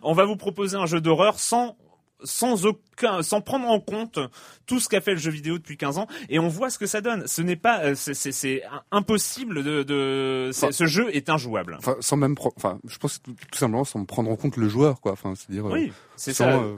On 0.04 0.14
va 0.14 0.26
vous 0.26 0.36
proposer 0.36 0.78
un 0.78 0.86
jeu 0.86 1.02
d'horreur 1.02 1.40
sans 1.40 1.76
sans 2.24 2.66
aucun, 2.66 3.22
sans 3.24 3.42
prendre 3.42 3.68
en 3.68 3.80
compte 3.80 4.20
tout 4.66 4.80
ce 4.80 4.90
qu'a 4.90 5.02
fait 5.02 5.12
le 5.14 5.18
jeu 5.20 5.32
vidéo 5.32 5.58
depuis 5.58 5.78
15 5.78 5.98
ans, 5.98 6.08
et 6.30 6.38
on 6.40 6.48
voit 6.48 6.70
ce 6.70 6.78
que 6.78 6.86
ça 6.86 7.02
donne. 7.02 7.26
Ce 7.28 7.42
n'est 7.42 7.56
pas, 7.56 7.80
euh, 7.86 7.96
c'est- 7.96 8.14
c'est 8.14 8.32
c'est 8.32 8.62
impossible 8.92 9.64
de, 9.64 9.84
de 9.84 10.50
c'est- 10.54 10.72
ce 10.72 10.86
jeu 10.86 11.10
est 11.16 11.30
injouable. 11.30 11.76
Enfin, 11.80 11.96
sans 12.02 12.18
même, 12.18 12.36
enfin, 12.56 12.80
je 12.88 12.98
pense 12.98 13.22
tout, 13.22 13.32
tout 13.34 13.58
simplement 13.58 13.84
sans 13.86 14.04
prendre 14.06 14.30
en 14.30 14.36
compte 14.36 14.58
le 14.58 14.68
joueur, 14.70 15.00
quoi. 15.02 15.14
Enfin, 15.14 15.34
c'est-à-dire. 15.36 15.66
euh, 15.68 15.72
Oui, 15.74 15.94
c'est 16.16 16.34
ça. 16.34 16.50
euh, 16.50 16.76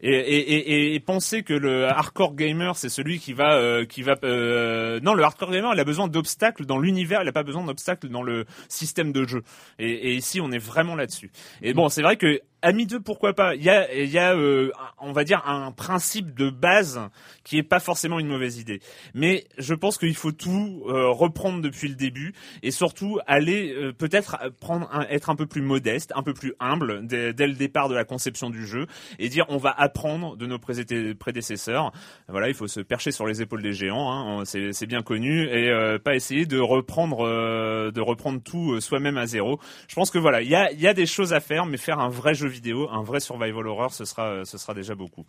Et, 0.00 0.10
et, 0.10 0.72
et, 0.90 0.94
et 0.94 1.00
penser 1.00 1.42
que 1.42 1.54
le 1.54 1.86
hardcore 1.86 2.34
gamer 2.34 2.76
c'est 2.76 2.88
celui 2.88 3.18
qui 3.20 3.32
va 3.32 3.54
euh, 3.54 3.84
qui 3.86 4.02
va 4.02 4.16
euh, 4.24 4.98
non 5.00 5.14
le 5.14 5.22
hardcore 5.22 5.50
gamer 5.52 5.72
il 5.74 5.80
a 5.80 5.84
besoin 5.84 6.08
d'obstacles 6.08 6.66
dans 6.66 6.78
l'univers 6.78 7.22
il 7.22 7.28
a 7.28 7.32
pas 7.32 7.44
besoin 7.44 7.64
d'obstacles 7.64 8.08
dans 8.08 8.22
le 8.24 8.44
système 8.68 9.12
de 9.12 9.26
jeu 9.26 9.42
et, 9.78 9.90
et 9.90 10.14
ici 10.14 10.40
on 10.40 10.50
est 10.50 10.58
vraiment 10.58 10.96
là-dessus 10.96 11.30
et 11.62 11.72
bon 11.72 11.88
c'est 11.88 12.02
vrai 12.02 12.16
que 12.16 12.40
Ami 12.62 12.86
2, 12.86 13.00
pourquoi 13.00 13.34
pas? 13.34 13.56
Il 13.56 13.62
y 13.62 13.70
a, 13.70 13.92
il 13.92 14.08
y 14.08 14.18
a 14.18 14.36
euh, 14.36 14.70
on 15.02 15.12
va 15.12 15.24
dire, 15.24 15.42
un 15.46 15.72
principe 15.72 16.34
de 16.34 16.48
base 16.48 17.00
qui 17.44 17.58
est 17.58 17.62
pas 17.62 17.80
forcément 17.80 18.20
une 18.20 18.28
mauvaise 18.28 18.58
idée. 18.58 18.80
Mais 19.14 19.44
je 19.58 19.74
pense 19.74 19.98
qu'il 19.98 20.14
faut 20.14 20.32
tout 20.32 20.84
euh, 20.86 21.08
reprendre 21.10 21.60
depuis 21.60 21.88
le 21.88 21.96
début 21.96 22.34
et 22.62 22.70
surtout 22.70 23.18
aller 23.26 23.74
euh, 23.74 23.92
peut-être 23.92 24.38
prendre 24.60 24.88
un, 24.92 25.02
être 25.10 25.28
un 25.28 25.34
peu 25.34 25.46
plus 25.46 25.60
modeste, 25.60 26.12
un 26.14 26.22
peu 26.22 26.34
plus 26.34 26.54
humble 26.60 27.06
dès, 27.06 27.32
dès, 27.32 27.46
le 27.46 27.54
départ 27.54 27.88
de 27.88 27.94
la 27.94 28.04
conception 28.04 28.48
du 28.48 28.66
jeu 28.66 28.86
et 29.18 29.28
dire 29.28 29.44
on 29.48 29.56
va 29.56 29.70
apprendre 29.70 30.36
de 30.36 30.46
nos 30.46 30.58
prédécesseurs. 30.58 31.92
Voilà, 32.28 32.48
il 32.48 32.54
faut 32.54 32.68
se 32.68 32.80
percher 32.80 33.10
sur 33.10 33.26
les 33.26 33.42
épaules 33.42 33.62
des 33.62 33.72
géants, 33.72 34.40
hein, 34.40 34.44
c'est 34.44 34.86
bien 34.86 35.02
connu 35.02 35.46
et 35.46 35.68
euh, 35.68 35.98
pas 35.98 36.14
essayer 36.14 36.46
de 36.46 36.58
reprendre 36.58 37.22
de 37.22 38.00
reprendre 38.00 38.40
tout 38.42 38.80
soi-même 38.80 39.18
à 39.18 39.26
zéro. 39.26 39.58
Je 39.88 39.94
pense 39.94 40.10
que 40.10 40.18
voilà, 40.18 40.42
il 40.42 40.48
y 40.48 40.54
a, 40.54 40.72
y 40.72 40.86
a 40.86 40.94
des 40.94 41.06
choses 41.06 41.32
à 41.32 41.40
faire, 41.40 41.66
mais 41.66 41.76
faire 41.76 41.98
un 41.98 42.08
vrai 42.08 42.34
jeu 42.34 42.51
vidéo, 42.52 42.88
un 42.90 43.02
vrai 43.02 43.20
survival 43.20 43.66
horror, 43.66 43.92
ce 43.92 44.04
sera 44.04 44.44
ce 44.44 44.58
sera 44.58 44.74
déjà 44.74 44.94
beaucoup. 44.94 45.24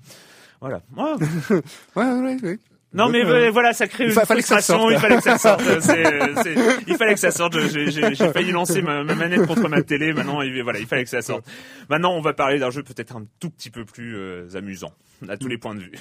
Voilà. 0.61 0.81
ouais, 1.95 2.05
ouais, 2.05 2.37
ouais. 2.43 2.59
Non 2.93 3.09
mais 3.09 3.25
euh, 3.25 3.49
voilà, 3.49 3.73
ça 3.73 3.87
crée 3.87 4.05
une 4.05 4.11
frustration. 4.11 4.91
il 4.91 4.99
fallait 4.99 5.17
que 5.17 5.23
ça 5.23 5.37
sorte. 5.39 5.63
il 6.87 6.95
fallait 6.95 7.13
que 7.15 7.19
ça 7.19 7.31
sorte. 7.31 7.57
J'ai 7.69 8.15
failli 8.15 8.51
lancer 8.51 8.83
ma, 8.83 9.03
manette 9.03 9.47
contre 9.47 9.67
ma 9.67 9.81
télé. 9.81 10.13
Maintenant, 10.13 10.41
il, 10.43 10.61
voilà, 10.61 10.79
il 10.79 10.85
fallait 10.85 11.03
que 11.03 11.09
ça 11.09 11.23
sorte. 11.23 11.43
Maintenant, 11.89 12.13
on 12.13 12.21
va 12.21 12.33
parler 12.33 12.59
d'un 12.59 12.69
jeu 12.69 12.83
peut-être 12.83 13.15
un 13.15 13.25
tout 13.39 13.49
petit 13.49 13.71
peu 13.71 13.83
plus 13.83 14.15
euh, 14.15 14.47
amusant 14.55 14.91
à 15.27 15.37
tous 15.37 15.47
les 15.47 15.57
points 15.57 15.73
de 15.73 15.81
vue. 15.81 15.91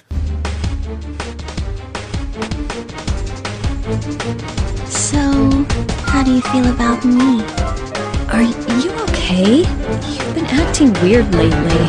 So, 4.88 5.18
how 6.06 6.22
do 6.22 6.34
you 6.34 6.42
feel 6.42 6.66
about 6.66 7.04
me? 7.04 7.42
Are 8.28 8.42
you 8.42 8.90
okay? 9.08 9.58
You've 9.58 10.34
been 10.34 10.46
acting 10.46 10.92
weird 11.02 11.34
lately. 11.34 11.86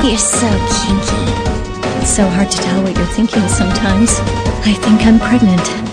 You're 0.06 0.18
so 0.18 0.48
kinky. 0.78 1.22
It's 2.00 2.10
so 2.10 2.26
hard 2.28 2.50
to 2.50 2.56
tell 2.58 2.82
what 2.82 2.96
you're 2.96 3.06
thinking 3.06 3.46
sometimes. 3.48 4.18
I 4.64 4.74
think 4.74 5.06
I'm 5.06 5.18
pregnant. 5.18 5.89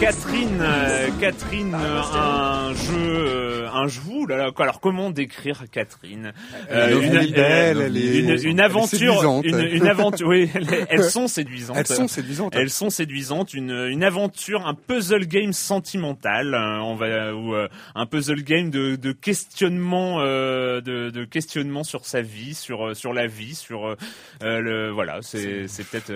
Catherine, 0.00 0.58
euh, 0.60 1.08
Catherine, 1.20 1.74
euh, 1.74 2.02
un 2.12 2.74
jeu, 2.74 3.26
euh, 3.28 3.68
un 3.72 3.86
jeu. 3.88 4.02
Là, 4.28 4.36
là, 4.36 4.50
alors 4.58 4.80
comment 4.80 5.10
décrire 5.10 5.64
Catherine 5.70 6.32
euh, 6.70 7.00
une, 7.00 7.14
une, 7.14 7.32
belle, 7.32 7.80
elle 7.80 7.96
est, 7.96 8.18
une, 8.18 8.50
une 8.50 8.60
aventure, 8.60 9.42
une, 9.44 9.86
aventure. 9.86 10.28
Oui, 10.28 10.50
elles 10.88 11.04
sont 11.10 11.28
séduisantes. 11.28 11.76
Elles 11.78 11.86
sont 11.86 12.08
séduisantes. 12.08 12.54
Elles 12.56 12.70
sont 12.70 12.90
séduisantes. 12.90 13.54
Une, 13.54 13.70
une 13.70 14.02
aventure, 14.02 14.66
un 14.66 14.74
puzzle 14.74 15.26
game 15.26 15.52
sentimental. 15.52 16.54
On 16.54 16.94
va 16.96 17.34
ou 17.34 17.54
un 17.54 18.06
puzzle 18.06 18.42
game 18.42 18.70
de, 18.70 18.96
de 18.96 19.12
questionnement, 19.12 20.20
euh, 20.20 20.80
de, 20.80 21.10
de 21.10 21.24
questionnement 21.24 21.84
sur 21.84 22.04
sa 22.04 22.20
vie, 22.22 22.54
sur 22.54 22.96
sur 22.96 23.12
la 23.12 23.26
vie, 23.26 23.54
sur 23.54 23.86
euh, 23.86 23.96
le 24.40 24.90
voilà. 24.90 25.20
C'est 25.22 25.68
c'est 25.68 25.88
peut-être. 25.88 26.12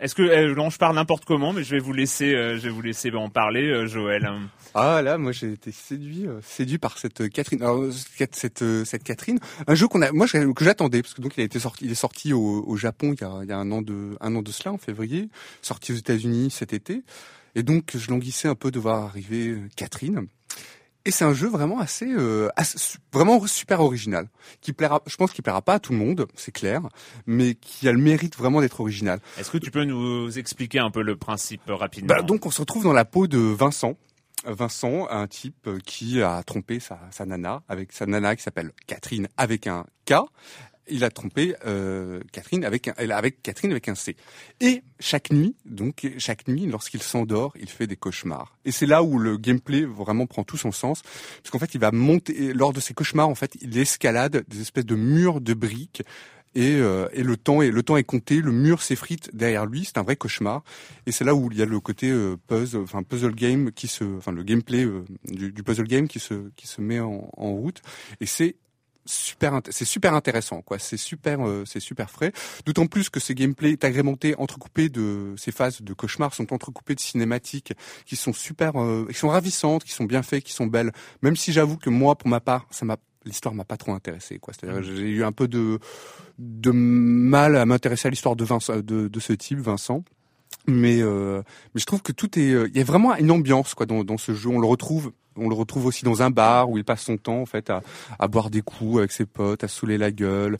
Est-ce 0.00 0.14
que 0.14 0.54
non, 0.54 0.70
je 0.70 0.78
parle 0.78 0.94
n'importe 0.94 1.24
comment, 1.24 1.52
mais 1.52 1.64
je 1.64 1.70
vais 1.70 1.80
vous 1.80 1.92
laisser, 1.92 2.30
je 2.32 2.60
vais 2.60 2.70
vous 2.70 2.82
laisser 2.82 3.10
en 3.18 3.30
parler, 3.30 3.66
euh, 3.66 3.86
Joël. 3.86 4.28
Ah 4.74 5.02
là, 5.02 5.18
moi 5.18 5.32
j'ai 5.32 5.52
été 5.52 5.72
séduit, 5.72 6.26
euh, 6.26 6.40
séduit 6.42 6.78
par 6.78 6.98
cette 6.98 7.28
Catherine. 7.30 7.62
Alors, 7.62 7.84
cette 8.32 8.62
euh, 8.62 8.84
cette 8.84 9.02
Catherine, 9.02 9.38
un 9.66 9.74
jeu 9.74 9.88
qu'on 9.88 10.02
a, 10.02 10.12
moi 10.12 10.26
que 10.26 10.64
j'attendais 10.64 11.02
parce 11.02 11.14
que 11.14 11.22
donc 11.22 11.36
il 11.36 11.40
a 11.40 11.44
été 11.44 11.58
sorti, 11.58 11.84
il 11.86 11.90
est 11.90 11.96
sorti 11.96 12.32
au, 12.32 12.64
au 12.66 12.76
Japon 12.76 13.14
il 13.18 13.20
y, 13.20 13.24
a, 13.24 13.40
il 13.42 13.48
y 13.48 13.52
a 13.52 13.58
un 13.58 13.70
an 13.72 13.82
de 13.82 14.16
un 14.20 14.34
an 14.36 14.42
de 14.42 14.50
cela 14.50 14.72
en 14.72 14.78
février, 14.78 15.28
sorti 15.62 15.92
aux 15.92 15.96
États-Unis 15.96 16.50
cet 16.50 16.72
été, 16.72 17.02
et 17.54 17.62
donc 17.62 17.96
je 17.96 18.10
languissais 18.10 18.48
un 18.48 18.54
peu 18.54 18.70
de 18.70 18.78
voir 18.78 19.04
arriver 19.04 19.56
Catherine. 19.76 20.28
Et 21.08 21.10
c'est 21.10 21.24
un 21.24 21.32
jeu 21.32 21.48
vraiment 21.48 21.80
assez, 21.80 22.06
euh, 22.06 22.50
vraiment 23.14 23.46
super 23.46 23.80
original, 23.80 24.28
qui 24.60 24.74
plaira, 24.74 25.00
je 25.06 25.16
pense 25.16 25.32
qu'il 25.32 25.42
plaira 25.42 25.62
pas 25.62 25.72
à 25.72 25.78
tout 25.78 25.92
le 25.92 25.98
monde, 25.98 26.26
c'est 26.34 26.52
clair, 26.52 26.82
mais 27.26 27.54
qui 27.54 27.88
a 27.88 27.92
le 27.92 27.98
mérite 27.98 28.36
vraiment 28.36 28.60
d'être 28.60 28.78
original. 28.78 29.18
Est-ce 29.38 29.50
que 29.50 29.56
tu 29.56 29.70
peux 29.70 29.84
nous 29.84 30.38
expliquer 30.38 30.80
un 30.80 30.90
peu 30.90 31.00
le 31.00 31.16
principe 31.16 31.62
rapidement 31.66 32.14
bah, 32.14 32.20
Donc 32.20 32.44
on 32.44 32.50
se 32.50 32.60
retrouve 32.60 32.84
dans 32.84 32.92
la 32.92 33.06
peau 33.06 33.26
de 33.26 33.38
Vincent. 33.38 33.96
Vincent, 34.44 35.08
un 35.08 35.26
type 35.26 35.70
qui 35.86 36.20
a 36.20 36.42
trompé 36.42 36.78
sa, 36.78 37.00
sa 37.10 37.24
nana 37.24 37.62
avec 37.70 37.92
sa 37.92 38.04
nana 38.04 38.36
qui 38.36 38.42
s'appelle 38.42 38.72
Catherine 38.86 39.28
avec 39.38 39.66
un 39.66 39.86
K 40.04 40.12
il 40.90 41.04
a 41.04 41.10
trompé 41.10 41.54
euh, 41.66 42.20
Catherine 42.32 42.64
avec 42.64 42.88
un, 42.88 42.94
avec 43.10 43.42
Catherine 43.42 43.70
avec 43.70 43.88
un 43.88 43.94
C. 43.94 44.16
Et 44.60 44.82
chaque 45.00 45.30
nuit, 45.30 45.56
donc 45.64 46.06
chaque 46.18 46.48
nuit, 46.48 46.66
lorsqu'il 46.66 47.02
s'endort, 47.02 47.54
il 47.60 47.68
fait 47.68 47.86
des 47.86 47.96
cauchemars. 47.96 48.56
Et 48.64 48.72
c'est 48.72 48.86
là 48.86 49.02
où 49.02 49.18
le 49.18 49.36
gameplay 49.36 49.84
vraiment 49.84 50.26
prend 50.26 50.44
tout 50.44 50.56
son 50.56 50.72
sens, 50.72 51.02
parce 51.02 51.50
qu'en 51.50 51.58
fait, 51.58 51.74
il 51.74 51.80
va 51.80 51.92
monter 51.92 52.52
lors 52.52 52.72
de 52.72 52.80
ses 52.80 52.94
cauchemars. 52.94 53.28
En 53.28 53.34
fait, 53.34 53.56
il 53.60 53.78
escalade 53.78 54.44
des 54.48 54.60
espèces 54.60 54.86
de 54.86 54.96
murs 54.96 55.40
de 55.40 55.54
briques. 55.54 56.02
Et, 56.54 56.76
euh, 56.76 57.08
et 57.12 57.22
le 57.22 57.36
temps 57.36 57.60
est 57.60 57.70
le 57.70 57.82
temps 57.82 57.98
est 57.98 58.04
compté, 58.04 58.40
le 58.40 58.50
mur 58.50 58.82
s'effrite 58.82 59.30
derrière 59.34 59.66
lui, 59.66 59.84
c'est 59.84 59.98
un 59.98 60.02
vrai 60.02 60.16
cauchemar. 60.16 60.64
Et 61.06 61.12
c'est 61.12 61.22
là 61.22 61.34
où 61.34 61.50
il 61.52 61.58
y 61.58 61.62
a 61.62 61.66
le 61.66 61.78
côté 61.78 62.10
euh, 62.10 62.36
puzzle, 62.48 62.80
enfin 62.80 63.02
puzzle 63.02 63.34
game 63.34 63.70
qui 63.70 63.86
se, 63.86 64.02
enfin 64.16 64.32
le 64.32 64.42
gameplay 64.42 64.86
du, 65.26 65.52
du, 65.52 65.62
puzzle 65.62 65.86
game 65.86 66.08
qui 66.08 66.18
se 66.18 66.48
qui 66.56 66.66
se 66.66 66.80
met 66.80 67.00
en, 67.00 67.30
en 67.36 67.52
route. 67.52 67.82
Et 68.20 68.26
c'est 68.26 68.56
super 69.08 69.60
c'est 69.70 69.84
super 69.84 70.14
intéressant 70.14 70.62
quoi. 70.62 70.78
C'est 70.78 70.96
super 70.96 71.46
euh, 71.46 71.64
c'est 71.66 71.80
super 71.80 72.10
frais. 72.10 72.32
D'autant 72.66 72.86
plus 72.86 73.10
que 73.10 73.20
ces 73.20 73.34
gameplays 73.34 73.72
est 73.72 73.84
agrémenté 73.84 74.34
entrecoupés 74.36 74.88
de 74.88 75.34
ces 75.36 75.52
phases 75.52 75.82
de 75.82 75.92
cauchemar 75.94 76.34
sont 76.34 76.52
entrecoupés 76.52 76.94
de 76.94 77.00
cinématiques 77.00 77.72
qui 78.04 78.16
sont 78.16 78.32
super 78.32 78.80
euh, 78.80 79.06
qui 79.08 79.18
sont 79.18 79.28
ravissantes 79.28 79.84
qui 79.84 79.92
sont 79.92 80.04
bien 80.04 80.22
faites 80.22 80.44
qui 80.44 80.52
sont 80.52 80.66
belles. 80.66 80.92
Même 81.22 81.36
si 81.36 81.52
j'avoue 81.52 81.76
que 81.76 81.90
moi 81.90 82.16
pour 82.16 82.28
ma 82.28 82.40
part 82.40 82.66
ça 82.70 82.84
m'a 82.84 82.96
l'histoire 83.24 83.54
m'a 83.54 83.64
pas 83.64 83.76
trop 83.76 83.92
intéressé 83.92 84.38
quoi. 84.38 84.54
C'est-à-dire 84.54 84.80
mmh. 84.80 84.96
j'ai 84.96 85.08
eu 85.08 85.24
un 85.24 85.32
peu 85.32 85.48
de 85.48 85.78
de 86.38 86.70
mal 86.70 87.56
à 87.56 87.66
m'intéresser 87.66 88.08
à 88.08 88.10
l'histoire 88.10 88.36
de 88.36 88.44
Vincent 88.44 88.76
de, 88.76 89.08
de 89.08 89.20
ce 89.20 89.32
type 89.32 89.58
Vincent. 89.58 90.04
Mais 90.66 91.00
euh, 91.00 91.42
mais 91.74 91.80
je 91.80 91.86
trouve 91.86 92.02
que 92.02 92.12
tout 92.12 92.38
est 92.38 92.50
il 92.50 92.76
y 92.76 92.80
a 92.80 92.84
vraiment 92.84 93.14
une 93.16 93.30
ambiance 93.30 93.74
quoi 93.74 93.86
dans, 93.86 94.04
dans 94.04 94.18
ce 94.18 94.34
jeu. 94.34 94.50
On 94.50 94.58
le 94.58 94.66
retrouve 94.66 95.12
on 95.38 95.48
le 95.48 95.54
retrouve 95.54 95.86
aussi 95.86 96.04
dans 96.04 96.22
un 96.22 96.30
bar 96.30 96.70
où 96.70 96.76
il 96.78 96.84
passe 96.84 97.02
son 97.02 97.16
temps 97.16 97.40
en 97.40 97.46
fait 97.46 97.70
à, 97.70 97.82
à 98.18 98.28
boire 98.28 98.50
des 98.50 98.62
coups 98.62 98.98
avec 98.98 99.12
ses 99.12 99.26
potes, 99.26 99.64
à 99.64 99.68
saouler 99.68 99.98
la 99.98 100.10
gueule 100.10 100.58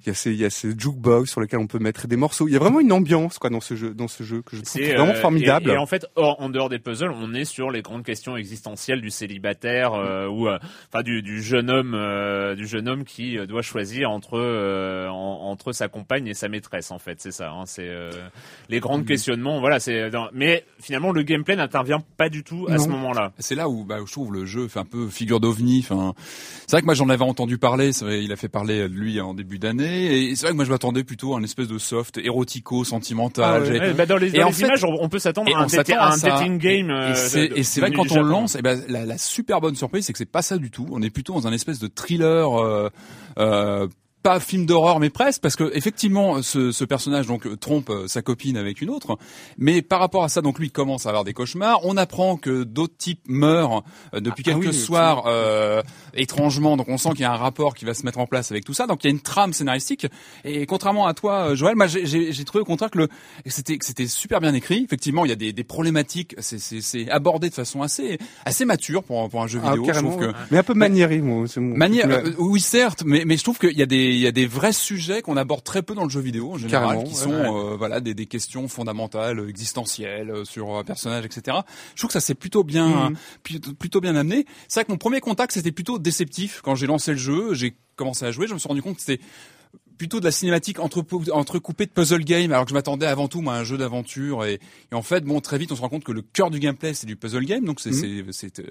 il 0.00 0.06
y 0.06 0.10
a 0.10 0.14
ces, 0.14 0.30
il 0.30 0.38
y 0.38 0.44
a 0.44 0.50
ces 0.50 0.70
jukebox 0.78 1.28
sur 1.28 1.40
lesquels 1.40 1.58
on 1.58 1.66
peut 1.66 1.80
mettre 1.80 2.06
des 2.06 2.16
morceaux. 2.16 2.46
Il 2.46 2.52
y 2.52 2.56
a 2.56 2.60
vraiment 2.60 2.78
une 2.78 2.92
ambiance 2.92 3.38
quoi 3.38 3.50
dans 3.50 3.60
ce 3.60 3.74
jeu, 3.74 3.94
dans 3.94 4.06
ce 4.06 4.22
jeu 4.22 4.42
que 4.42 4.56
je 4.56 4.62
trouve 4.62 4.80
vraiment 4.80 5.12
euh, 5.12 5.14
formidable. 5.14 5.70
Et, 5.72 5.76
en 5.76 5.86
fait, 5.86 6.06
hors, 6.14 6.40
en 6.40 6.48
dehors 6.50 6.68
des 6.68 6.78
puzzles, 6.78 7.10
on 7.10 7.34
est 7.34 7.44
sur 7.44 7.72
les 7.72 7.82
grandes 7.82 8.04
questions 8.04 8.36
existentielles 8.36 9.00
du 9.00 9.10
célibataire 9.10 9.94
euh, 9.94 10.28
ou 10.28 10.46
euh, 10.46 10.58
enfin 10.92 11.02
du, 11.02 11.20
du, 11.22 11.42
jeune 11.42 11.68
homme, 11.68 11.94
euh, 11.94 12.54
du 12.54 12.68
jeune 12.68 12.88
homme 12.88 13.04
qui 13.04 13.36
doit 13.48 13.62
choisir 13.62 14.10
entre 14.10 14.38
entre 15.08 15.72
sa 15.72 15.88
compagne 15.88 16.28
et 16.28 16.34
sa 16.34 16.48
maîtresse. 16.48 16.92
En 16.92 17.00
fait, 17.00 17.20
c'est 17.20 17.32
ça. 17.32 17.50
Hein, 17.50 17.64
c'est 17.66 17.90
les 18.68 18.78
grands 18.78 18.98
mm. 18.98 19.04
questionnements. 19.04 19.58
Voilà, 19.58 19.80
c'est. 19.80 20.10
Mais 20.32 20.64
finalement, 20.80 21.10
le 21.10 21.22
gameplay 21.22 21.56
n'intervient 21.56 22.00
pas 22.16 22.28
du 22.28 22.44
tout 22.44 22.66
à 22.68 22.78
ce 22.78 22.88
moment-là. 22.88 23.32
C'est 23.40 23.56
là 23.56 23.68
où 23.68 23.84
bah, 23.84 23.98
je 24.06 24.12
trouve 24.12 24.32
le 24.32 24.44
jeu 24.44 24.68
fait 24.68 24.78
un 24.78 24.84
peu 24.84 25.08
figure 25.08 25.40
d'ovni. 25.40 25.80
Enfin, 25.80 26.14
c'est 26.66 26.72
vrai 26.72 26.82
que 26.82 26.86
moi 26.86 26.94
j'en 26.94 27.08
avais 27.08 27.24
entendu 27.24 27.58
parler. 27.58 27.90
Vrai, 28.00 28.22
il 28.22 28.30
a 28.30 28.36
fait 28.36 28.48
parler 28.48 28.88
de 28.88 28.94
lui 28.94 29.20
en 29.20 29.34
début 29.34 29.58
d'année 29.58 29.87
et 29.88 30.36
c'est 30.36 30.42
vrai 30.42 30.52
que 30.52 30.56
moi 30.56 30.64
je 30.64 30.70
m'attendais 30.70 31.04
plutôt 31.04 31.34
à 31.34 31.38
une 31.38 31.44
espèce 31.44 31.68
de 31.68 31.78
soft 31.78 32.18
érotico 32.18 32.84
sentimental. 32.84 33.62
Ah 33.66 33.92
bah, 33.94 34.06
dans 34.06 34.16
les, 34.16 34.30
dans 34.30 34.48
les 34.48 34.60
images, 34.60 34.84
on 34.84 35.08
peut 35.08 35.18
s'attendre 35.18 35.54
à 35.56 35.62
un, 35.62 36.16
dating 36.16 36.58
game. 36.58 36.90
et 36.90 37.62
c'est 37.62 37.80
vrai 37.80 37.90
que 37.90 37.96
quand 37.96 38.12
on 38.12 38.22
lance, 38.22 38.56
et 38.56 38.62
ben 38.62 38.82
la, 38.88 39.04
la, 39.04 39.18
super 39.18 39.60
bonne 39.60 39.74
surprise, 39.74 40.06
c'est 40.06 40.12
que 40.12 40.18
c'est 40.18 40.26
pas 40.26 40.42
ça 40.42 40.58
du 40.58 40.70
tout. 40.70 40.86
On 40.90 41.02
est 41.02 41.10
plutôt 41.10 41.34
dans 41.34 41.46
un 41.46 41.52
espèce 41.52 41.78
de 41.78 41.88
thriller. 41.88 42.60
Euh, 42.60 42.90
euh, 43.38 43.86
pas 44.28 44.40
film 44.40 44.66
d'horreur 44.66 45.00
mais 45.00 45.08
presque 45.08 45.40
parce 45.40 45.56
que 45.56 45.74
effectivement 45.74 46.42
ce, 46.42 46.70
ce, 46.70 46.84
personnage 46.84 47.26
donc 47.26 47.58
trompe 47.60 47.88
euh, 47.88 48.06
sa 48.08 48.20
copine 48.20 48.58
avec 48.58 48.82
une 48.82 48.90
autre. 48.90 49.16
Mais 49.56 49.80
par 49.80 50.00
rapport 50.00 50.22
à 50.22 50.28
ça 50.28 50.42
donc 50.42 50.58
lui 50.58 50.70
commence 50.70 51.06
à 51.06 51.08
avoir 51.08 51.24
des 51.24 51.32
cauchemars. 51.32 51.80
On 51.84 51.96
apprend 51.96 52.36
que 52.36 52.62
d'autres 52.62 52.96
types 52.98 53.22
meurent 53.26 53.84
euh, 54.12 54.20
depuis 54.20 54.44
ah, 54.46 54.50
quelques 54.50 54.74
soirs 54.74 55.24
euh, 55.28 55.80
étrangement. 56.12 56.76
Donc 56.76 56.90
on 56.90 56.98
sent 56.98 57.10
qu'il 57.12 57.20
y 57.20 57.24
a 57.24 57.32
un 57.32 57.36
rapport 57.36 57.74
qui 57.74 57.86
va 57.86 57.94
se 57.94 58.04
mettre 58.04 58.18
en 58.18 58.26
place 58.26 58.50
avec 58.50 58.66
tout 58.66 58.74
ça. 58.74 58.86
Donc 58.86 59.02
il 59.02 59.06
y 59.06 59.10
a 59.10 59.12
une 59.12 59.20
trame 59.20 59.54
scénaristique. 59.54 60.06
Et 60.44 60.66
contrairement 60.66 61.06
à 61.06 61.14
toi 61.14 61.50
euh, 61.50 61.54
Joël 61.54 61.74
moi 61.74 61.86
j'ai 61.86 62.44
trouvé 62.44 62.60
au 62.60 62.66
contraire 62.66 62.90
que 62.90 62.98
le 62.98 63.08
c'était 63.46 63.78
c'était 63.80 64.06
super 64.06 64.40
bien 64.40 64.52
écrit. 64.52 64.84
Effectivement 64.84 65.24
il 65.24 65.30
y 65.30 65.32
a 65.32 65.36
des, 65.36 65.54
des 65.54 65.64
problématiques 65.64 66.36
c'est 66.40 67.08
abordé 67.08 67.48
de 67.48 67.54
façon 67.54 67.80
assez 67.80 68.18
assez 68.44 68.66
mature 68.66 69.02
pour 69.02 69.26
pour 69.30 69.42
un 69.42 69.46
jeu 69.46 69.60
ah, 69.64 69.70
vidéo. 69.70 69.90
Je 69.90 70.00
trouve 70.00 70.18
que 70.18 70.32
mais 70.50 70.58
un 70.58 70.62
peu 70.62 70.74
maniéré 70.74 71.22
moi 71.22 71.46
manière 71.56 72.22
oui 72.38 72.60
certes 72.60 73.04
mais 73.06 73.24
mais 73.24 73.38
je 73.38 73.42
trouve 73.42 73.58
qu'il 73.58 73.76
y 73.78 73.82
a 73.82 73.86
des 73.86 74.17
il 74.18 74.22
y 74.22 74.26
a 74.26 74.32
des 74.32 74.46
vrais 74.46 74.72
sujets 74.72 75.22
qu'on 75.22 75.36
aborde 75.36 75.62
très 75.62 75.82
peu 75.82 75.94
dans 75.94 76.04
le 76.04 76.10
jeu 76.10 76.20
vidéo 76.20 76.52
en 76.52 76.58
général, 76.58 77.04
qui 77.04 77.14
sont 77.14 77.32
euh, 77.32 77.76
voilà 77.76 78.00
des, 78.00 78.14
des, 78.14 78.26
questions 78.26 78.68
fondamentales, 78.68 79.44
existentielles 79.48 80.30
euh, 80.30 80.44
sur 80.44 80.76
un 80.76 80.84
personnage, 80.84 81.24
etc. 81.24 81.58
Je 81.94 82.00
trouve 82.00 82.08
que 82.08 82.12
ça 82.12 82.20
s'est 82.20 82.34
plutôt 82.34 82.64
bien, 82.64 83.10
mhm. 83.10 83.74
plutôt 83.78 84.00
bien 84.00 84.16
amené. 84.16 84.44
C'est 84.68 84.80
vrai 84.80 84.84
que 84.84 84.92
mon 84.92 84.98
premier 84.98 85.20
contact 85.20 85.52
c'était 85.52 85.72
plutôt 85.72 85.98
déceptif 85.98 86.60
quand 86.62 86.74
j'ai 86.74 86.86
lancé 86.86 87.12
le 87.12 87.18
jeu. 87.18 87.54
J'ai 87.54 87.76
commencé 87.96 88.24
à 88.24 88.30
jouer, 88.30 88.46
je 88.46 88.54
me 88.54 88.58
suis 88.58 88.68
rendu 88.68 88.82
compte 88.82 88.96
que 88.96 89.02
c'était 89.02 89.22
plutôt 89.98 90.20
de 90.20 90.24
la 90.24 90.30
cinématique 90.30 90.78
entre, 90.80 91.04
entrecoupée 91.32 91.86
de 91.86 91.90
puzzle 91.90 92.24
game, 92.24 92.52
alors 92.52 92.64
que 92.64 92.70
je 92.70 92.74
m'attendais 92.74 93.06
avant 93.06 93.28
tout 93.28 93.40
moi, 93.42 93.54
à 93.54 93.58
un 93.58 93.64
jeu 93.64 93.76
d'aventure. 93.76 94.44
Et, 94.44 94.60
et, 94.92 94.94
en 94.94 95.02
fait, 95.02 95.24
bon, 95.24 95.40
très 95.40 95.58
vite, 95.58 95.72
on 95.72 95.76
se 95.76 95.80
rend 95.80 95.88
compte 95.88 96.04
que 96.04 96.12
le 96.12 96.22
cœur 96.22 96.50
du 96.50 96.60
gameplay, 96.60 96.94
c'est 96.94 97.06
du 97.06 97.16
puzzle 97.16 97.44
game. 97.44 97.64
Donc 97.64 97.80
c'est 97.80 97.90
euh, 97.90 98.22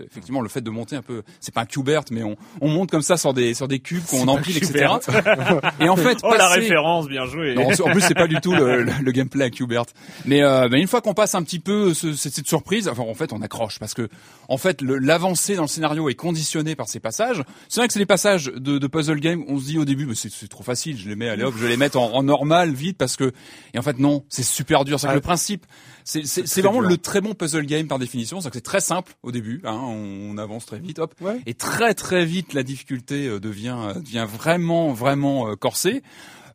effectivement 0.09 0.41
le 0.41 0.49
fait 0.49 0.61
de 0.61 0.69
monter 0.69 0.95
un 0.95 1.01
peu. 1.01 1.23
C'est 1.39 1.53
pas 1.53 1.61
un 1.61 1.65
cubert, 1.65 2.03
mais 2.11 2.23
on, 2.23 2.35
on 2.61 2.69
monte 2.69 2.89
comme 2.89 3.01
ça 3.01 3.17
sur 3.17 3.33
des 3.33 3.53
sur 3.53 3.67
des 3.67 3.79
cubes 3.79 4.03
qu'on 4.05 4.27
empile, 4.27 4.57
etc. 4.57 4.87
Et 5.79 5.89
en 5.89 5.95
fait, 5.95 6.17
Oh, 6.23 6.33
la 6.37 6.47
référence, 6.49 7.07
bien 7.07 7.25
joué. 7.25 7.53
non, 7.55 7.67
en 7.69 7.91
plus 7.91 8.01
c'est 8.01 8.13
pas 8.15 8.27
du 8.27 8.39
tout 8.41 8.53
le, 8.53 8.83
le- 8.83 8.91
le 9.01 9.11
gameplay 9.11 9.45
à 9.45 9.49
Qbert. 9.49 9.85
Mais, 10.25 10.41
euh, 10.43 10.67
mais 10.71 10.79
une 10.81 10.87
fois 10.87 11.01
qu'on 11.01 11.13
passe 11.13 11.35
un 11.35 11.43
petit 11.43 11.59
peu 11.59 11.93
ce- 11.93 12.13
cette, 12.13 12.47
surprise, 12.47 12.87
enfin 12.87 13.03
en 13.03 13.13
fait 13.13 13.33
on 13.33 13.41
accroche 13.41 13.79
parce 13.79 13.93
que 13.93 14.07
en 14.47 14.57
fait 14.57 14.81
l'avancée 14.81 15.55
dans 15.55 15.63
le 15.63 15.67
scénario 15.67 16.09
est 16.09 16.15
conditionnée 16.15 16.75
par 16.75 16.87
ces 16.87 16.99
passages. 16.99 17.43
C'est 17.69 17.79
vrai 17.81 17.87
que 17.87 17.93
c'est 17.93 17.99
des 17.99 18.05
passages 18.05 18.45
de, 18.55 18.77
de 18.77 18.87
puzzle 18.87 19.19
game. 19.19 19.43
On 19.47 19.59
se 19.59 19.65
dit 19.65 19.77
au 19.77 19.85
début, 19.85 20.05
mais 20.05 20.15
c'est 20.15 20.47
trop 20.47 20.63
facile, 20.63 20.97
je 20.97 21.07
les 21.09 21.15
mets, 21.17 21.27
allez 21.29 21.43
hop, 21.43 21.53
je 21.57 21.63
vais 21.63 21.69
les 21.69 21.77
mettre 21.77 21.97
en, 21.99 22.13
en 22.13 22.23
normal 22.23 22.71
vite 22.73 22.97
parce 22.97 23.15
que 23.17 23.33
et 23.73 23.79
en 23.79 23.81
fait 23.81 23.99
non, 23.99 24.23
c'est 24.29 24.43
super 24.43 24.85
dur. 24.85 24.99
C'est 24.99 25.07
Ah. 25.07 25.13
le 25.13 25.21
principe, 25.21 25.65
c'est 26.05 26.21
vraiment 26.61 26.79
dur. 26.79 26.89
le 26.89 26.97
très 26.97 27.19
bon 27.19 27.33
puzzle 27.33 27.65
game 27.65 27.87
par 27.87 27.99
définition. 27.99 28.39
C'est 28.39 28.49
que 28.49 28.55
c'est 28.55 28.61
très 28.61 28.79
simple 28.79 29.13
au 29.23 29.31
début, 29.31 29.61
hein, 29.65 29.73
on, 29.83 30.31
on 30.31 30.37
avance 30.37 30.65
très 30.65 30.79
vite, 30.79 30.99
hop, 30.99 31.13
Ouais. 31.19 31.41
et 31.45 31.53
très 31.53 31.93
très 31.93 32.25
vite 32.25 32.53
la 32.53 32.63
difficulté 32.63 33.27
euh, 33.27 33.39
devient 33.39 33.75
euh, 33.77 33.93
devient 33.95 34.25
vraiment 34.31 34.93
vraiment 34.93 35.49
euh, 35.49 35.55
corsée. 35.55 36.01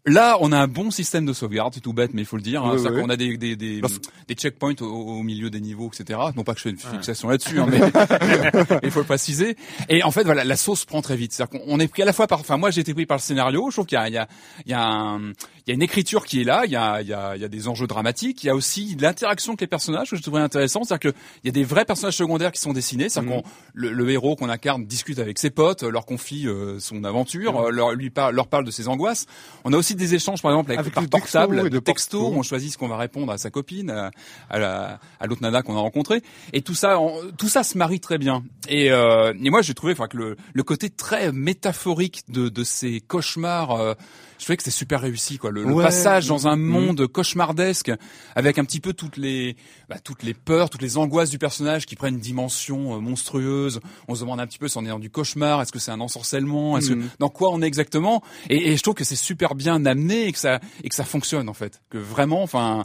Là, 0.05 0.37
on 0.41 0.51
a 0.51 0.59
un 0.59 0.67
bon 0.67 0.91
système 0.91 1.25
de 1.27 1.33
sauvegarde, 1.33 1.75
c'est 1.75 1.81
tout 1.81 1.93
bête, 1.93 2.11
mais 2.13 2.23
il 2.23 2.25
faut 2.25 2.37
le 2.37 2.43
dire. 2.43 2.65
Hein. 2.65 2.73
Ouais, 2.73 2.79
C'est-à-dire 2.79 2.97
ouais. 2.99 3.03
qu'on 3.05 3.11
a 3.11 3.17
des, 3.17 3.37
des, 3.37 3.55
des, 3.55 3.81
des 4.27 4.35
checkpoints 4.35 4.75
au, 4.81 4.87
au 4.87 5.23
milieu 5.23 5.49
des 5.49 5.61
niveaux, 5.61 5.89
etc. 5.95 6.19
Non 6.35 6.43
pas 6.43 6.55
que 6.55 6.59
je 6.59 6.65
fais 6.65 6.71
une 6.71 6.79
fixation 6.79 7.29
là-dessus, 7.29 7.61
hein, 7.61 7.67
mais 7.71 7.79
il 8.83 8.91
faut 8.91 8.99
le 8.99 9.07
préciser. 9.07 9.57
Et 9.89 10.03
en 10.03 10.11
fait, 10.11 10.25
voilà, 10.25 10.43
la 10.43 10.57
sauce 10.57 10.85
prend 10.85 11.03
très 11.03 11.15
vite. 11.17 11.33
C'est-à-dire 11.33 11.61
qu'on 11.61 11.79
est 11.79 11.87
pris 11.87 12.03
à 12.03 12.05
la 12.05 12.13
fois 12.13 12.27
par, 12.27 12.41
enfin, 12.41 12.57
moi 12.57 12.71
j'ai 12.73 12.81
été 12.81 12.95
pris 12.95 13.07
par 13.07 13.19
le 13.19 13.23
scénario. 13.23 13.71
Je 13.71 13.77
trouve 13.77 13.87
qu'il 13.87 13.97
y 13.97 14.01
a, 14.01 14.09
il 14.09 14.15
y 14.15 14.19
a, 14.19 14.27
il 14.67 14.71
y 14.73 14.75
a, 14.75 14.83
un- 14.85 15.33
il 15.67 15.71
y 15.71 15.73
a 15.73 15.75
une 15.75 15.83
écriture 15.83 16.25
qui 16.27 16.41
est 16.41 16.45
là. 16.45 16.63
Il 16.65 16.73
y 16.73 16.77
a, 16.77 17.01
il 17.03 17.09
y 17.09 17.13
a, 17.13 17.37
il 17.37 17.43
y 17.43 17.45
a 17.45 17.49
des 17.49 17.69
enjeux 17.69 17.87
dramatiques. 17.87 18.43
Il 18.43 18.47
y 18.49 18.51
a 18.51 18.55
aussi 18.55 18.97
l'interaction 18.99 19.53
avec 19.53 19.61
les 19.63 19.67
personnages 19.67 20.11
que 20.11 20.17
je 20.17 20.23
trouvais 20.23 20.41
intéressant. 20.41 20.83
C'est-à-dire 20.85 21.13
qu'il 21.13 21.21
y 21.45 21.49
a 21.49 21.53
des 21.53 21.65
vrais 21.65 21.85
personnages 21.85 22.17
secondaires 22.17 22.51
qui 22.53 22.61
sont 22.61 22.73
dessinés. 22.73 23.09
C'est-à-dire 23.09 23.43
qu'on, 23.43 23.43
le, 23.75 23.93
le 23.93 24.11
héros 24.11 24.35
qu'on 24.37 24.49
incarne 24.49 24.85
discute 24.87 25.19
avec 25.19 25.39
ses 25.39 25.51
potes, 25.51 25.83
leur 25.83 26.05
confie 26.07 26.47
euh, 26.49 26.79
son 26.81 27.05
aventure, 27.05 27.61
euh, 27.67 27.71
leur, 27.71 27.93
lui 27.93 28.11
parle, 28.11 28.35
leur 28.35 28.49
parle 28.49 28.65
de 28.65 28.71
ses 28.71 28.89
angoisses. 28.89 29.27
On 29.65 29.73
a 29.73 29.77
aussi 29.77 29.95
des 29.95 30.15
échanges, 30.15 30.43
par 30.43 30.51
exemple, 30.51 30.71
avec, 30.71 30.81
Avec 30.81 30.95
par 30.95 31.07
portable, 31.09 31.71
de 31.71 31.79
texto. 31.79 32.27
On 32.35 32.43
choisit 32.43 32.73
ce 32.73 32.79
qu'on 32.79 32.89
va 32.89 32.97
répondre 32.97 33.31
à 33.33 33.39
sa 33.39 33.51
copine, 33.51 33.91
à, 33.91 34.11
à 34.51 34.59
la- 34.59 34.99
à 35.21 35.27
l'autre 35.27 35.43
nana 35.43 35.63
qu'on 35.63 35.77
a 35.77 35.81
rencontré. 35.81 36.23
Et 36.53 36.63
tout 36.63 36.75
ça, 36.75 36.99
en- 36.99 37.13
tout 37.39 37.49
ça 37.49 37.63
se 37.63 37.79
marie 37.79 38.01
très 38.01 38.19
bien. 38.19 38.43
Et, 38.69 38.91
euh, 38.91 39.33
et 39.43 39.51
moi, 39.51 39.63
j'ai 39.63 39.75
trouvé, 39.75 39.93
enfin, 39.93 40.09
que 40.09 40.17
le, 40.17 40.37
le 40.53 40.63
côté 40.63 40.91
très 40.91 41.31
métaphorique 41.33 42.23
de, 42.29 42.49
de 42.49 42.65
ces 42.65 43.01
cauchemars. 43.01 43.73
euh, 43.73 43.95
je 44.43 44.47
trouvais 44.47 44.57
que 44.57 44.65
c'était 44.65 44.75
super 44.77 45.01
réussi, 45.01 45.39
quoi. 45.39 45.53
Le, 45.53 45.65
passage 45.81 46.27
dans 46.27 46.49
un 46.49 46.57
Mhm. 46.57 46.63
monde 46.67 47.07
cauchemardesque, 47.07 47.93
avec 48.35 48.59
un 48.59 48.65
petit 48.65 48.81
peu 48.81 48.93
toutes 48.93 49.17
les, 49.17 49.57
bah, 49.89 49.99
toutes 50.03 50.25
les 50.25 50.35
peurs, 50.35 50.69
toutes 50.69 50.83
les 50.83 50.99
angoisses 50.99 51.31
du 51.31 51.39
personnage 51.39 51.87
qui 51.87 51.95
prennent 51.95 52.15
une 52.15 52.21
dimension 52.21 52.97
euh, 52.97 52.99
monstrueuse. 52.99 53.79
On 54.09 54.17
se 54.17 54.21
demande 54.23 54.41
un 54.41 54.47
petit 54.49 54.59
peu 54.59 54.67
si 54.67 54.77
on 54.79 54.85
est 54.85 54.89
dans 54.89 54.99
du 54.99 55.11
cauchemar, 55.11 55.63
est-ce 55.63 55.71
que 55.71 55.79
c'est 55.79 55.93
un 55.93 56.01
ensorcellement, 56.01 56.77
est-ce 56.77 56.89
que, 56.89 56.95
Mhm. 56.95 57.09
dans 57.21 57.29
quoi 57.29 57.51
on 57.51 57.63
est 57.63 57.67
exactement. 57.67 58.21
Et, 58.51 58.73
et 58.73 58.77
je 58.77 58.83
trouve 58.83 58.95
que 58.95 59.05
c'est 59.05 59.15
super 59.15 59.55
bien 59.55 59.87
amené 59.87 60.27
et 60.27 60.33
que 60.33 60.39
ça, 60.39 60.59
et 60.83 60.89
que 60.89 60.95
ça 60.97 61.05
fonctionne 61.05 61.49
en 61.49 61.55
fait. 61.55 61.81
Que 61.91 61.99
vraiment, 61.99 62.43
enfin. 62.43 62.85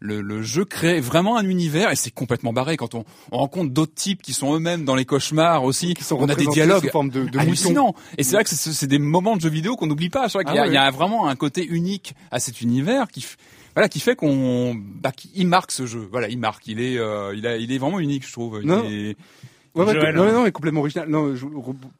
Le, 0.00 0.20
le 0.20 0.42
jeu 0.42 0.64
crée 0.64 1.00
vraiment 1.00 1.36
un 1.38 1.44
univers 1.48 1.90
et 1.90 1.96
c'est 1.96 2.10
complètement 2.10 2.52
barré 2.52 2.76
quand 2.76 2.94
on, 2.94 3.04
on 3.32 3.38
rencontre 3.38 3.72
d'autres 3.72 3.94
types 3.94 4.22
qui 4.22 4.32
sont 4.32 4.54
eux-mêmes 4.54 4.84
dans 4.84 4.94
les 4.94 5.04
cauchemars 5.04 5.64
aussi. 5.64 5.94
Qui 5.94 6.04
sont 6.04 6.16
on 6.20 6.28
a 6.28 6.34
des 6.34 6.46
dialogues 6.46 6.84
sous 6.84 6.90
forme 6.90 7.10
de, 7.10 7.20
de 7.20 7.24
moutons. 7.26 7.38
hallucinant. 7.40 7.94
Et 8.16 8.22
c'est 8.22 8.34
vrai 8.34 8.44
que 8.44 8.50
c'est 8.50 8.86
des 8.86 8.98
moments 8.98 9.36
de 9.36 9.40
jeux 9.40 9.48
vidéo 9.50 9.76
qu'on 9.76 9.86
n'oublie 9.88 10.10
pas. 10.10 10.28
C'est 10.28 10.38
vrai 10.38 10.44
qu'il 10.44 10.54
y, 10.54 10.58
a- 10.58 10.62
Ah 10.62 10.64
ouais. 10.66 10.70
il 10.70 10.74
y 10.74 10.78
a 10.78 10.90
vraiment 10.90 11.26
un 11.28 11.36
côté 11.36 11.64
unique 11.66 12.14
à 12.30 12.38
cet 12.38 12.60
univers 12.60 13.08
qui, 13.08 13.26
voilà, 13.74 13.88
qui 13.88 14.00
fait 14.00 14.14
qu'on, 14.16 14.74
bah, 14.76 15.10
qui- 15.12 15.30
il 15.34 15.46
marque 15.48 15.72
ce 15.72 15.86
jeu. 15.86 16.08
Voilà, 16.10 16.28
il 16.28 16.38
marque. 16.38 16.66
Il 16.68 16.80
est, 16.80 16.96
euh, 16.98 17.34
il 17.36 17.46
a, 17.46 17.56
il 17.56 17.72
est 17.72 17.78
vraiment 17.78 17.98
unique, 18.00 18.26
je 18.26 18.32
trouve. 18.32 18.60
Il 18.62 18.68
Non. 18.68 18.84
est- 18.84 19.16
Ouais, 19.74 19.84
ouais, 19.84 19.94
Joël, 19.94 20.16
non, 20.16 20.22
hein. 20.24 20.32
non, 20.32 20.42
mais 20.44 20.50
complètement 20.50 20.80
original. 20.80 21.08
Non, 21.08 21.36
je- 21.36 21.44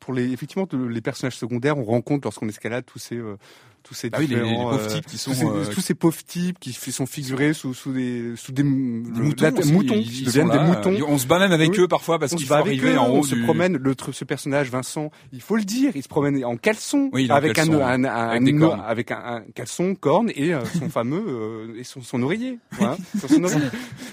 pour 0.00 0.12
les, 0.12 0.32
effectivement, 0.32 0.66
de- 0.68 0.84
les 0.86 1.00
personnages 1.00 1.36
secondaires, 1.36 1.78
on 1.78 1.84
rencontre 1.84 2.26
lorsqu'on 2.26 2.48
escalade 2.48 2.84
tous 2.86 2.98
ces, 2.98 3.14
euh, 3.16 3.36
tous 3.82 3.94
ces 3.94 4.10
Bah 4.10 4.18
oui, 4.20 4.26
les- 4.26 4.36
les 4.36 4.42
différents, 4.42 4.70
pauvres 4.70 4.82
euh, 4.82 4.94
types 4.94 5.06
qui 5.06 5.18
sont, 5.18 5.30
tous, 5.30 5.36
ces, 5.38 5.44
euh, 5.46 5.64
tous 5.74 5.80
ces 5.80 5.94
pauvres 5.94 6.24
types 6.24 6.58
qui 6.58 6.72
sont 6.72 7.06
figurés 7.06 7.52
sous, 7.54 7.72
sous 7.74 7.92
des, 7.92 8.34
sous 8.36 8.52
des, 8.52 8.62
des 8.62 8.68
moutons, 8.68 9.44
la- 9.44 9.52
aussi, 9.58 9.72
moutons, 9.72 9.94
ils- 9.94 10.04
qui 10.10 10.20
ils 10.22 10.24
deviennent 10.26 10.46
sont 10.48 10.52
des 10.52 10.58
là. 10.58 10.64
moutons. 10.64 11.06
On 11.08 11.18
se 11.18 11.26
même 11.26 11.52
avec 11.52 11.70
Oui. 11.72 11.80
eux 11.80 11.88
parfois 11.88 12.18
parce 12.18 12.32
on 12.32 12.36
qu'il 12.36 12.46
se 12.46 12.48
faut 12.48 12.54
avec 12.58 12.66
arriver 12.66 12.94
eux, 12.94 12.98
en 12.98 13.08
haut 13.08 13.18
on 13.18 13.22
se 13.22 13.34
du- 13.34 13.42
promène, 13.44 13.76
le, 13.76 13.94
ce 14.12 14.24
personnage, 14.24 14.70
Vincent, 14.70 15.10
il 15.32 15.40
faut 15.40 15.56
le 15.56 15.64
dire, 15.64 15.92
il 15.94 16.02
se 16.02 16.08
promène 16.08 16.44
en 16.44 16.56
caleçon, 16.56 17.10
Oui, 17.12 17.28
avec, 17.30 17.50
un, 17.58 17.64
caleçon, 17.64 17.84
un, 17.84 18.04
un, 18.04 18.28
avec 18.28 18.54
un- 18.54 18.58
cornes. 18.58 18.82
avec 18.86 19.10
un, 19.10 19.42
caleçon, 19.54 19.94
corne 19.94 20.30
et 20.34 20.52
euh, 20.54 20.64
son 20.78 20.88
fameux, 20.90 21.24
euh, 21.26 21.78
et 21.78 21.84
son, 21.84 22.02
son 22.02 22.22
oreiller, 22.22 22.58
voilà, 22.72 22.96
son 23.28 23.42
oreiller. 23.44 23.68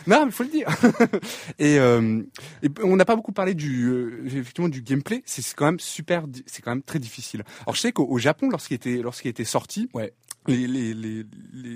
Non, 0.08 0.22
mais 0.22 0.28
il 0.28 0.32
faut 0.32 0.44
le 0.44 0.50
dire. 0.50 0.68
et, 1.60 1.80
euh, 1.80 2.22
et 2.64 2.70
on 2.84 2.96
n'a 2.96 3.06
pas 3.06 3.16
beaucoup 3.16 3.32
parlé 3.32 3.54
du, 3.54 3.86
euh, 3.88 4.22
effectivement, 4.26 4.70
du 4.70 4.82
gameplay. 4.82 5.22
C'est 5.26 5.44
quand 5.56 5.66
même 5.66 5.80
super, 5.80 6.26
c'est 6.46 6.62
quand 6.62 6.72
même 6.72 6.82
très 6.84 7.00
difficile. 7.00 7.44
Alors 7.66 7.76
je 7.76 7.82
sais 7.82 7.92
qu'au 7.92 8.06
au 8.06 8.18
Japon, 8.18 8.50
lorsqu'il 8.50 8.76
était, 8.76 8.98
lorsqu'il 8.98 9.30
était 9.30 9.46
sorti, 9.56 9.88
Ouais. 9.94 10.14
Les, 10.48 10.68
les, 10.68 10.94
les, 10.94 11.24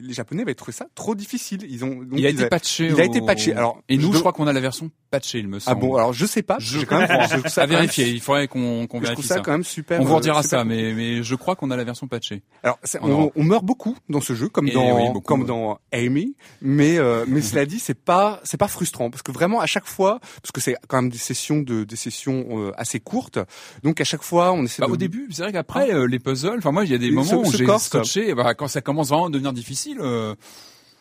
les, 0.01 0.13
Japonais 0.13 0.41
avaient 0.43 0.55
trouvé 0.55 0.72
ça 0.74 0.88
trop 0.95 1.15
difficile. 1.15 1.65
Ils 1.70 1.84
ont, 1.86 1.89
donc 2.03 2.07
Il 2.17 2.26
a 2.26 2.30
été 2.30 2.43
a- 2.43 2.47
patché. 2.47 2.88
il 2.88 2.99
a 2.99 3.03
été 3.05 3.22
patché. 3.22 3.53
Alors, 3.53 3.82
et 3.89 3.97
nous, 3.97 4.09
je 4.11 4.15
je, 4.15 4.20
crois 4.20 4.34
qu'on 4.34 4.47
a 4.47 4.53
la 4.53 4.59
version 4.59 4.91
patchée, 5.11 5.39
il 5.39 5.47
me 5.47 5.57
Ah 5.57 5.59
semble. 5.59 5.80
bon, 5.82 5.95
alors 5.95 6.13
je 6.13 6.26
sais 6.26 6.41
pas. 6.43 6.57
je 6.59 6.82
quand 6.86 6.99
même, 6.99 7.09
je 7.43 7.49
ça 7.49 7.63
à 7.63 7.65
vérifier. 7.65 8.09
Il 8.09 8.22
faudrait 8.22 8.47
qu'on 8.47 8.86
qu'on 8.88 8.97
je 8.97 9.03
vérifie 9.03 9.22
trouve 9.22 9.26
ça 9.28 9.36
ça. 9.36 9.41
quand 9.41 9.51
même 9.51 9.63
super. 9.63 9.99
On 10.01 10.03
vous 10.05 10.11
euh, 10.13 10.17
redira 10.17 10.43
super 10.43 10.59
ça, 10.59 10.65
mais, 10.65 10.93
mais 10.93 11.24
je 11.24 11.36
crois 11.36 11.55
qu'on 11.55 11.72
a 11.72 11.78
la 11.78 11.84
version 11.84 12.07
patchée. 12.07 12.43
Alors, 12.63 12.78
on, 13.01 13.32
on 13.36 13.43
meurt 13.43 13.63
beaucoup 13.65 13.95
dans 14.09 14.22
ce 14.22 14.34
jeu, 14.34 14.49
comme 14.49 14.67
Et 14.67 14.72
dans 14.72 14.95
oui, 14.97 15.07
beaucoup, 15.13 15.22
comme 15.22 15.41
ouais. 15.41 15.47
dans 15.47 15.80
Amy, 15.91 16.36
mais 16.61 16.97
euh, 16.99 17.26
mais 17.28 17.41
cela 17.49 17.65
dit, 17.65 17.80
c'est 17.80 17.93
pas 17.99 18.39
c'est 18.43 18.57
pas 18.57 18.67
frustrant 18.67 19.09
parce 19.09 19.22
que 19.24 19.32
vraiment 19.32 19.59
à 19.61 19.65
chaque 19.65 19.86
fois, 19.86 20.20
parce 20.41 20.51
que 20.53 20.61
c'est 20.61 20.76
quand 20.88 21.01
même 21.01 21.11
des 21.11 21.17
sessions 21.17 21.61
de 21.61 21.84
des 21.86 21.95
sessions 21.95 22.45
euh, 22.51 22.72
assez 22.78 22.99
courtes, 22.99 23.39
donc 23.84 24.01
à 24.01 24.03
chaque 24.03 24.24
fois 24.24 24.51
on 24.51 24.63
essaie 24.65 24.82
Bah, 24.82 24.88
de 24.88 24.91
au 24.93 24.97
début, 24.97 25.28
c'est 25.32 25.43
vrai 25.43 25.51
qu'après 25.51 25.93
euh, 25.93 26.05
les 26.07 26.20
puzzles, 26.20 26.57
enfin 26.59 26.72
moi 26.72 26.86
il 26.86 26.91
y 26.91 26.95
a 26.95 26.97
des 26.97 27.11
moments 27.11 27.41
où 27.41 27.51
j'ai 27.51 27.65
scotché, 27.80 28.34
bah, 28.36 28.53
quand 28.60 28.68
ça 28.68 28.82
commence 28.82 29.10
vraiment 29.10 29.28
à 29.28 29.30
devenir 29.30 29.53
difficile. 29.53 29.97
euh, 30.01 30.36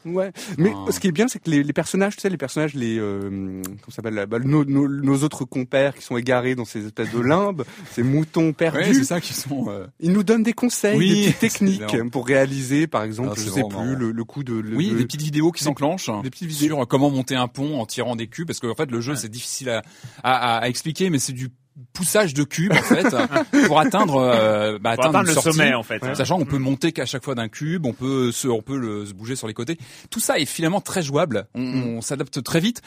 Ouais, 0.07 0.31
mais 0.59 0.73
Ah. 0.75 0.93
ce 0.93 1.01
qui 1.01 1.09
est 1.09 1.13
bien, 1.13 1.27
c'est 1.27 1.41
que 1.41 1.51
les, 1.51 1.65
les 1.65 1.73
personnages, 1.73 2.15
tu 2.15 2.23
sais, 2.23 2.31
les 2.31 2.37
personnages, 2.37 2.73
les 2.75 2.99
euh, 3.01 3.29
comment 3.65 3.91
s'appelle, 3.91 4.15
là, 4.15 4.27
bah, 4.27 4.39
nos, 4.39 4.65
nos, 4.65 4.87
nos 4.89 5.17
autres 5.25 5.45
compères 5.45 5.93
qui 5.97 6.03
sont 6.05 6.17
égarés 6.17 6.55
dans 6.55 6.65
ces 6.65 6.87
espèces 6.87 7.11
de 7.13 7.19
limbes, 7.21 7.65
ces 7.91 8.05
moutons 8.05 8.47
ouais, 8.47 8.53
perdus, 8.53 8.95
c'est 8.95 9.05
ça 9.05 9.21
qui 9.21 9.35
sont. 9.35 9.67
euh, 9.69 9.87
ils 9.99 10.13
nous 10.13 10.23
donnent 10.23 10.45
des 10.45 10.53
conseils, 10.53 10.97
Oui, 10.97 11.09
des 11.09 11.33
petites 11.33 11.39
techniques 11.41 12.11
pour 12.13 12.27
réaliser, 12.29 12.87
par 12.87 13.03
exemple, 13.03 13.31
Ah, 13.33 13.41
je 13.45 13.51
sais 13.51 13.65
plus, 13.69 13.97
le, 13.97 14.13
le 14.13 14.25
coup 14.25 14.45
de, 14.45 14.55
le- 14.55 14.77
Oui, 14.77 14.91
le- 14.91 14.99
des 14.99 15.05
petites 15.05 15.23
vidéos 15.23 15.51
qui 15.51 15.65
s'enclenchent 15.65 16.11
des 16.23 16.31
petites 16.31 16.49
vidéos. 16.49 16.77
sur 16.77 16.87
comment 16.89 17.11
monter 17.11 17.35
un 17.35 17.49
pont 17.49 17.81
en 17.81 17.85
tirant 17.85 18.15
des 18.15 18.29
cubes, 18.29 18.47
parce 18.47 18.61
qu'en 18.61 18.77
fait 18.77 18.91
le 18.91 19.01
jeu 19.01 19.17
c'est 19.17 19.29
difficile 19.29 19.69
à, 19.69 19.83
à, 20.23 20.33
à- 20.33 20.59
à 20.59 20.69
expliquer, 20.69 21.11
mais 21.11 21.19
c'est 21.19 21.33
du 21.33 21.49
poussage 21.93 22.35
de 22.35 22.45
cubes 22.45 22.73
en 22.73 22.77
fait 22.83 23.07
pour 23.67 23.79
atteindre, 23.81 24.17
euh, 24.17 24.79
bah, 24.79 24.95
Pour 24.97 25.05
atteindre, 25.07 25.19
atteindre 25.19 25.21
une 25.21 25.27
le 25.29 25.33
sortie. 25.35 25.53
sommet, 25.59 25.75
en 25.75 25.83
fait. 25.83 26.03
hein. 26.05 26.15
Sachant 26.15 26.39
qu'on 26.39 26.45
peut 26.45 26.59
monter 26.59 26.93
qu'à 26.93 27.07
chaque 27.07 27.25
fois 27.25 27.35
d'un 27.35 27.49
cube, 27.49 27.87
on 27.87 27.93
peut 27.93 28.33
se, 28.33 28.49
on 28.49 28.63
peut 28.63 28.77
le, 28.79 29.07
se 29.07 29.13
bouger 29.15 29.37
sur 29.37 29.47
les 29.49 29.55
côtés. 29.55 29.79
Tout 30.11 30.21
ça 30.21 30.39
est 30.39 30.45
finalement 30.47 30.81
très 30.81 31.03
jouable. 31.03 31.47
On, 31.55 31.61
Mm. 31.61 31.97
on 31.97 32.01
s'adapte 32.01 32.43
très 32.43 32.61
vite. 32.61 32.83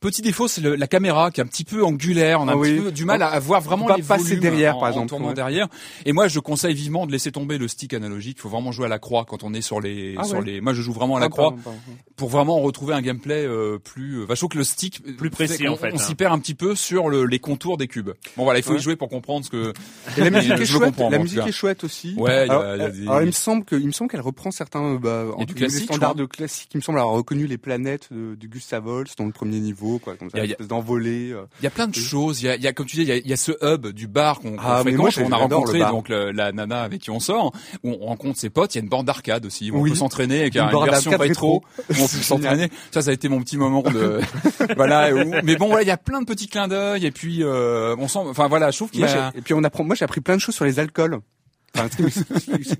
Petit 0.00 0.22
défaut, 0.22 0.48
c'est 0.48 0.62
le- 0.62 0.76
la 0.76 0.86
caméra 0.86 1.30
qui 1.30 1.42
est 1.42 1.44
un 1.44 1.46
petit 1.46 1.64
peu 1.64 1.84
angulaire. 1.84 2.40
On 2.40 2.48
a 2.48 2.52
Ah 2.52 2.54
un 2.54 2.58
oui. 2.58 2.72
petit 2.72 2.82
peu 2.84 2.90
du 2.90 3.04
mal 3.04 3.20
à, 3.20 3.26
à 3.28 3.38
voir 3.38 3.60
vraiment 3.60 3.84
On 3.84 3.88
peut 3.88 3.92
pas 3.92 3.98
les 3.98 4.02
passer 4.02 4.24
volumes 4.36 4.40
derrière, 4.40 4.76
en, 4.78 4.80
par 4.80 4.88
en 4.88 4.92
exemple, 4.92 5.08
tournant 5.10 5.28
ouais. 5.28 5.34
derrière. 5.34 5.68
Et 6.06 6.12
moi, 6.14 6.26
je 6.26 6.40
conseille 6.40 6.74
vivement 6.74 7.06
de 7.06 7.12
laisser 7.12 7.30
tomber 7.32 7.58
le 7.58 7.68
stick 7.68 7.92
analogique. 7.92 8.38
Il 8.38 8.40
faut 8.40 8.48
vraiment 8.48 8.72
jouer 8.72 8.86
à 8.86 8.88
la 8.88 8.98
croix 8.98 9.26
quand 9.28 9.42
on 9.44 9.52
est 9.52 9.60
sur 9.60 9.78
les, 9.78 10.14
Ah 10.16 10.24
sur 10.24 10.38
ouais. 10.38 10.44
les. 10.46 10.60
Moi, 10.62 10.72
je 10.72 10.80
joue 10.80 10.94
vraiment 10.94 11.16
à 11.16 11.20
la 11.20 11.26
Ah, 11.26 11.28
croix 11.28 11.50
pardon, 11.50 11.60
pardon. 11.62 11.78
pour 12.16 12.30
vraiment 12.30 12.58
retrouver 12.60 12.94
un 12.94 13.02
gameplay 13.02 13.44
euh, 13.46 13.78
plus. 13.78 14.24
Bah, 14.26 14.34
je 14.34 14.40
trouve 14.40 14.48
que 14.48 14.56
le 14.58 14.64
stick 14.64 15.02
Plus 15.18 15.28
précis, 15.28 15.68
en 15.68 15.76
fait, 15.76 15.90
On 15.92 15.96
hein. 15.96 15.98
s'y 15.98 16.14
perd 16.14 16.32
un 16.32 16.38
petit 16.38 16.54
peu 16.54 16.74
sur 16.74 17.10
le, 17.10 17.26
les 17.26 17.38
contours 17.38 17.76
des 17.76 17.86
cubes. 17.86 18.12
Bon 18.38 18.44
voilà, 18.44 18.58
il 18.58 18.62
faut 18.62 18.70
Ouais. 18.72 18.78
y 18.78 18.82
jouer 18.82 18.96
pour 18.96 19.10
comprendre 19.10 19.44
ce 19.44 19.50
que. 19.50 19.74
Et 20.16 20.20
la 20.22 20.30
musique 20.30 20.52
est 20.52 20.64
chouette. 20.64 20.94
la 20.98 21.18
en 21.18 21.22
musique 21.22 21.46
est 21.46 21.52
chouette 21.52 21.84
aussi. 21.84 22.14
Ouais, 22.16 22.46
il 22.46 22.48
y 22.48 22.50
a- 22.50 22.54
alors, 22.58 22.74
il 22.74 22.78
y 22.78 22.82
a 22.82 22.84
euh, 22.86 22.90
des- 22.90 23.02
alors, 23.02 23.20
il 23.20 23.26
me 23.26 23.32
semble 23.32 23.66
que, 23.66 23.76
il 23.76 23.86
me 23.86 23.92
semble 23.92 24.10
qu'elle 24.10 24.20
reprend 24.22 24.50
certains, 24.50 24.94
euh, 24.94 24.98
bah, 24.98 25.26
en 25.36 25.40
du 25.40 25.46
tout 25.46 25.52
cas, 25.54 25.66
classique, 25.66 25.84
standards 25.84 26.14
de 26.14 26.24
classique. 26.24 26.70
Il 26.72 26.78
me 26.78 26.82
semble 26.82 26.98
avoir 27.00 27.14
reconnu 27.14 27.46
les 27.46 27.58
planètes 27.58 28.08
de, 28.10 28.34
de 28.34 28.46
Gustav 28.46 28.86
Holst 28.86 29.18
dans 29.18 29.26
le 29.26 29.32
premier 29.32 29.60
niveau, 29.60 29.89
quoi, 29.98 30.16
comme 30.16 30.30
ça, 30.30 30.38
Il 30.38 30.38
y 30.38 30.42
a- 30.42 30.44
une 30.44 30.50
espèce 30.52 30.68
d'envolée. 30.68 31.32
euh. 31.32 31.42
Il 31.60 31.64
y 31.64 31.66
a 31.66 31.70
plein 31.70 31.86
de 31.88 31.94
choses. 31.94 32.42
Il 32.42 32.46
y 32.46 32.48
a, 32.48 32.56
y 32.56 32.66
a 32.66 32.72
comme 32.72 32.86
tu 32.86 32.96
dis, 32.96 33.02
il 33.02 33.26
y 33.26 33.28
y 33.28 33.32
a 33.32 33.36
ce 33.36 33.52
hub 33.62 33.88
du 33.88 34.06
bar 34.06 34.40
qu'on 34.40 34.52
qu'on 34.52 34.62
Ah, 34.62 34.80
fréquente. 34.80 34.98
moi, 35.00 35.08
où 35.08 35.12
j'ai- 35.12 35.22
on 35.24 35.32
a 35.32 35.36
rencontré 35.36 35.78
donc 35.80 36.08
le- 36.08 36.30
la 36.32 36.52
nana 36.52 36.82
avec 36.82 37.00
qui 37.02 37.10
on 37.10 37.20
sort. 37.20 37.52
Où 37.84 37.96
on 38.00 38.06
rencontre 38.06 38.38
ses 38.38 38.50
potes. 38.50 38.74
Il 38.74 38.78
y 38.78 38.80
a 38.80 38.82
une 38.82 38.88
borne 38.88 39.06
d'arcade 39.06 39.44
aussi. 39.46 39.70
Où 39.70 39.76
on 39.76 39.80
Oui. 39.82 39.90
peut 39.90 39.96
s'entraîner 39.96 40.40
avec 40.40 40.54
Une 40.54 40.62
une, 40.62 40.84
version 40.84 41.10
rétro. 41.16 41.62
Où 41.78 41.92
on 41.92 41.94
peut 41.94 42.06
s'entraîner. 42.06 42.68
Ça, 42.90 43.02
ça 43.02 43.10
a 43.10 43.12
été 43.14 43.28
mon 43.28 43.40
petit 43.40 43.56
moment 43.56 43.82
de. 43.82 44.20
voilà. 44.76 45.14
où- 45.14 45.34
mais 45.44 45.56
bon, 45.56 45.66
voilà, 45.68 45.82
il 45.82 45.88
y 45.88 45.92
a 45.92 45.96
plein 45.96 46.20
de 46.20 46.26
petits 46.26 46.48
clins 46.48 46.68
d'œil. 46.68 47.06
Et 47.06 47.10
puis, 47.10 47.42
euh, 47.42 47.94
on 47.98 48.08
sent. 48.08 48.20
Enfin 48.24 48.48
voilà, 48.48 48.70
je 48.70 48.76
trouve 48.78 48.90
qu'il 48.90 49.00
y 49.00 49.04
a. 49.04 49.32
et 49.36 49.40
puis 49.42 49.54
on 49.54 49.62
apprend. 49.64 49.84
Moi, 49.84 49.94
j'ai 49.96 50.04
appris 50.04 50.20
plein 50.20 50.36
de 50.36 50.40
choses 50.40 50.54
sur 50.54 50.64
les 50.64 50.78
alcools. 50.78 51.18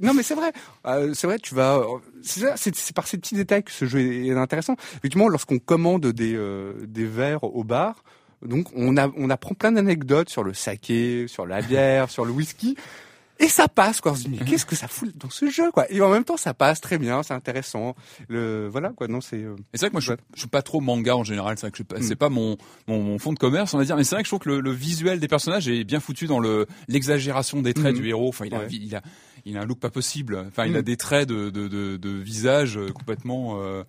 Non, 0.02 0.14
mais 0.14 0.22
c'est 0.22 0.34
vrai. 0.34 0.52
Euh, 0.86 1.14
c'est 1.14 1.26
vrai. 1.26 1.38
Tu 1.38 1.54
vas. 1.54 1.82
C'est 2.22 2.94
par 2.94 3.06
ces 3.06 3.18
petits 3.18 3.34
détails 3.34 3.62
que 3.62 3.70
ce 3.70 3.84
jeu 3.84 4.00
est 4.00 4.32
intéressant. 4.32 4.76
Effectivement, 4.96 5.28
lorsqu'on 5.28 5.58
commande 5.58 6.06
des 6.06 6.34
euh, 6.34 6.74
des 6.86 7.06
verres 7.06 7.44
au 7.44 7.64
bar, 7.64 8.02
donc 8.42 8.66
on 8.74 8.96
a 8.96 9.08
on 9.16 9.30
apprend 9.30 9.54
plein 9.54 9.72
d'anecdotes 9.72 10.28
sur 10.28 10.42
le 10.42 10.54
saké, 10.54 11.26
sur 11.28 11.46
la 11.46 11.62
bière, 11.62 12.10
sur 12.10 12.24
le 12.24 12.32
whisky. 12.32 12.76
Et 13.42 13.48
ça 13.48 13.68
passe, 13.68 14.00
quoi. 14.02 14.14
Mais 14.28 14.36
qu'est-ce 14.38 14.66
que 14.66 14.76
ça 14.76 14.86
fout 14.86 15.16
dans 15.16 15.30
ce 15.30 15.48
jeu, 15.50 15.70
quoi. 15.72 15.90
Et 15.90 16.00
en 16.02 16.10
même 16.10 16.24
temps, 16.24 16.36
ça 16.36 16.52
passe 16.54 16.80
très 16.80 16.98
bien, 16.98 17.22
c'est 17.22 17.32
intéressant. 17.34 17.96
Le, 18.28 18.68
voilà, 18.70 18.90
quoi. 18.90 19.08
Non, 19.08 19.20
c'est, 19.22 19.42
euh, 19.42 19.56
Et 19.72 19.78
c'est 19.78 19.86
vrai 19.86 19.88
que 19.88 19.94
moi, 19.94 20.00
je, 20.02 20.12
je 20.34 20.40
suis 20.40 20.48
pas 20.48 20.60
trop 20.62 20.80
manga 20.80 21.16
en 21.16 21.24
général. 21.24 21.56
C'est 21.56 21.66
vrai 21.66 21.70
que 21.72 21.82
pas- 21.82 22.02
c'est 22.02 22.16
pas 22.16 22.28
mon, 22.28 22.58
mon 22.86 23.02
mon 23.02 23.18
fond 23.18 23.32
de 23.32 23.38
commerce, 23.38 23.72
on 23.74 23.78
va 23.78 23.84
dire. 23.84 23.96
Mais 23.96 24.04
c'est 24.04 24.14
vrai 24.14 24.22
que 24.22 24.26
je 24.26 24.30
trouve 24.30 24.40
que 24.40 24.50
le, 24.50 24.60
le 24.60 24.70
visuel 24.72 25.20
des 25.20 25.28
personnages 25.28 25.68
est 25.68 25.84
bien 25.84 26.00
foutu 26.00 26.26
dans 26.26 26.38
le 26.38 26.66
l'exagération 26.88 27.62
des 27.62 27.72
traits 27.74 27.94
Mhm. 27.94 28.00
du 28.02 28.08
héros. 28.08 28.28
Enfin, 28.28 28.44
il 28.44 28.54
a, 28.54 28.58
Ouais. 28.58 28.68
il 28.70 28.94
a 28.94 29.00
il 29.46 29.56
a 29.56 29.62
un 29.62 29.64
look 29.64 29.78
pas 29.80 29.88
possible. 29.88 30.44
Enfin, 30.48 30.66
il 30.66 30.74
a 30.76 30.80
Mhm. 30.80 30.84
des 30.84 30.96
traits 30.98 31.26
de 31.28 31.48
de 31.48 31.66
de, 31.66 31.96
de 31.96 32.10
visage 32.10 32.76
euh, 32.76 32.88
complètement. 32.92 33.58
Euh, 33.62 33.82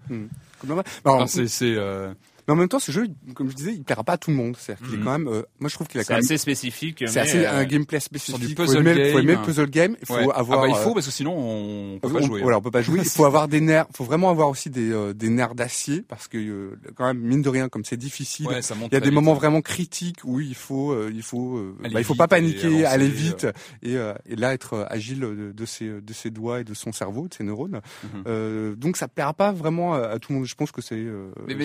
Alors, 0.64 0.84
enfin, 1.06 1.28
c'est 1.28 1.47
c'est 1.47 1.76
euh, 1.76 2.14
mais 2.47 2.53
en 2.53 2.55
même 2.55 2.67
temps, 2.69 2.79
ce 2.79 2.91
jeu, 2.91 3.07
comme 3.35 3.49
je 3.49 3.55
disais, 3.55 3.73
il 3.73 3.83
plaira 3.83 4.03
pas 4.03 4.13
à 4.13 4.17
tout 4.17 4.29
le 4.31 4.35
monde. 4.37 4.55
C'est-à-dire 4.57 4.85
qu'il 4.85 4.95
est 4.95 4.97
Mhm. 4.99 5.03
quand 5.03 5.11
même, 5.19 5.27
euh, 5.27 5.41
moi, 5.59 5.69
je 5.69 5.75
trouve 5.75 5.87
qu'il 5.87 5.99
a 5.99 6.03
C'est 6.03 6.07
quand 6.09 6.15
même, 6.15 6.23
assez 6.23 6.37
spécifique. 6.37 7.03
c'est 7.07 7.19
assez 7.19 7.45
euh, 7.45 7.59
un 7.59 7.63
gameplay 7.65 7.99
sur 7.99 8.09
du 8.11 8.19
spécifique. 8.19 8.57
puzzle 8.57 8.73
faut 8.73 8.79
aimer, 8.79 9.11
faut 9.11 9.19
aimer 9.19 9.31
le 9.33 9.35
game. 9.37 9.45
puzzle 9.45 9.69
game. 9.69 9.95
Il 10.01 10.05
faut 10.07 10.13
ouais. 10.15 10.27
avoir, 10.33 10.59
Ah 10.59 10.61
bah, 10.63 10.67
il 10.69 10.75
euh, 10.75 10.83
faut 10.83 10.93
parce 10.93 11.05
que 11.05 11.11
sinon 11.11 11.35
on 11.37 11.99
peut 11.99 12.07
on- 12.09 12.13
pas 12.13 12.21
jouer. 12.21 12.41
Voilà, 12.41 12.57
on 12.57 12.61
peut 12.61 12.71
pas 12.71 12.81
jouer. 12.81 12.99
Il 13.03 13.09
faut 13.09 13.25
avoir 13.25 13.47
des 13.47 13.61
nerfs. 13.61 13.85
Il 13.89 13.97
faut 13.97 14.03
vraiment 14.03 14.29
avoir 14.29 14.49
aussi 14.49 14.69
des, 14.69 14.91
euh, 14.91 15.13
des 15.13 15.29
nerfs 15.29 15.55
d'acier 15.55 16.03
parce 16.07 16.27
que 16.27 16.37
euh, 16.37 16.79
quand 16.95 17.05
même 17.05 17.19
mine 17.19 17.41
de 17.41 17.49
rien, 17.49 17.69
comme 17.69 17.85
c'est 17.85 17.97
difficile, 17.97 18.47
Ouais, 18.47 18.61
ça 18.61 18.75
il 18.77 18.93
y 18.93 18.95
a 18.95 18.99
des 18.99 19.05
vite. 19.05 19.13
moments 19.13 19.33
vraiment 19.33 19.61
critiques 19.61 20.19
où 20.23 20.39
il 20.39 20.55
faut, 20.55 20.91
euh, 20.91 21.11
il 21.13 21.21
faut, 21.23 21.57
euh, 21.57 21.75
bah, 21.81 21.89
il 21.99 22.03
faut 22.03 22.15
pas 22.15 22.27
paniquer, 22.27 22.85
aller 22.85 23.05
euh. 23.05 23.09
vite 23.09 23.47
et, 23.83 23.95
euh, 23.97 24.13
et 24.27 24.35
là 24.35 24.53
être 24.53 24.73
euh, 24.73 24.85
agile 24.89 25.19
de, 25.19 25.51
de 25.51 25.65
ses, 25.65 25.87
de 26.01 26.13
ses 26.13 26.29
doigts 26.31 26.61
et 26.61 26.63
de 26.63 26.73
son 26.73 26.91
cerveau, 26.91 27.27
de 27.27 27.33
ses 27.33 27.43
neurones. 27.43 27.81
Euh, 28.27 28.75
donc 28.75 28.97
ça 28.97 29.07
plaira 29.07 29.33
pas 29.33 29.51
vraiment 29.51 29.93
à, 29.93 30.19
tout 30.19 30.31
le 30.31 30.39
monde. 30.39 30.47
Je 30.47 30.55
pense 30.55 30.71
que 30.71 30.81
c'est. 30.81 30.95
euh, 30.95 31.31
Mais, 31.47 31.55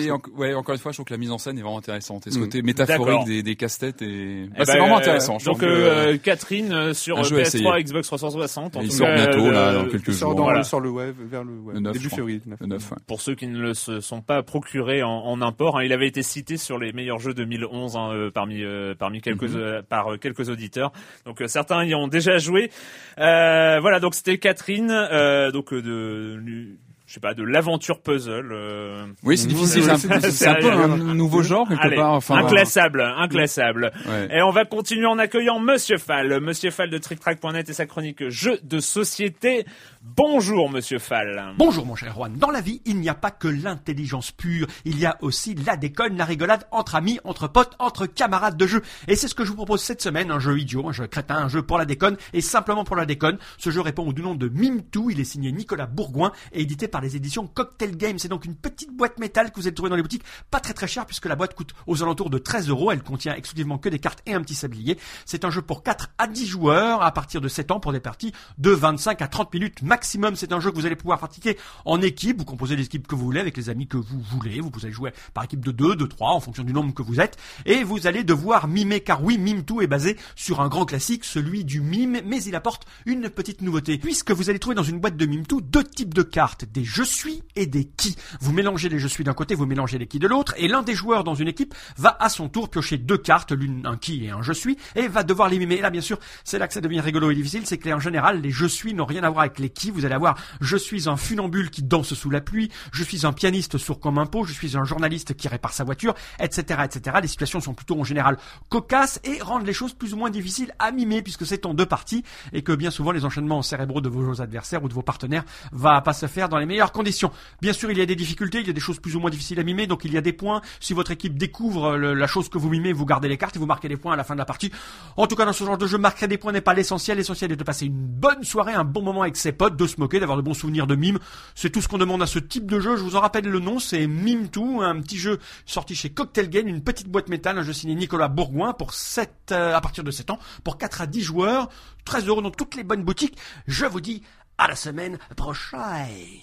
encore 0.67 0.75
une 0.75 0.81
fois, 0.81 0.91
je 0.91 0.97
trouve 0.97 1.05
que 1.05 1.13
la 1.13 1.17
mise 1.17 1.31
en 1.31 1.37
scène 1.37 1.57
est 1.57 1.61
vraiment 1.61 1.77
intéressante. 1.77 2.27
Et 2.27 2.31
ce 2.31 2.37
Mm. 2.37 2.41
côté 2.41 2.61
métaphorique 2.61 3.23
des, 3.25 3.41
des 3.41 3.55
casse-têtes 3.55 4.01
et 4.01 4.43
eh 4.43 4.47
bah, 4.49 4.65
c'est 4.65 4.73
ben, 4.73 4.79
vraiment 4.79 4.95
euh, 4.97 4.99
intéressant. 4.99 5.39
Je 5.39 5.45
Donc 5.45 5.61
que, 5.61 5.65
euh, 5.65 6.17
Catherine 6.17 6.73
euh, 6.73 6.93
sur 6.93 7.17
un 7.19 7.23
jeu 7.23 7.37
à 7.37 7.43
PS3, 7.43 7.45
essayer. 7.47 7.83
Xbox 7.85 8.07
360. 8.07 8.75
en 8.75 8.81
il 8.81 8.89
tout 8.89 8.93
sort 8.95 9.07
cas, 9.07 9.15
bientôt 9.15 9.49
là 9.49 9.73
dans 9.73 9.85
quelques 9.85 10.07
il 10.09 10.13
sort 10.13 10.31
jours. 10.31 10.37
dans, 10.39 10.43
Voilà. 10.43 10.63
sur 10.63 10.81
le 10.81 10.89
web 10.89 11.15
vers 11.29 11.45
le, 11.45 11.53
ouais, 11.53 11.73
Le 11.75 11.79
9, 11.79 11.93
début 11.93 12.09
février. 12.09 12.41
le 12.45 12.49
9. 12.51 12.59
Le 12.59 12.67
9, 12.67 12.91
ouais. 12.91 12.97
pour 13.07 13.21
ceux 13.21 13.35
qui 13.35 13.47
ne 13.47 13.57
le 13.59 13.73
se 13.73 14.01
sont 14.01 14.21
pas 14.21 14.43
procurés 14.43 15.03
en, 15.03 15.09
en 15.09 15.41
import. 15.41 15.77
hein. 15.77 15.83
il 15.85 15.93
avait 15.93 16.07
été 16.07 16.21
cité 16.21 16.57
sur 16.57 16.77
les 16.77 16.91
meilleurs 16.91 17.19
jeux 17.19 17.33
2011 17.33 17.95
hein, 17.95 18.09
euh, 18.11 18.29
parmi 18.29 18.61
euh, 18.61 18.93
parmi 18.93 19.21
quelques 19.21 19.43
Mhm. 19.43 19.55
euh, 19.55 19.81
par 19.87 20.11
euh, 20.13 20.17
quelques 20.17 20.49
auditeurs. 20.49 20.91
Donc 21.25 21.41
euh, 21.41 21.47
certains 21.47 21.85
y 21.85 21.95
ont 21.95 22.09
déjà 22.09 22.39
joué. 22.39 22.71
Euh, 23.19 23.79
voilà, 23.79 24.01
donc 24.01 24.15
c'était 24.15 24.37
Catherine, 24.37 24.91
euh, 24.91 25.49
donc 25.51 25.71
euh, 25.71 25.81
de 25.81 26.75
je 27.07 27.13
sais 27.13 27.19
pas 27.21 27.33
de 27.33 27.41
l'aventure 27.43 28.01
puzzle. 28.01 28.51
euh, 28.51 29.07
Oui, 29.23 29.37
c'est 29.37 29.47
difficile. 29.47 29.83
c'est- 29.83 29.89
un, 30.11 30.19
c'est- 30.19 30.31
c'est 30.31 30.47
un 30.47 30.55
peu 30.55 30.69
un 30.71 30.97
nouveau 31.15 31.41
genre 31.41 31.67
quelque 31.67 31.81
Allez, 31.81 31.95
part. 31.95 32.11
Enfin, 32.13 32.35
inclassable, 32.35 33.01
inclassable. 33.01 33.91
ouais. 34.07 34.37
Et 34.37 34.41
on 34.41 34.51
va 34.51 34.65
continuer 34.65 35.05
en 35.05 35.17
accueillant 35.17 35.59
Monsieur 35.59 35.97
Fall, 35.97 36.39
Monsieur 36.41 36.69
Fall 36.69 36.89
de 36.89 36.97
TrickTrack.net 36.97 37.69
et 37.69 37.73
sa 37.73 37.85
chronique 37.85 38.27
Jeux 38.29 38.59
de 38.63 38.79
société. 38.79 39.65
Bonjour 40.01 40.69
Monsieur 40.69 40.99
Fall. 40.99 41.53
Bonjour 41.57 41.85
mon 41.85 41.95
cher 41.95 42.13
Juan. 42.13 42.33
Dans 42.37 42.51
la 42.51 42.61
vie, 42.61 42.81
il 42.85 42.97
n'y 42.99 43.09
a 43.09 43.13
pas 43.13 43.31
que 43.31 43.47
l'intelligence 43.47 44.31
pure, 44.31 44.67
il 44.85 44.99
y 44.99 45.05
a 45.05 45.17
aussi 45.21 45.53
la 45.55 45.75
déconne, 45.75 46.17
la 46.17 46.25
rigolade 46.25 46.65
entre 46.71 46.95
amis, 46.95 47.19
entre 47.23 47.47
potes, 47.47 47.75
entre 47.79 48.05
camarades 48.05 48.57
de 48.57 48.67
jeu. 48.67 48.81
Et 49.07 49.15
c'est 49.15 49.27
ce 49.27 49.35
que 49.35 49.43
je 49.43 49.49
vous 49.49 49.55
propose 49.57 49.81
cette 49.81 50.01
semaine, 50.01 50.31
un 50.31 50.39
jeu 50.39 50.57
idiot, 50.59 50.87
un 50.87 50.91
jeu 50.93 51.07
crétin, 51.07 51.35
un 51.35 51.49
jeu 51.49 51.61
pour 51.61 51.77
la 51.77 51.85
déconne 51.85 52.15
et 52.33 52.41
simplement 52.41 52.83
pour 52.83 52.95
la 52.95 53.05
déconne. 53.05 53.37
Ce 53.57 53.69
jeu 53.69 53.81
répond 53.81 54.07
au 54.07 54.13
nom 54.13 54.35
de 54.35 54.47
Mime2, 54.49 55.11
il 55.11 55.19
est 55.19 55.25
signé 55.25 55.51
Nicolas 55.51 55.87
Bourgoin 55.87 56.31
et 56.53 56.61
édité 56.61 56.87
par 56.87 56.96
les 57.01 57.15
éditions 57.15 57.47
Cocktail 57.47 57.95
Games. 57.97 58.19
C'est 58.19 58.27
donc 58.27 58.45
une 58.45 58.55
petite 58.55 58.95
boîte 58.95 59.19
métal 59.19 59.51
que 59.51 59.59
vous 59.59 59.67
allez 59.67 59.73
trouver 59.73 59.89
dans 59.89 59.95
les 59.95 60.01
boutiques, 60.01 60.23
pas 60.51 60.59
très 60.59 60.73
très 60.73 60.87
cher 60.87 61.05
puisque 61.05 61.25
la 61.25 61.35
boîte 61.35 61.53
coûte 61.53 61.73
aux 61.85 62.03
alentours 62.03 62.29
de 62.29 62.37
13 62.37 62.69
euros. 62.69 62.91
Elle 62.91 63.03
contient 63.03 63.35
exclusivement 63.35 63.77
que 63.77 63.89
des 63.89 63.99
cartes 63.99 64.21
et 64.25 64.33
un 64.33 64.41
petit 64.41 64.55
sablier. 64.55 64.97
C'est 65.25 65.45
un 65.45 65.49
jeu 65.49 65.61
pour 65.61 65.83
4 65.83 66.09
à 66.17 66.27
10 66.27 66.45
joueurs 66.45 67.01
à 67.01 67.11
partir 67.11 67.41
de 67.41 67.47
7 67.47 67.71
ans 67.71 67.79
pour 67.79 67.93
des 67.93 67.99
parties 67.99 68.33
de 68.57 68.71
25 68.71 69.21
à 69.21 69.27
30 69.27 69.53
minutes 69.53 69.81
maximum. 69.81 70.35
C'est 70.35 70.53
un 70.53 70.59
jeu 70.59 70.71
que 70.71 70.75
vous 70.75 70.85
allez 70.85 70.95
pouvoir 70.95 71.17
pratiquer 71.19 71.57
en 71.85 72.01
équipe. 72.01 72.39
Vous 72.39 72.45
composez 72.45 72.75
l'équipe 72.75 73.07
que 73.07 73.15
vous 73.15 73.25
voulez 73.25 73.39
avec 73.39 73.57
les 73.57 73.69
amis 73.69 73.87
que 73.87 73.97
vous 73.97 74.19
voulez. 74.19 74.59
Vous 74.59 74.71
pouvez 74.71 74.91
jouer 74.91 75.11
par 75.33 75.43
équipe 75.43 75.63
de 75.63 75.71
2, 75.71 75.95
de 75.95 76.05
3 76.05 76.31
en 76.31 76.39
fonction 76.39 76.63
du 76.63 76.73
nombre 76.73 76.93
que 76.93 77.01
vous 77.01 77.19
êtes. 77.19 77.37
Et 77.65 77.83
vous 77.83 78.07
allez 78.07 78.23
devoir 78.23 78.67
mimer 78.67 79.01
car 79.01 79.23
oui, 79.23 79.37
Mime 79.37 79.61
2 79.61 79.81
est 79.81 79.87
basé 79.87 80.17
sur 80.35 80.61
un 80.61 80.67
grand 80.67 80.85
classique, 80.85 81.25
celui 81.25 81.65
du 81.65 81.81
mime, 81.81 82.21
mais 82.25 82.43
il 82.43 82.55
apporte 82.55 82.85
une 83.05 83.29
petite 83.29 83.61
nouveauté. 83.61 83.97
Puisque 83.97 84.31
vous 84.31 84.49
allez 84.49 84.59
trouver 84.59 84.75
dans 84.75 84.83
une 84.83 84.99
boîte 84.99 85.17
de 85.17 85.25
Mime 85.25 85.45
2 85.45 85.61
deux 85.61 85.83
types 85.83 86.13
de 86.13 86.23
cartes, 86.23 86.65
je 86.87 87.03
suis 87.03 87.43
et 87.55 87.65
des 87.65 87.83
qui. 87.85 88.15
Vous 88.39 88.53
mélangez 88.53 88.89
les 88.89 88.97
je 88.97 89.07
suis 89.07 89.23
d'un 89.23 89.33
côté, 89.33 89.55
vous 89.55 89.65
mélangez 89.65 89.97
les 89.97 90.07
qui 90.07 90.19
de 90.19 90.27
l'autre, 90.27 90.53
et 90.57 90.67
l'un 90.67 90.81
des 90.81 90.95
joueurs 90.95 91.23
dans 91.23 91.35
une 91.35 91.47
équipe 91.47 91.75
va 91.97 92.15
à 92.19 92.29
son 92.29 92.49
tour 92.49 92.69
piocher 92.69 92.97
deux 92.97 93.17
cartes, 93.17 93.51
l'une 93.51 93.85
un 93.85 93.97
qui 93.97 94.25
et 94.25 94.29
un 94.29 94.41
je 94.41 94.53
suis, 94.53 94.77
et 94.95 95.07
va 95.07 95.23
devoir 95.23 95.49
les 95.49 95.59
mimer. 95.59 95.75
Et 95.75 95.81
là, 95.81 95.89
bien 95.89 96.01
sûr, 96.01 96.17
c'est 96.43 96.57
là 96.57 96.67
que 96.67 96.73
ça 96.73 96.81
devient 96.81 97.01
rigolo 97.01 97.29
et 97.29 97.35
difficile, 97.35 97.63
c'est 97.65 97.77
que 97.77 97.89
en 97.89 97.99
général, 97.99 98.41
les 98.41 98.51
je 98.51 98.65
suis 98.65 98.93
n'ont 98.93 99.05
rien 99.05 99.23
à 99.23 99.29
voir 99.29 99.41
avec 99.41 99.59
les 99.59 99.69
qui. 99.69 99.91
Vous 99.91 100.05
allez 100.05 100.15
avoir 100.15 100.37
je 100.61 100.77
suis 100.77 101.09
un 101.09 101.17
funambule 101.17 101.69
qui 101.69 101.83
danse 101.83 102.13
sous 102.13 102.29
la 102.29 102.41
pluie, 102.41 102.71
je 102.91 103.03
suis 103.03 103.25
un 103.25 103.33
pianiste 103.33 103.77
sourd 103.77 103.99
comme 103.99 104.17
un 104.17 104.25
pot, 104.25 104.45
je 104.45 104.53
suis 104.53 104.77
un 104.77 104.85
journaliste 104.85 105.35
qui 105.35 105.47
répare 105.47 105.73
sa 105.73 105.83
voiture, 105.83 106.15
etc., 106.39 106.81
etc. 106.85 107.17
Les 107.21 107.27
situations 107.27 107.59
sont 107.59 107.73
plutôt 107.73 107.99
en 107.99 108.03
général 108.03 108.37
cocasses 108.69 109.19
et 109.23 109.41
rendent 109.41 109.65
les 109.65 109.73
choses 109.73 109.93
plus 109.93 110.13
ou 110.13 110.17
moins 110.17 110.29
difficiles 110.29 110.73
à 110.79 110.91
mimer 110.91 111.21
puisque 111.21 111.45
c'est 111.45 111.65
en 111.65 111.73
deux 111.73 111.85
parties 111.85 112.23
et 112.53 112.61
que 112.61 112.71
bien 112.71 112.91
souvent 112.91 113.11
les 113.11 113.25
enchaînements 113.25 113.61
cérébraux 113.61 114.01
de 114.01 114.09
vos 114.09 114.41
adversaires 114.41 114.83
ou 114.83 114.89
de 114.89 114.93
vos 114.93 115.01
partenaires 115.01 115.43
va 115.71 116.01
pas 116.01 116.13
se 116.13 116.27
faire 116.27 116.49
dans 116.49 116.57
les 116.57 116.65
meilleures 116.77 116.91
conditions. 116.91 117.31
Bien 117.61 117.73
sûr, 117.73 117.89
il 117.91 117.97
y 117.97 118.01
a 118.01 118.05
des 118.05 118.15
difficultés, 118.15 118.59
il 118.61 118.67
y 118.67 118.69
a 118.69 118.73
des 118.73 118.79
choses 118.79 118.99
plus 118.99 119.15
ou 119.15 119.19
moins 119.19 119.31
difficiles 119.31 119.59
à 119.59 119.63
mimer, 119.63 119.87
donc 119.87 120.05
il 120.05 120.13
y 120.13 120.17
a 120.17 120.21
des 120.21 120.33
points. 120.33 120.61
Si 120.79 120.93
votre 120.93 121.09
équipe 121.11 121.35
découvre 121.37 121.97
le- 121.97 122.13
la 122.13 122.27
chose 122.27 122.49
que 122.49 122.57
vous 122.59 122.69
mimez, 122.69 122.93
vous 122.93 123.05
gardez 123.05 123.27
les 123.27 123.37
cartes 123.37 123.55
et 123.55 123.59
vous 123.59 123.65
marquez 123.65 123.87
des 123.87 123.97
points 123.97 124.13
à 124.13 124.15
la 124.15 124.23
fin 124.23 124.35
de 124.35 124.39
la 124.39 124.45
partie. 124.45 124.71
En 125.17 125.25
tout 125.27 125.35
cas, 125.35 125.45
dans 125.45 125.53
ce 125.53 125.63
genre 125.63 125.77
de 125.77 125.87
jeu, 125.87 125.97
marquer 125.97 126.27
des 126.27 126.37
points 126.37 126.51
n'est 126.51 126.61
pas 126.61 126.75
l'essentiel. 126.75 127.17
L'essentiel 127.17 127.51
est 127.51 127.55
de 127.55 127.63
passer 127.63 127.87
une 127.87 127.95
bonne 128.05 128.43
soirée, 128.43 128.73
un 128.73 128.83
bon 128.83 129.01
moment 129.01 129.23
avec 129.23 129.37
ses 129.37 129.51
potes, 129.51 129.75
de 129.75 129.87
se 129.87 129.99
moquer, 129.99 130.19
d'avoir 130.19 130.37
de 130.37 130.43
bons 130.43 130.53
souvenirs 130.53 130.85
de 130.85 130.95
mime. 130.95 131.17
C'est 131.55 131.71
tout 131.71 131.81
ce 131.81 131.87
qu'on 131.87 131.97
demande 131.97 132.21
à 132.21 132.27
ce 132.27 132.37
type 132.39 132.67
de 132.69 132.79
jeu. 132.79 132.95
Je 132.95 133.01
vous 133.03 133.15
en 133.15 133.21
rappelle 133.21 133.45
le 133.47 133.59
nom, 133.59 133.79
c'est 133.79 134.05
Mime 134.05 134.47
2, 134.47 134.61
un 134.83 135.01
petit 135.01 135.17
jeu 135.17 135.39
sorti 135.65 135.95
chez 135.95 136.09
Cocktail 136.11 136.49
Game, 136.49 136.67
une 136.67 136.83
petite 136.83 137.07
boîte 137.09 137.29
métal, 137.29 137.57
un 137.57 137.63
jeu 137.63 137.73
signé 137.73 137.95
Nicolas 137.95 138.27
Bourgoin 138.27 138.73
pour 138.73 138.93
7, 138.93 139.31
euh, 139.51 139.75
à 139.75 139.81
partir 139.81 140.03
de 140.03 140.11
7 140.11 140.29
ans, 140.29 140.39
pour 140.63 140.77
4 140.77 141.01
à 141.01 141.07
10 141.07 141.21
joueurs, 141.23 141.69
13 142.05 142.27
euros 142.27 142.41
dans 142.41 142.51
toutes 142.51 142.75
les 142.75 142.83
bonnes 142.83 143.03
boutiques. 143.03 143.37
Je 143.67 143.85
vous 143.85 144.01
dis 144.01 144.21
à 144.59 144.67
la 144.67 144.75
semaine 144.75 145.17
prochaine. 145.35 145.79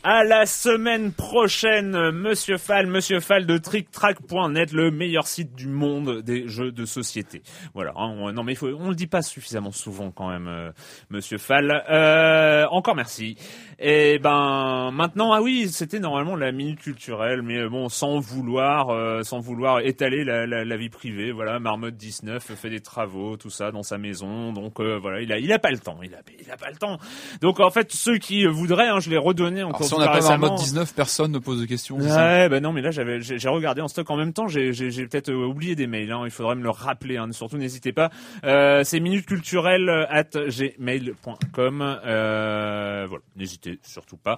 À 0.04 0.22
la 0.22 0.46
semaine 0.46 1.12
prochaine, 1.12 2.10
Monsieur 2.12 2.58
Fall, 2.58 2.86
Monsieur 2.86 3.18
Fall 3.18 3.44
de 3.44 3.58
TrickTrack.net, 3.58 4.72
le 4.72 4.90
meilleur 4.92 5.26
site 5.26 5.54
du 5.56 5.66
monde 5.66 6.22
des 6.22 6.46
jeux 6.46 6.70
de 6.70 6.84
société. 6.84 7.42
Voilà. 7.74 7.90
hein, 7.96 8.14
on- 8.18 8.32
non 8.32 8.44
mais 8.44 8.54
faut, 8.54 8.68
on 8.68 8.90
le 8.90 8.94
dit 8.94 9.08
pas 9.08 9.22
suffisamment 9.22 9.72
souvent 9.72 10.12
quand 10.12 10.28
même, 10.30 10.46
euh, 10.46 10.70
Monsieur 11.10 11.38
Fall. 11.38 11.84
Euh, 11.90 12.66
encore 12.70 12.94
merci. 12.94 13.36
Et 13.80 14.20
ben 14.20 14.92
maintenant, 14.92 15.32
ah 15.32 15.42
oui, 15.42 15.68
c'était 15.68 15.98
normalement 15.98 16.36
la 16.36 16.52
minute 16.52 16.78
culturelle, 16.80 17.42
mais 17.42 17.58
euh, 17.58 17.68
bon, 17.68 17.88
sans 17.88 18.20
vouloir, 18.20 18.90
euh, 18.90 19.22
sans 19.24 19.40
vouloir 19.40 19.80
étaler 19.80 20.22
la, 20.22 20.46
la, 20.46 20.64
la 20.64 20.76
vie 20.76 20.88
privée. 20.88 21.32
Voilà, 21.32 21.58
Marmotte 21.58 21.96
19 21.96 22.54
fait 22.54 22.70
des 22.70 22.80
travaux, 22.80 23.36
tout 23.36 23.50
ça 23.50 23.72
dans 23.72 23.82
sa 23.82 23.98
maison, 23.98 24.52
donc 24.52 24.78
euh, 24.78 24.98
voilà, 25.00 25.20
il 25.20 25.32
a, 25.32 25.38
il 25.40 25.52
a 25.52 25.58
pas 25.58 25.72
le 25.72 25.78
temps, 25.80 25.98
il 26.04 26.14
a, 26.14 26.18
il 26.40 26.48
a 26.50 26.56
pas 26.56 26.70
le 26.70 26.76
temps. 26.76 26.98
Donc 27.40 27.58
en 27.58 27.70
fait, 27.70 27.92
ceux 28.04 28.18
qui 28.18 28.44
voudraient, 28.44 28.88
hein, 28.88 29.00
je 29.00 29.08
l'ai 29.08 29.16
redonné 29.16 29.62
encore 29.62 29.76
Alors, 29.76 29.88
si 29.88 29.94
on 29.94 29.98
n'a 29.98 30.06
pas 30.08 30.14
récemment. 30.14 30.50
mode 30.50 30.58
19, 30.58 30.94
personne 30.94 31.32
ne 31.32 31.38
pose 31.38 31.58
de 31.60 31.64
questions. 31.64 31.96
Ouais, 31.96 32.50
bah 32.50 32.60
non, 32.60 32.72
mais 32.72 32.82
là 32.82 32.90
j'avais, 32.90 33.22
j'ai 33.22 33.48
regardé 33.48 33.80
en 33.80 33.88
stock 33.88 34.10
en 34.10 34.16
même 34.16 34.34
temps. 34.34 34.46
J'ai, 34.46 34.72
peut-être 35.06 35.30
euh, 35.30 35.46
oublié 35.46 35.74
des 35.74 35.86
mails. 35.86 36.12
Hein, 36.12 36.22
il 36.24 36.30
faudrait 36.30 36.54
me 36.54 36.62
le 36.62 36.70
rappeler. 36.70 37.16
Hein, 37.16 37.32
surtout, 37.32 37.56
n'hésitez 37.56 37.92
pas. 37.92 38.10
Euh, 38.44 38.84
c'est 38.84 39.00
minutesculturelles 39.00 39.88
at 40.10 40.24
gmail.com. 40.34 41.98
Euh, 42.04 43.06
voilà, 43.08 43.22
n'hésitez 43.36 43.78
surtout 43.82 44.18
pas. 44.18 44.36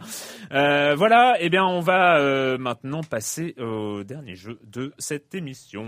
Euh, 0.52 0.94
voilà. 0.96 1.34
Eh 1.40 1.48
bien, 1.48 1.64
on 1.64 1.80
va 1.80 2.18
euh, 2.18 2.58
maintenant 2.58 3.02
passer 3.02 3.56
au 3.58 4.04
dernier 4.04 4.36
jeu 4.36 4.60
de 4.64 4.92
cette 4.98 5.34
émission. 5.34 5.86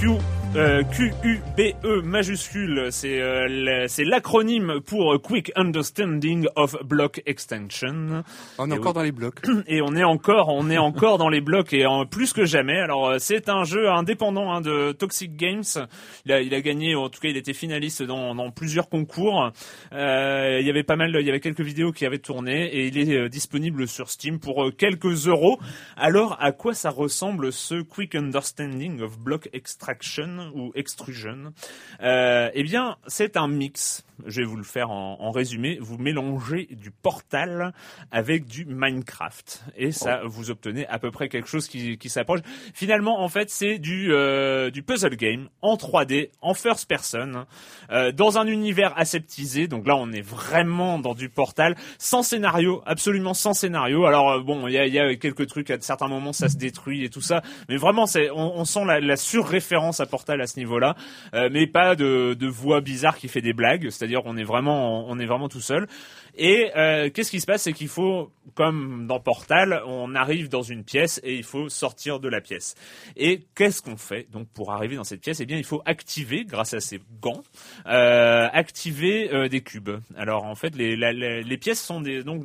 Cube, 0.00 0.29
euh, 0.56 0.82
Q-U-B-E 0.82 2.02
majuscule, 2.02 2.88
c'est 2.90 3.20
euh, 3.20 3.86
l'acronyme 3.98 4.80
pour 4.84 5.20
Quick 5.22 5.52
Understanding 5.54 6.48
of 6.56 6.76
Block 6.84 7.22
Extension. 7.24 8.24
On 8.58 8.68
est 8.68 8.74
Et 8.74 8.78
encore 8.78 8.88
oui. 8.88 8.94
dans 8.94 9.02
les 9.02 9.12
blocs. 9.12 9.40
Et 9.68 9.80
on 9.80 9.94
est 9.94 10.02
encore, 10.02 10.48
on 10.48 10.68
est 10.68 10.78
encore 10.78 11.18
dans 11.18 11.28
les 11.28 11.40
blocs 11.40 11.72
et 11.72 11.86
en 11.86 12.04
plus 12.04 12.32
que 12.32 12.44
jamais. 12.44 12.78
Alors 12.78 13.08
euh, 13.08 13.16
c'est 13.18 13.48
un 13.48 13.62
jeu 13.62 13.88
indépendant 13.88 14.52
hein, 14.52 14.60
de 14.60 14.90
Toxic 14.90 15.36
Games. 15.36 15.62
Il 16.26 16.32
a, 16.32 16.40
il 16.40 16.52
a 16.52 16.60
gagné, 16.60 16.96
en 16.96 17.08
tout 17.08 17.20
cas 17.20 17.28
il 17.28 17.36
était 17.36 17.52
finaliste 17.52 18.02
dans, 18.02 18.34
dans 18.34 18.50
plusieurs 18.50 18.88
concours. 18.88 19.52
Euh, 19.92 20.58
il 20.60 20.66
y 20.66 20.70
avait 20.70 20.82
pas 20.82 20.96
mal, 20.96 21.16
il 21.18 21.26
y 21.26 21.30
avait 21.30 21.40
quelques 21.40 21.60
vidéos 21.60 21.92
qui 21.92 22.06
avaient 22.06 22.18
tourné 22.18 22.66
et 22.66 22.86
il 22.88 22.98
est 22.98 23.16
euh, 23.16 23.28
disponible 23.28 23.86
sur 23.86 24.10
Steam 24.10 24.40
pour 24.40 24.70
quelques 24.76 25.28
euros. 25.28 25.60
Alors 25.96 26.36
à 26.40 26.50
quoi 26.50 26.74
ça 26.74 26.90
ressemble 26.90 27.52
ce 27.52 27.80
Quick 27.82 28.16
Understanding 28.16 29.00
of 29.00 29.18
Block 29.18 29.48
Extraction? 29.52 30.39
Ou 30.54 30.72
Extrusion 30.74 31.52
euh, 32.02 32.50
Eh 32.54 32.62
bien 32.62 32.96
c'est 33.06 33.36
un 33.36 33.48
mix. 33.48 34.04
Je 34.26 34.42
vais 34.42 34.46
vous 34.46 34.56
le 34.56 34.64
faire 34.64 34.90
en, 34.90 35.16
en 35.20 35.30
résumé. 35.30 35.78
Vous 35.80 35.96
mélangez 35.96 36.68
du 36.70 36.90
Portal 36.90 37.72
avec 38.10 38.46
du 38.46 38.66
Minecraft 38.66 39.64
et 39.76 39.92
ça 39.92 40.20
vous 40.24 40.50
obtenez 40.50 40.86
à 40.88 40.98
peu 40.98 41.10
près 41.10 41.28
quelque 41.28 41.48
chose 41.48 41.68
qui, 41.68 41.96
qui 41.98 42.08
s'approche. 42.08 42.40
Finalement, 42.74 43.22
en 43.22 43.28
fait, 43.28 43.50
c'est 43.50 43.78
du 43.78 44.12
euh, 44.12 44.70
du 44.70 44.82
puzzle 44.82 45.16
game 45.16 45.48
en 45.62 45.76
3D, 45.76 46.30
en 46.40 46.54
first 46.54 46.88
person, 46.88 47.46
euh, 47.90 48.12
dans 48.12 48.38
un 48.38 48.46
univers 48.46 48.92
aseptisé. 48.98 49.68
Donc 49.68 49.86
là, 49.86 49.96
on 49.96 50.12
est 50.12 50.20
vraiment 50.20 50.98
dans 50.98 51.14
du 51.14 51.28
Portal, 51.28 51.76
sans 51.98 52.22
scénario, 52.22 52.82
absolument 52.86 53.34
sans 53.34 53.54
scénario. 53.54 54.04
Alors 54.06 54.42
bon, 54.42 54.66
il 54.68 54.74
y 54.74 54.78
a, 54.78 54.86
il 54.86 54.92
y 54.92 54.98
a 54.98 55.14
quelques 55.16 55.46
trucs 55.46 55.70
à 55.70 55.80
certains 55.80 56.08
moments, 56.08 56.32
ça 56.32 56.48
se 56.48 56.56
détruit 56.56 57.04
et 57.04 57.10
tout 57.10 57.20
ça, 57.20 57.42
mais 57.68 57.76
vraiment, 57.76 58.06
c'est 58.06 58.30
on, 58.30 58.58
on 58.58 58.64
sent 58.64 58.84
la, 58.84 59.00
la 59.00 59.16
surréférence 59.16 60.00
à 60.00 60.06
Portal 60.06 60.29
à 60.38 60.46
ce 60.46 60.58
niveau-là, 60.58 60.94
euh, 61.34 61.48
mais 61.50 61.66
pas 61.66 61.96
de, 61.96 62.34
de 62.34 62.46
voix 62.46 62.80
bizarre 62.80 63.16
qui 63.16 63.28
fait 63.28 63.40
des 63.40 63.54
blagues. 63.54 63.88
C'est-à-dire, 63.90 64.20
on 64.26 64.36
est 64.36 64.44
vraiment 64.44 65.08
on 65.08 65.18
est 65.18 65.26
vraiment 65.26 65.48
tout 65.48 65.60
seul. 65.62 65.86
Et 66.36 66.70
euh, 66.76 67.10
qu'est-ce 67.10 67.30
qui 67.30 67.40
se 67.40 67.46
passe, 67.46 67.62
c'est 67.62 67.72
qu'il 67.72 67.88
faut, 67.88 68.30
comme 68.54 69.06
dans 69.06 69.20
Portal, 69.20 69.82
on 69.86 70.14
arrive 70.14 70.48
dans 70.48 70.62
une 70.62 70.84
pièce 70.84 71.20
et 71.24 71.34
il 71.34 71.44
faut 71.44 71.68
sortir 71.68 72.20
de 72.20 72.28
la 72.28 72.40
pièce. 72.40 72.74
Et 73.16 73.46
qu'est-ce 73.54 73.82
qu'on 73.82 73.96
fait 73.96 74.26
donc 74.30 74.48
pour 74.48 74.72
arriver 74.72 74.96
dans 74.96 75.04
cette 75.04 75.20
pièce? 75.20 75.40
Eh 75.40 75.46
bien, 75.46 75.56
il 75.56 75.64
faut 75.64 75.82
activer, 75.84 76.44
grâce 76.44 76.74
à 76.74 76.80
ces 76.80 77.00
gants, 77.20 77.42
euh, 77.86 78.48
activer 78.52 79.32
euh, 79.32 79.48
des 79.48 79.60
cubes. 79.62 79.90
Alors 80.16 80.44
en 80.44 80.54
fait, 80.54 80.74
les, 80.76 81.58
pièces 81.58 81.82
sont 81.82 82.00
des 82.00 82.22
donc 82.22 82.44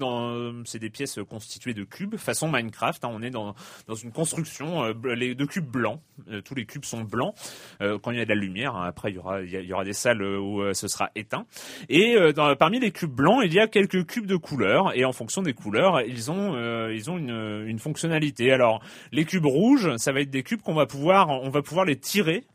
c'est 0.66 0.80
des 0.80 0.90
pièces 0.90 1.20
constituées 1.30 1.74
de 1.74 1.84
cubes 1.84 2.18
façon 2.18 2.50
Minecraft. 2.50 3.04
hein. 3.06 3.10
on 3.12 3.22
est 3.22 3.30
dans 3.30 3.56
dans 3.88 3.96
une 3.96 4.12
construction 4.12 4.90
de 4.90 5.46
cubes 5.46 5.66
blancs. 5.66 6.02
Tous 6.44 6.56
les 6.56 6.66
cubes 6.66 6.86
sont 6.86 7.02
blancs 7.02 7.36
quand 7.80 8.12
il 8.12 8.18
y 8.18 8.22
a 8.22 8.26
de 8.26 8.30
la 8.30 8.36
lumière. 8.36 8.76
hein. 8.76 8.86
Après, 8.86 9.12
il 9.12 9.16
y 9.16 9.20
aura 9.20 9.42
il 9.42 9.50
y, 9.50 9.74
aura 9.74 9.84
des 9.84 9.94
salles 9.94 10.22
où 10.22 10.62
ce 10.74 10.88
sera 10.88 11.12
éteint. 11.16 11.46
Et 11.90 12.16
parmi 12.58 12.80
les 12.80 12.92
cubes 12.92 13.12
blancs, 13.12 13.42
il 13.46 13.54
y 13.54 13.60
a 13.60 13.68
quelques 13.76 14.06
cubes 14.06 14.26
de 14.26 14.38
couleurs 14.38 14.96
et 14.96 15.04
en 15.04 15.12
fonction 15.12 15.42
des 15.42 15.54
couleurs, 15.54 16.00
ils 16.00 16.32
ont 16.32 16.56
euh, 16.56 16.94
ils 16.96 17.12
ont 17.12 17.18
une, 17.18 17.78
fonctionnalité. 17.78 18.54
Alors 18.54 18.82
les 19.12 19.26
cubes 19.26 19.46
rouges, 19.46 19.98
ça 19.98 20.14
va 20.14 20.22
être 20.22 20.30
des 20.30 20.44
cubes 20.44 20.62
qu'on 20.62 20.74
va 20.74 20.86
pouvoir 20.86 21.28
on 21.28 21.50
va 21.50 21.62
pouvoir 21.62 21.84
les 21.84 21.98
tirer 21.98 22.46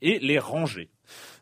et 0.00 0.18
les 0.20 0.38
ranger. 0.38 0.88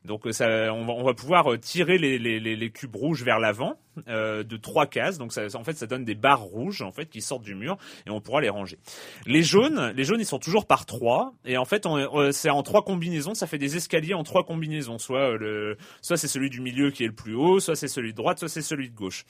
Donc 0.04 0.26
ça, 0.32 0.74
on, 0.74 0.84
va, 0.84 0.94
on 0.94 1.04
va 1.04 1.14
pouvoir 1.14 1.46
tirer 1.60 1.96
les 1.96 2.70
cubes 2.72 2.96
rouges 2.96 3.22
vers 3.22 3.38
l'avant 3.38 3.76
euh, 4.08 4.42
de 4.42 4.56
trois 4.56 4.86
cases. 4.86 5.18
Donc 5.18 5.32
ça, 5.32 5.42
en 5.54 5.64
fait, 5.64 5.76
ça 5.76 5.86
donne 5.86 6.04
des 6.04 6.14
barres 6.14 6.42
rouges 6.42 6.82
en 6.82 6.92
fait 6.92 7.06
qui 7.06 7.20
sortent 7.20 7.42
du 7.42 7.54
mur 7.54 7.76
et 8.06 8.10
on 8.10 8.20
pourra 8.20 8.40
les 8.40 8.48
ranger. 8.48 8.78
Les 9.26 9.42
jaunes, 9.42 9.92
les 9.96 10.04
jaunes, 10.04 10.20
ils 10.20 10.26
sont 10.26 10.38
toujours 10.38 10.66
par 10.66 10.86
trois 10.86 11.32
et 11.44 11.56
en 11.56 11.64
fait, 11.64 11.86
c'est 12.32 12.50
en 12.50 12.62
trois 12.62 12.84
combinaisons. 12.84 13.34
Ça 13.34 13.46
fait 13.46 13.58
des 13.58 13.76
escaliers 13.76 14.14
en 14.14 14.22
trois 14.22 14.44
combinaisons. 14.44 14.98
Soit 14.98 15.32
euh, 15.32 15.38
le, 15.38 15.76
soit 16.02 16.16
c'est 16.16 16.28
celui 16.28 16.50
du 16.50 16.60
milieu 16.60 16.90
qui 16.90 17.04
est 17.04 17.08
le 17.08 17.14
plus 17.14 17.34
haut, 17.34 17.60
soit 17.60 17.76
c'est 17.76 17.88
celui 17.88 18.12
de 18.12 18.16
droite, 18.16 18.38
soit 18.38 18.48
c'est 18.48 18.62
celui 18.62 18.90
de 18.90 18.94
gauche. 18.94 19.24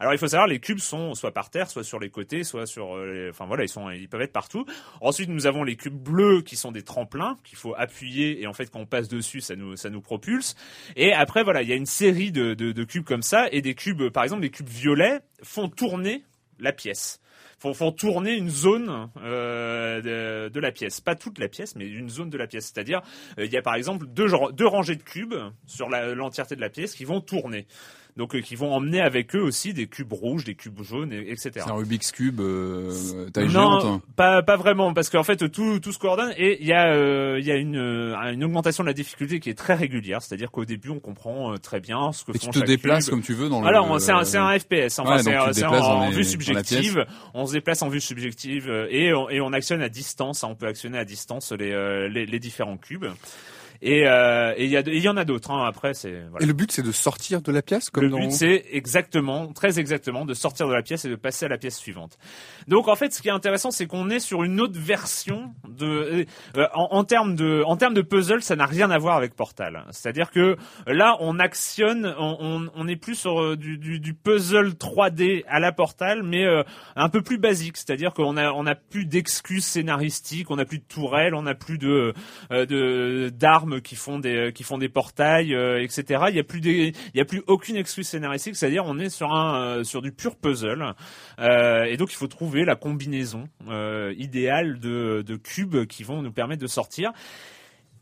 Alors 0.00 0.12
il 0.12 0.18
faut 0.18 0.28
savoir, 0.28 0.46
les 0.46 0.60
cubes 0.60 0.78
sont 0.78 1.14
soit 1.14 1.32
par 1.32 1.50
terre, 1.50 1.70
soit 1.70 1.84
sur 1.84 1.98
les 1.98 2.10
côtés, 2.10 2.44
soit 2.44 2.66
sur, 2.66 2.96
euh, 2.96 3.12
les- 3.12 3.30
enfin 3.30 3.46
voilà, 3.46 3.64
ils 3.64 3.68
sont, 3.68 3.90
ils 3.90 4.08
peuvent 4.08 4.20
être 4.22 4.32
partout. 4.32 4.66
Ensuite, 5.00 5.28
nous 5.28 5.46
avons 5.46 5.62
les 5.64 5.76
cubes 5.76 5.94
bleus 5.96 6.42
qui 6.42 6.56
sont 6.56 6.72
des 6.72 6.82
tremplins 6.82 7.36
qu'il 7.44 7.56
faut 7.58 7.74
appuyer 7.76 8.42
et 8.42 8.46
en 8.46 8.52
fait 8.52 8.70
quand 8.70 8.80
on 8.80 8.86
passe 8.86 9.08
dessus, 9.08 9.40
ça 9.40 9.56
nous, 9.56 9.76
ça 9.76 9.88
nous 9.90 10.00
propulse. 10.00 10.54
Et 10.96 11.12
après 11.12 11.42
voilà, 11.44 11.62
il 11.62 11.68
y 11.68 11.72
a 11.72 11.76
une 11.76 11.86
série 11.86 12.30
de 12.32 12.84
cubes 12.84 13.04
comme 13.04 13.22
ça 13.22 13.48
et 13.52 13.62
des 13.62 13.74
cubes, 13.74 14.02
par 14.16 14.24
exemple, 14.24 14.44
les 14.44 14.50
cubes 14.50 14.66
violets 14.66 15.20
font 15.42 15.68
tourner 15.68 16.24
la 16.58 16.72
pièce. 16.72 17.20
Font, 17.58 17.92
tourner 17.92 18.32
une 18.32 18.48
zone 18.48 19.10
euh, 19.18 20.48
de, 20.48 20.58
la 20.58 20.72
pièce, 20.72 21.02
pas 21.02 21.14
toute 21.14 21.38
la 21.38 21.48
pièce, 21.48 21.76
mais 21.76 21.86
une 21.86 22.08
zone 22.08 22.30
de 22.30 22.38
la 22.38 22.46
pièce. 22.46 22.72
C'est-à-dire, 22.72 23.02
euh, 23.38 23.44
il 23.44 23.52
y 23.52 23.58
a 23.58 23.62
par 23.62 23.74
exemple 23.74 24.06
deux, 24.06 24.24
rangées 24.64 24.96
de 24.96 25.02
cubes 25.02 25.34
sur 25.66 25.90
l'entièreté 25.90 26.56
de 26.56 26.62
la 26.62 26.70
pièce 26.70 26.94
qui 26.94 27.04
vont 27.04 27.20
tourner. 27.20 27.66
Donc, 28.16 28.34
euh, 28.34 28.40
qui 28.40 28.54
vont 28.56 28.72
emmener 28.72 29.02
avec 29.02 29.36
eux 29.36 29.42
aussi 29.42 29.74
des 29.74 29.86
cubes 29.88 30.12
rouges, 30.12 30.44
des 30.44 30.54
cubes 30.54 30.80
jaunes, 30.82 31.12
et- 31.12 31.30
etc. 31.30 31.50
C'est 31.56 31.68
un 31.70 31.74
Rubik's 31.74 32.12
Cube 32.12 32.40
euh, 32.40 33.28
taille 33.30 33.44
Non, 33.44 33.50
géante. 33.80 33.84
hein. 33.84 34.00
pas 34.16 34.42
pas 34.42 34.56
vraiment 34.56 34.94
parce 34.94 35.10
qu'en 35.10 35.22
fait 35.22 35.36
tout 35.50 35.80
tout 35.80 35.92
se 35.92 35.98
coordonne 35.98 36.32
et 36.38 36.56
il 36.62 36.66
y 36.66 36.72
a 36.72 36.86
euh, 36.94 37.36
il 37.38 37.44
y 37.44 37.50
a 37.50 37.56
une 37.56 37.76
euh, 37.76 38.14
une 38.32 38.42
augmentation 38.42 38.82
de 38.84 38.88
la 38.88 38.94
difficulté 38.94 39.38
qui 39.38 39.50
est 39.50 39.54
très 39.54 39.74
régulière, 39.74 40.22
c'est-à-dire 40.22 40.50
qu'au 40.50 40.64
début 40.64 40.88
on 40.88 40.98
comprend 40.98 41.52
euh, 41.52 41.56
très 41.58 41.80
bien 41.80 42.10
ce 42.12 42.24
que 42.24 42.32
Et 42.34 42.38
font 42.38 42.50
tu 42.50 42.60
te 42.60 42.64
déplaces 42.64 43.04
cube. 43.04 43.10
comme 43.14 43.22
tu 43.22 43.34
veux 43.34 43.50
dans 43.50 43.60
le. 43.60 43.66
Alors 43.68 44.00
c'est 44.00 44.12
un, 44.12 44.24
c'est 44.24 44.38
un 44.38 44.58
FPS, 44.58 44.98
enfin 44.98 45.16
Ouais, 45.16 45.52
c'est 45.52 45.64
en, 45.66 45.74
en 45.74 46.10
vue 46.10 46.24
subjective. 46.24 47.04
On 47.34 47.44
se 47.46 47.52
déplace 47.52 47.82
en 47.82 47.88
vue 47.90 48.00
subjective 48.00 48.70
euh, 48.70 48.86
et 48.90 49.12
on, 49.12 49.28
et 49.28 49.42
on 49.42 49.52
actionne 49.52 49.82
à 49.82 49.90
distance. 49.90 50.42
hein, 50.42 50.48
on 50.50 50.54
peut 50.54 50.66
actionner 50.68 50.96
à 50.98 51.04
distance 51.04 51.52
les 51.52 51.70
euh, 51.72 52.08
les, 52.08 52.24
les 52.24 52.38
différents 52.38 52.78
cubes. 52.78 53.04
Et 53.82 54.06
euh, 54.06 54.54
et 54.56 54.64
il 54.64 54.70
y 54.70 54.76
a 54.76 54.80
et 54.80 54.96
il 54.96 55.02
y 55.02 55.08
en 55.08 55.16
a 55.16 55.24
d'autres. 55.24 55.50
Hein, 55.50 55.64
après 55.66 55.94
c'est 55.94 56.22
voilà. 56.30 56.44
Et 56.44 56.46
le 56.46 56.52
but, 56.52 56.72
c'est 56.72 56.82
de 56.82 56.92
sortir 56.92 57.42
de 57.42 57.52
la 57.52 57.62
pièce, 57.62 57.90
comme 57.90 58.04
Le 58.04 58.10
dans... 58.10 58.18
but, 58.18 58.32
c'est 58.32 58.64
exactement, 58.72 59.52
très 59.52 59.78
exactement, 59.78 60.24
de 60.24 60.34
sortir 60.34 60.68
de 60.68 60.74
la 60.74 60.82
pièce 60.82 61.04
et 61.04 61.08
de 61.08 61.16
passer 61.16 61.46
à 61.46 61.48
la 61.48 61.58
pièce 61.58 61.76
suivante. 61.76 62.18
Donc, 62.68 62.88
en 62.88 62.96
fait, 62.96 63.12
ce 63.12 63.22
qui 63.22 63.28
est 63.28 63.32
intéressant, 63.32 63.70
c'est 63.70 63.86
qu'on 63.86 64.10
est 64.10 64.20
sur 64.20 64.42
une 64.44 64.60
autre 64.60 64.78
version 64.78 65.54
de, 65.68 66.26
euh, 66.56 66.66
en, 66.74 66.88
en 66.90 67.04
termes 67.04 67.34
de, 67.34 67.62
en 67.66 67.76
termes 67.76 67.94
de 67.94 68.02
puzzle, 68.02 68.42
ça 68.42 68.56
n'a 68.56 68.66
rien 68.66 68.90
à 68.90 68.98
voir 68.98 69.16
avec 69.16 69.34
Portal. 69.34 69.84
C'est-à-dire 69.90 70.30
que 70.30 70.56
là, 70.86 71.16
on 71.20 71.38
actionne, 71.38 72.14
on, 72.18 72.36
on, 72.40 72.70
on 72.74 72.88
est 72.88 72.96
plus 72.96 73.14
sur 73.14 73.40
euh, 73.40 73.56
du, 73.56 73.78
du, 73.78 74.00
du 74.00 74.14
puzzle 74.14 74.70
3D 74.70 75.44
à 75.48 75.60
la 75.60 75.72
Portal, 75.72 76.22
mais 76.22 76.44
euh, 76.44 76.62
un 76.94 77.08
peu 77.08 77.22
plus 77.22 77.38
basique. 77.38 77.76
C'est-à-dire 77.76 78.12
qu'on 78.12 78.36
a, 78.36 78.52
on 78.52 78.66
a 78.66 78.74
plus 78.74 79.04
d'excuses 79.06 79.64
scénaristiques, 79.64 80.50
on 80.50 80.58
a 80.58 80.64
plus 80.64 80.78
de 80.78 80.84
tourelles, 80.84 81.34
on 81.34 81.46
a 81.46 81.54
plus 81.54 81.78
de, 81.78 82.14
euh, 82.52 82.66
de 82.66 83.30
d'armes 83.30 83.65
qui 83.82 83.96
font 83.96 84.18
des, 84.18 84.52
qui 84.54 84.62
font 84.62 84.78
des 84.78 84.88
portails, 84.88 85.54
euh, 85.54 85.82
etc. 85.82 86.24
Il 86.28 86.36
y 86.36 86.40
a 86.40 86.44
plus 86.44 86.60
il 86.64 86.94
y 87.14 87.20
a 87.20 87.24
plus 87.24 87.42
aucune 87.46 87.76
excuse 87.76 88.08
scénaristique. 88.08 88.56
C'est-à-dire, 88.56 88.84
on 88.86 88.98
est 88.98 89.10
sur 89.10 89.32
un, 89.32 89.60
euh, 89.60 89.84
sur 89.84 90.02
du 90.02 90.12
pur 90.12 90.36
puzzle. 90.36 90.94
Euh, 91.38 91.84
et 91.84 91.96
donc 91.96 92.12
il 92.12 92.16
faut 92.16 92.28
trouver 92.28 92.64
la 92.64 92.76
combinaison 92.76 93.48
euh, 93.68 94.14
idéale 94.16 94.78
de, 94.80 95.22
de 95.26 95.36
cubes 95.36 95.86
qui 95.86 96.02
vont 96.02 96.22
nous 96.22 96.32
permettre 96.32 96.62
de 96.62 96.66
sortir. 96.66 97.12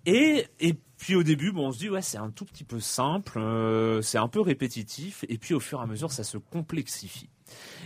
Et, 0.07 0.47
et 0.61 0.75
puis 0.99 1.15
au 1.15 1.23
début, 1.23 1.53
bon, 1.53 1.69
on 1.69 1.73
se 1.73 1.79
dit 1.79 1.89
ouais 1.89 2.03
c'est 2.03 2.19
un 2.19 2.31
tout 2.31 2.45
petit 2.45 2.65
peu 2.65 2.81
simple, 2.81 3.39
euh, 3.39 4.03
c'est 4.03 4.19
un 4.19 4.29
peu 4.29 4.41
répétitif, 4.41 5.25
et 5.29 5.39
puis 5.39 5.55
au 5.55 5.61
fur 5.61 5.81
et 5.81 5.83
à 5.83 5.87
mesure 5.87 6.13
ça 6.13 6.25
se 6.25 6.37
complexifie. 6.37 7.31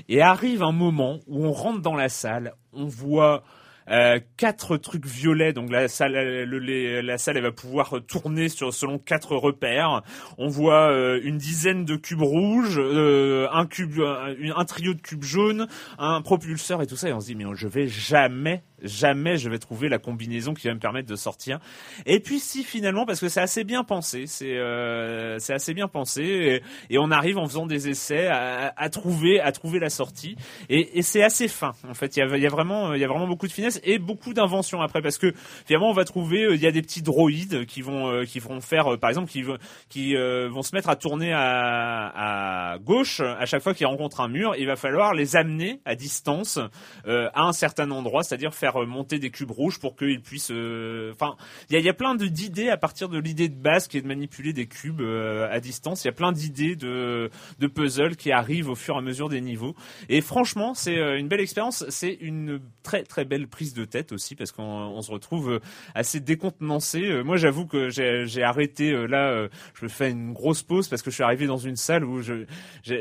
Et 0.09 0.20
arrive 0.20 0.62
un 0.62 0.72
moment 0.72 1.20
où 1.26 1.45
on 1.45 1.53
rentre 1.53 1.81
dans 1.81 1.95
la 1.95 2.09
salle, 2.09 2.55
on 2.72 2.87
voit 2.87 3.43
euh, 3.91 4.20
quatre 4.36 4.76
trucs 4.76 5.07
violets, 5.07 5.53
donc 5.53 5.70
la 5.70 5.89
salle, 5.89 6.16
euh, 6.16 7.03
la 7.03 7.18
salle 7.18 7.36
elle 7.36 7.43
va 7.43 7.53
pouvoir 7.53 7.95
tourner 8.07 8.49
sur 8.49 8.72
selon 8.72 8.99
quatre 8.99 9.36
repères. 9.36 10.03
On 10.36 10.49
voit 10.49 10.91
euh, 10.91 11.20
une 11.22 11.39
dizaine 11.39 11.84
de 11.84 11.97
cubes 11.97 12.22
rouges, 12.22 12.78
euh, 12.78 13.49
un 13.53 13.66
cube, 13.66 14.01
un, 14.01 14.34
un 14.57 14.64
trio 14.64 14.95
de 14.95 15.01
cubes 15.01 15.24
jaunes, 15.24 15.68
un 15.99 16.20
propulseur 16.22 16.82
et 16.82 16.86
tout 16.86 16.97
ça. 16.97 17.09
Et 17.09 17.12
on 17.12 17.20
se 17.20 17.26
dit 17.26 17.34
mais 17.34 17.45
je 17.55 17.68
vais 17.68 17.89
jamais, 17.89 18.62
jamais 18.83 19.37
je 19.37 19.49
vais 19.49 19.59
trouver 19.59 19.89
la 19.89 19.99
combinaison 19.99 20.55
qui 20.55 20.68
va 20.68 20.74
me 20.74 20.81
permettre 20.81 21.09
de 21.09 21.16
sortir. 21.16 21.59
Et 22.07 22.20
puis 22.20 22.39
si 22.39 22.64
finalement, 22.64 23.07
parce 23.07 23.20
que 23.20 23.29
c'est 23.29 23.41
assez 23.41 23.64
bien 23.64 23.85
pensé, 23.85 24.26
c'est 24.26 24.57
euh, 24.57 25.39
c'est 25.39 25.55
assez 25.55 25.74
bien 25.74 25.89
pensé, 25.89 26.62
et, 26.91 26.99
on 26.99 27.11
arrive 27.11 27.39
en 27.39 27.47
faisant 27.47 27.66
des 27.66 27.89
essais 27.89 28.26
à, 28.26 28.72
à 28.76 28.89
trouver 28.89 29.41
à 29.41 29.53
trouver 29.53 29.79
la 29.79 29.91
sortie. 29.91 30.37
Et, 30.68 30.99
et 30.99 31.03
c'est 31.03 31.22
assez 31.22 31.49
fin 31.49 31.72
en 31.89 31.95
fait. 31.95 32.16
Il 32.16 32.20
y 32.20 32.22
a, 32.22 32.37
y 32.37 32.47
a 32.47 32.51
vraiment 32.51 32.95
il 32.95 33.01
y 33.01 33.05
a 33.05 33.09
vraiment 33.09 33.29
beaucoup 33.29 33.47
de 33.47 33.53
finesse 33.53 33.81
et 33.85 33.99
beaucoup 33.99 34.35
d'invention 34.35 34.81
après 34.81 35.03
parce 35.03 35.18
que 35.18 35.33
finalement 35.66 35.91
on 35.91 35.95
va 35.95 36.05
trouver 36.05 36.45
euh, 36.45 36.55
il 36.55 36.61
y 36.61 36.66
a 36.66 36.72
des 36.72 36.83
petits 36.83 37.03
droïdes 37.03 37.66
qui 37.66 37.83
vont 37.83 38.09
euh, 38.09 38.24
qui 38.24 38.39
vont 38.39 38.61
faire 38.61 38.95
euh, 38.95 38.97
par 38.97 39.11
exemple 39.11 39.31
qui 39.31 39.45
qui 39.89 40.14
vont 40.14 40.62
se 40.62 40.74
mettre 40.74 40.89
à 40.89 40.97
tourner 40.97 41.33
à, 41.33 42.72
à 42.72 42.79
gauche 42.79 43.20
à 43.20 43.47
chaque 43.47 43.62
fois 43.62 43.74
qu'ils 43.74 43.87
rencontrent 43.87 44.20
un 44.20 44.29
mur. 44.29 44.55
Il 44.59 44.66
va 44.66 44.76
falloir 44.76 45.14
les 45.14 45.37
amener 45.37 45.81
à 45.85 45.95
distance 45.95 46.59
à 47.07 47.43
un 47.43 47.53
certain 47.53 47.91
endroit, 47.91 48.22
c'est-à-dire 48.22 48.55
faire 48.55 48.67
faire 48.72 48.86
monter 48.86 49.18
des 49.18 49.30
cubes 49.30 49.50
rouges 49.50 49.78
pour 49.78 49.96
qu'ils 49.96 50.20
puissent. 50.20 50.50
Enfin, 50.50 51.36
il 51.70 51.74
y 51.74 51.76
a, 51.76 51.80
y 51.80 51.88
a 51.88 51.94
plein 51.94 52.14
d'idées 52.14 52.68
à 52.68 52.76
partir 52.76 53.08
de 53.08 53.18
l'idée 53.18 53.48
de 53.48 53.54
base 53.56 53.88
qui 53.88 53.98
est 53.98 54.02
de 54.02 54.06
manipuler 54.06 54.52
des 54.52 54.66
cubes 54.66 55.00
euh, 55.00 55.48
à 55.50 55.60
distance. 55.60 56.04
Il 56.04 56.08
y 56.08 56.10
a 56.10 56.12
plein 56.12 56.32
d'idées 56.32 56.76
de 56.76 57.30
de 57.58 57.66
puzzles 57.66 58.16
qui 58.16 58.32
arrivent 58.32 58.68
au 58.68 58.74
fur 58.74 58.94
et 58.94 58.98
à 58.98 59.00
mesure 59.00 59.28
des 59.28 59.40
niveaux. 59.40 59.74
Et 60.08 60.20
franchement, 60.20 60.74
c'est 60.74 60.98
euh, 60.98 61.18
une 61.18 61.28
belle 61.28 61.40
expérience. 61.40 61.84
C'est 61.88 62.16
une 62.20 62.60
très 62.82 63.02
très 63.02 63.24
belle 63.24 63.46
prise 63.48 63.74
de 63.74 63.84
tête 63.84 64.12
aussi 64.12 64.34
parce 64.34 64.52
qu'on 64.52 64.62
on 64.62 65.02
se 65.02 65.10
retrouve 65.10 65.52
euh, 65.52 65.58
assez 65.94 66.20
décontenancé. 66.20 67.02
Euh, 67.04 67.22
Moi, 67.24 67.36
j'avoue 67.36 67.66
que 67.66 67.88
j'ai 67.88 68.42
arrêté 68.42 68.90
euh, 68.92 69.06
là. 69.06 69.30
euh, 69.32 69.48
Je 69.74 69.86
fais 69.88 70.10
une 70.10 70.32
grosse 70.32 70.62
pause 70.62 70.88
parce 70.88 71.02
que 71.02 71.10
je 71.10 71.14
suis 71.16 71.24
arrivé 71.24 71.46
dans 71.46 71.56
une 71.58 71.76
salle 71.76 72.04
où 72.04 72.22
je, 72.22 72.44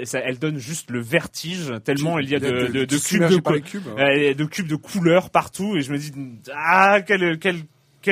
ça, 0.03 0.19
elle 0.19 0.39
donne 0.39 0.57
juste 0.57 0.89
le 0.91 1.01
vertige 1.01 1.71
tellement 1.83 2.19
il 2.19 2.29
y 2.29 2.35
a 2.35 2.39
de, 2.39 2.67
cubes 2.85 3.27
de, 3.27 3.59
cubes. 3.59 3.83
hein. 3.97 3.99
euh, 3.99 4.33
de 4.33 4.45
cubes 4.45 4.67
de 4.67 4.75
couleurs 4.75 5.29
partout 5.29 5.56
et 5.75 5.81
je 5.81 5.91
me 5.91 5.97
dis 5.97 6.11
ah 6.55 7.01
quel 7.05 7.39
quel 7.39 7.57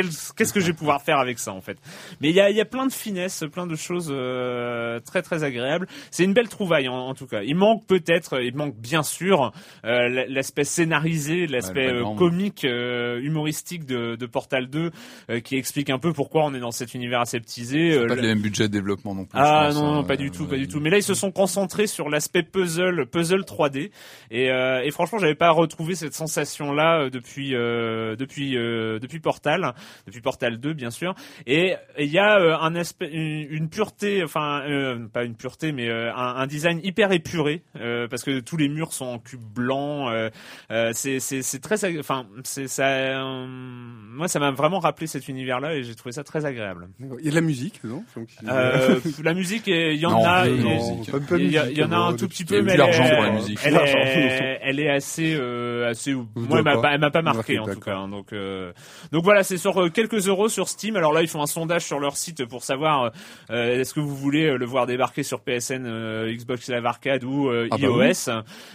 qu'est-ce 0.01 0.53
que 0.53 0.59
je 0.59 0.67
vais 0.67 0.73
pouvoir 0.73 1.01
faire 1.01 1.17
avec 1.19 1.39
ça 1.39 1.51
en 1.53 1.61
fait? 1.61 1.77
Mais 2.21 2.29
il 2.29 2.35
y 2.35 2.41
a, 2.41 2.49
y 2.49 2.61
a 2.61 2.65
plein 2.65 2.85
de 2.85 2.91
finesses, 2.93 3.43
plein 3.51 3.67
de 3.67 3.75
choses 3.75 4.09
euh, 4.11 4.99
très 4.99 5.21
très 5.21 5.43
agréables. 5.43 5.87
C'est 6.11 6.23
une 6.23 6.33
belle 6.33 6.49
trouvaille 6.49 6.87
en, 6.87 6.95
en 6.95 7.13
tout 7.13 7.27
cas. 7.27 7.41
Il 7.43 7.55
manque 7.55 7.85
peut-être, 7.87 8.41
il 8.41 8.55
manque 8.55 8.75
bien 8.75 9.03
sûr 9.03 9.51
euh, 9.85 10.25
l'aspect 10.29 10.63
scénarisé, 10.63 11.47
l'aspect 11.47 11.91
le 11.91 12.01
euh, 12.05 12.15
comique, 12.15 12.65
euh, 12.65 13.19
humoristique 13.21 13.85
de, 13.85 14.15
de 14.15 14.25
Portal 14.25 14.67
2, 14.69 14.91
euh, 15.29 15.39
qui 15.39 15.55
explique 15.57 15.89
un 15.89 15.99
peu 15.99 16.13
pourquoi 16.13 16.45
on 16.45 16.53
est 16.53 16.59
dans 16.59 16.71
cet 16.71 16.93
univers 16.93 17.21
aseptisé. 17.21 17.93
Euh, 17.93 18.07
pas 18.07 18.15
le- 18.15 18.21
les 18.21 18.27
mêmes 18.29 18.41
budgets 18.41 18.67
de 18.67 18.73
développement 18.73 19.15
non 19.15 19.25
plus. 19.25 19.37
ah 19.39 19.65
pense, 19.67 19.75
non, 19.75 19.93
non, 19.93 19.99
hein. 19.99 20.03
pas 20.03 20.17
du 20.17 20.31
tout, 20.31 20.45
pas 20.47 20.57
du 20.57 20.67
tout. 20.67 20.79
Mais 20.79 20.89
là, 20.89 20.97
ils 20.97 21.03
se 21.03 21.13
sont 21.13 21.31
concentrés 21.31 21.87
sur 21.87 22.09
l'aspect 22.09 22.43
puzzle, 22.43 23.05
puzzle 23.07 23.41
3D. 23.41 23.91
Et, 24.31 24.49
euh, 24.51 24.81
et 24.83 24.91
franchement, 24.91 25.19
j'avais 25.19 25.35
pas 25.35 25.51
retrouvé 25.51 25.95
cette 25.95 26.13
sensation-là 26.13 27.01
euh, 27.05 27.09
depuis 27.09 27.55
euh, 27.55 28.15
depuis 28.15 28.57
euh, 28.57 28.99
depuis 28.99 29.19
Portal, 29.19 29.73
depuis 30.07 30.21
Portal 30.21 30.59
2, 30.59 30.73
bien 30.73 30.91
sûr. 30.91 31.15
Et 31.47 31.75
il 31.99 32.11
y 32.11 32.19
a 32.19 32.39
euh, 32.39 32.55
un 32.59 32.75
aspect, 32.75 33.09
une, 33.11 33.47
une 33.51 33.69
pureté, 33.69 34.23
enfin 34.23 34.61
euh, 34.67 35.07
pas 35.07 35.23
une 35.23 35.35
pureté, 35.35 35.71
mais 35.71 35.89
euh, 35.89 36.13
un, 36.13 36.35
un 36.37 36.47
design 36.47 36.79
hyper 36.83 37.11
épuré, 37.11 37.63
euh, 37.79 38.07
parce 38.07 38.23
que 38.23 38.39
tous 38.39 38.57
les 38.57 38.69
murs 38.69 38.93
sont 38.93 39.05
en 39.05 39.19
cube 39.19 39.41
blanc. 39.41 40.09
euh, 40.09 40.29
euh, 40.71 40.91
c'est 40.93 41.19
c'est 41.19 41.41
c'est 41.41 41.59
très, 41.59 41.97
enfin 41.99 42.25
c'est 42.43 42.67
ça. 42.67 42.87
euh, 42.87 43.45
moi, 43.47 44.27
ça 44.27 44.39
m'a 44.39 44.51
vraiment 44.51 44.79
rappelé 44.79 45.07
cet 45.07 45.27
univers-là 45.27 45.75
et 45.75 45.83
j'ai 45.83 45.95
trouvé 45.95 46.11
ça 46.13 46.23
très 46.23 46.45
agréable. 46.45 46.87
Il 46.99 47.25
y 47.25 47.27
a 47.27 47.31
de 47.31 47.35
la 47.35 47.41
musique, 47.41 47.83
non? 47.83 48.03
Euh, 48.47 48.99
la 49.23 49.33
musique, 49.33 49.67
il 49.67 49.95
y 49.95 50.05
en 50.05 50.11
Non, 50.11 50.25
a. 50.25 50.47
il- 50.47 51.51
y, 51.77 51.83
en 51.83 51.91
a 51.91 51.97
un 51.97 52.13
tout 52.15 52.27
petit 52.27 52.45
peu, 52.45 52.59
eu 52.59 52.61
mais 52.63 52.73
elle 52.73 52.81
est, 52.81 53.15
pour 53.15 53.23
la 53.23 53.31
musique. 53.31 53.59
elle, 53.63 53.75
est, 53.75 54.59
elle 54.63 54.79
est 54.79 54.89
assez, 54.89 55.35
euh, 55.37 55.89
assez. 55.89 56.13
Moi, 56.13 56.25
elle 56.59 56.63
m'a 56.63 56.75
pas. 56.75 56.81
pas, 56.81 56.93
elle 56.93 56.99
m'a 57.01 57.11
pas 57.11 57.21
marqué 57.21 57.59
en 57.59 57.65
tout 57.65 57.79
cas. 57.79 57.95
hein, 57.97 58.07
donc, 58.07 58.33
euh, 58.33 58.71
donc 59.11 59.23
voilà, 59.23 59.43
c'est 59.43 59.57
sur 59.57 59.74
euh, 59.83 59.89
quelques 59.89 60.27
euros 60.27 60.49
sur 60.49 60.67
Steam. 60.69 60.95
Alors 60.95 61.13
là, 61.13 61.21
ils 61.21 61.27
font 61.27 61.41
un 61.41 61.45
sondage 61.47 61.83
sur 61.85 61.99
leur 61.99 62.17
site 62.17 62.45
pour 62.45 62.63
savoir 62.63 63.11
euh, 63.51 63.79
est-ce 63.79 63.93
que 63.93 63.99
vous 63.99 64.15
voulez 64.15 64.45
euh, 64.45 64.57
le 64.57 64.65
voir 64.65 64.85
débarquer 64.85 65.23
sur 65.23 65.41
PSN, 65.41 65.85
euh, 65.85 66.31
Xbox 66.33 66.69
Live 66.69 66.85
Arcade 66.85 67.23
ou 67.23 67.49
euh, 67.49 67.67
Ah 67.71 67.77
bah 67.77 67.87
iOS. 67.87 68.31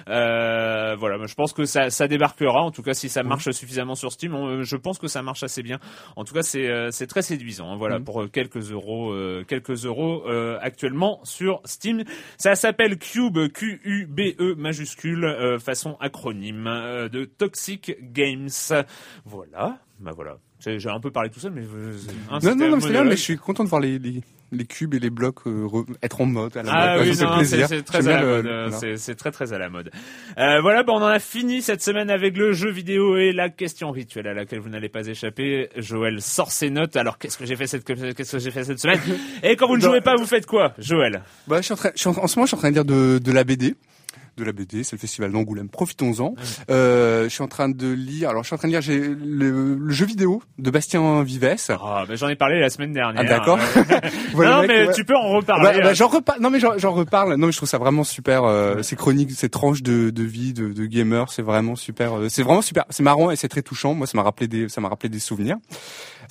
Voilà, 0.06 1.18
mais 1.18 1.26
je 1.28 1.34
pense 1.34 1.52
que 1.52 1.64
ça, 1.64 1.90
ça 1.90 2.08
débarquera. 2.08 2.60
En 2.62 2.70
tout 2.70 2.82
cas, 2.82 2.94
si 2.94 3.08
ça 3.08 3.22
marche 3.22 3.50
suffisamment 3.50 3.94
sur 3.94 4.12
Steam, 4.12 4.34
on- 4.34 4.62
je 4.62 4.76
pense 4.76 4.98
que 4.98 5.08
ça 5.08 5.22
marche 5.22 5.42
assez 5.42 5.62
bien. 5.62 5.78
En 6.16 6.24
tout 6.24 6.34
cas, 6.34 6.42
c'est 6.42 6.68
c'est 6.90 7.06
très 7.06 7.22
séduisant. 7.22 7.72
hein, 7.72 7.76
voilà, 7.76 7.98
Mhm. 7.98 8.04
pour 8.04 8.30
quelques 8.30 8.70
euros, 8.72 9.14
quelques 9.46 9.84
euros 9.84 10.24
actuellement 10.60 11.20
sur 11.24 11.60
Steam. 11.64 12.04
Ça 12.38 12.54
s'appelle 12.54 12.98
Cube, 12.98 13.38
Q-U-B-E 13.52 14.54
majuscule, 14.56 15.56
façon 15.60 15.96
acronyme 16.00 16.64
de 17.12 17.24
Toxic 17.24 17.96
Games. 18.12 18.48
Voilà, 19.24 19.78
bah 20.00 20.12
voilà. 20.14 20.36
J'ai 20.64 20.88
un 20.90 21.00
peu 21.00 21.10
parlé 21.10 21.30
tout 21.30 21.40
seul, 21.40 21.52
mais 21.52 21.62
euh, 21.62 21.92
hein, 22.30 22.38
Non, 22.42 22.54
non, 22.54 22.66
un 22.66 22.68
non, 22.70 22.80
c'est 22.80 22.90
bien, 22.90 23.04
mais 23.04 23.12
je 23.16 23.22
suis 23.22 23.36
content 23.38 23.64
de 23.64 23.68
voir 23.70 23.80
les, 23.80 23.98
les, 23.98 24.20
les 24.52 24.64
cubes 24.66 24.92
et 24.94 24.98
les 24.98 25.08
blocs 25.08 25.46
euh, 25.46 25.64
re- 25.64 25.86
être 26.02 26.20
en 26.20 26.26
mode. 26.26 26.54
À 26.56 26.62
la 26.62 26.70
Ah 26.72 26.96
mode. 26.98 27.06
oui, 27.06 27.14
c'est 27.46 27.82
très 27.82 28.06
à 28.08 28.20
la 28.20 28.26
mode. 28.26 28.46
euh. 28.46 28.96
C'est 28.96 29.14
très 29.14 29.30
très 29.30 29.52
à 29.54 29.58
la 29.58 29.70
mode. 29.70 29.90
Euh, 30.38 30.60
voilà, 30.60 30.82
bah, 30.82 30.92
on 30.94 31.00
en 31.02 31.06
a 31.06 31.18
fini 31.18 31.62
cette 31.62 31.82
semaine 31.82 32.10
avec 32.10 32.36
le 32.36 32.52
jeu 32.52 32.70
vidéo 32.70 33.16
et 33.16 33.32
la 33.32 33.48
question 33.48 33.90
rituelle 33.90 34.26
à 34.26 34.34
laquelle 34.34 34.58
vous 34.60 34.68
n'allez 34.68 34.90
pas 34.90 35.06
échapper. 35.06 35.70
Joël 35.76 36.20
sort 36.20 36.52
ses 36.52 36.68
notes. 36.68 36.94
Alors 36.96 37.16
qu'est-ce 37.18 37.38
que 37.38 37.46
j'ai 37.46 37.56
fait 37.56 37.66
cette 37.66 37.84
qu'est-ce 37.84 38.32
que 38.32 38.38
j'ai 38.38 38.50
fait 38.50 38.64
cette 38.64 38.80
semaine? 38.80 39.00
Et 39.42 39.56
quand 39.56 39.66
vous 39.66 39.76
ne 39.76 39.82
jouez 39.82 40.02
pas, 40.02 40.16
vous 40.16 40.26
faites 40.26 40.44
quoi, 40.46 40.74
Joël? 40.78 41.22
Bah, 41.48 41.56
je 41.58 41.62
suis 41.62 41.72
en, 41.72 41.76
train, 41.76 41.90
je 41.94 42.00
suis 42.00 42.08
en, 42.08 42.18
en 42.18 42.26
ce 42.26 42.36
moment, 42.38 42.44
je 42.44 42.48
suis 42.50 42.56
en 42.56 42.58
train 42.58 42.68
de 42.70 42.74
lire 42.74 42.84
de, 42.84 43.18
de 43.18 43.32
la 43.32 43.44
BD. 43.44 43.74
De 44.40 44.44
la 44.46 44.52
BD, 44.52 44.84
c'est 44.84 44.96
le 44.96 45.00
festival 45.00 45.32
d'Angoulême. 45.32 45.68
Profitons-en. 45.68 46.34
Euh, 46.70 47.24
je 47.24 47.28
suis 47.28 47.42
en 47.42 47.48
train 47.48 47.68
de 47.68 47.88
lire. 47.92 48.30
Alors, 48.30 48.42
je 48.42 48.46
suis 48.48 48.54
en 48.54 48.58
train 48.58 48.68
de 48.68 48.72
lire 48.72 48.80
j'ai 48.80 48.98
le, 48.98 49.74
le 49.74 49.90
jeu 49.90 50.06
vidéo 50.06 50.42
de 50.58 50.70
Bastien 50.70 51.22
Vives. 51.22 51.56
Ah, 51.68 52.04
bah, 52.08 52.14
j'en 52.16 52.28
ai 52.28 52.36
parlé 52.36 52.58
la 52.58 52.70
semaine 52.70 52.92
dernière. 52.94 53.20
Ah, 53.22 53.28
d'accord. 53.28 53.58
Euh, 53.76 54.00
Voilà, 54.32 54.56
non, 54.56 54.60
mec, 54.62 54.70
mais 54.70 54.86
ouais. 54.86 54.94
tu 54.94 55.04
peux 55.04 55.16
en 55.16 55.28
reparler. 55.28 55.62
Bah, 55.64 55.72
bah, 55.82 55.88
hein. 55.90 55.94
j'en 55.94 56.08
reparle. 56.08 56.40
Non 56.40 56.50
mais 56.50 56.60
j'en 56.60 56.78
j'en 56.78 56.92
reparle. 56.92 57.34
Non 57.34 57.46
mais 57.46 57.52
je 57.52 57.56
trouve 57.58 57.68
ça 57.68 57.78
vraiment 57.78 58.04
super. 58.04 58.44
Euh, 58.44 58.82
Ces 58.82 58.96
chroniques, 58.96 59.30
ces 59.32 59.48
tranches 59.50 59.82
de, 59.82 60.10
de 60.10 60.22
vie 60.22 60.52
de, 60.54 60.72
de 60.72 60.86
gamer, 60.86 61.30
c'est 61.30 61.42
vraiment 61.42 61.76
super. 61.76 62.18
euh, 62.18 62.28
c'est 62.28 62.42
vraiment 62.42 62.62
super. 62.62 62.84
C'est 62.90 63.02
marrant 63.02 63.30
et 63.30 63.36
c'est 63.36 63.48
très 63.48 63.62
touchant. 63.62 63.92
Moi, 63.94 64.06
ça 64.06 64.16
m'a 64.16 64.22
rappelé 64.22 64.48
des, 64.48 64.68
ça 64.68 64.80
m'a 64.80 64.88
rappelé 64.88 65.08
des 65.10 65.18
souvenirs. 65.18 65.56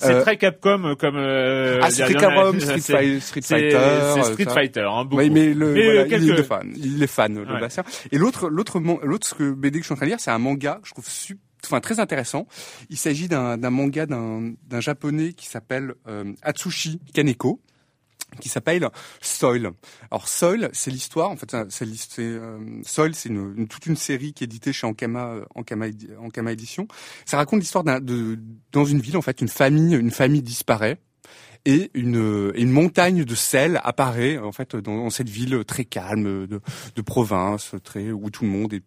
C'est 0.00 0.14
euh, 0.14 0.22
très 0.22 0.36
Capcom 0.36 0.94
comme. 0.98 1.16
Euh, 1.16 1.80
ah, 1.82 1.90
c'est 1.90 2.04
très 2.04 2.14
Capcom, 2.14 2.58
Street, 2.58 2.78
Fighter, 2.80 3.20
Street 3.20 3.40
c'est- 3.42 3.54
Fighter. 3.54 3.70
C'est 3.70 3.76
euh, 3.76 4.22
Street. 4.32 4.44
Fighter, 4.46 4.80
hein, 4.90 5.04
beaucoup. 5.04 5.22
Oui, 5.22 5.30
mais 5.30 5.52
le, 5.54 5.72
Mais, 5.72 5.84
voilà, 5.84 6.00
euh, 6.00 6.08
quelques- 6.08 6.22
il 6.24 6.30
est 6.32 6.42
fan. 6.42 6.72
Il 6.76 7.02
est 7.02 7.06
fan, 7.06 7.34
le. 7.34 7.60
Bastien. 7.60 7.84
Et 8.12 8.18
l'autre, 8.18 8.48
l'autre, 8.48 8.80
l'autre 8.80 9.26
ce 9.26 9.34
que 9.34 9.50
BD 9.52 9.78
que 9.78 9.82
je 9.82 9.86
suis 9.86 9.92
en 9.92 9.96
train 9.96 10.06
de 10.06 10.10
lire, 10.10 10.20
c'est 10.20 10.30
un 10.30 10.38
manga 10.38 10.78
que 10.82 10.88
je 10.88 10.92
trouve 10.92 11.08
sup- 11.08 11.38
enfin 11.64 11.80
très 11.80 12.00
intéressant. 12.00 12.46
Il 12.88 12.96
s'agit 12.96 13.28
d'un, 13.28 13.56
manga 13.70 14.06
d'un, 14.06 14.52
d'un 14.68 14.80
japonais 14.80 15.32
qui 15.34 15.46
s'appelle 15.46 15.94
euh, 16.08 16.24
Atsushi 16.42 17.00
Kaneko 17.14 17.60
qui 18.40 18.48
s'appelle 18.48 18.88
Soil. 19.20 19.70
Alors 20.10 20.28
Soil, 20.28 20.70
c'est 20.72 20.90
l'histoire. 20.90 21.30
En 21.30 21.36
fait, 21.36 21.56
c'est, 21.70 21.86
euh, 22.20 22.58
Soil, 22.84 23.14
c'est 23.14 23.28
une, 23.28 23.54
une- 23.56 23.68
toute 23.68 23.86
une 23.86 23.96
série 23.96 24.32
qui 24.32 24.44
est 24.44 24.46
éditée 24.46 24.72
chez 24.72 24.86
Ankama, 24.86 25.36
Ankama, 25.54 25.86
Ankama 26.20 26.52
Édition. 26.52 26.86
Ça 27.26 27.36
raconte 27.36 27.60
l'histoire 27.60 27.84
d'un, 27.84 28.00
dans 28.72 28.84
une 28.84 29.00
ville. 29.00 29.16
En 29.16 29.22
fait, 29.22 29.40
une 29.40 29.48
famille, 29.48 29.94
une 29.96 30.10
famille 30.10 30.42
disparaît 30.42 30.98
et 31.66 31.90
une, 31.92 32.52
une 32.54 32.70
montagne 32.70 33.24
de 33.24 33.34
sel 33.34 33.80
apparaît 33.84 34.38
en 34.38 34.50
fait 34.50 34.76
dans, 34.76 34.96
dans 34.96 35.10
cette 35.10 35.28
ville 35.28 35.62
très 35.66 35.84
calme 35.84 36.46
de, 36.46 36.60
de 36.96 37.02
province, 37.02 37.74
très 37.84 38.10
où 38.12 38.30
tout 38.30 38.44
le 38.44 38.50
monde 38.50 38.72
est 38.72 38.82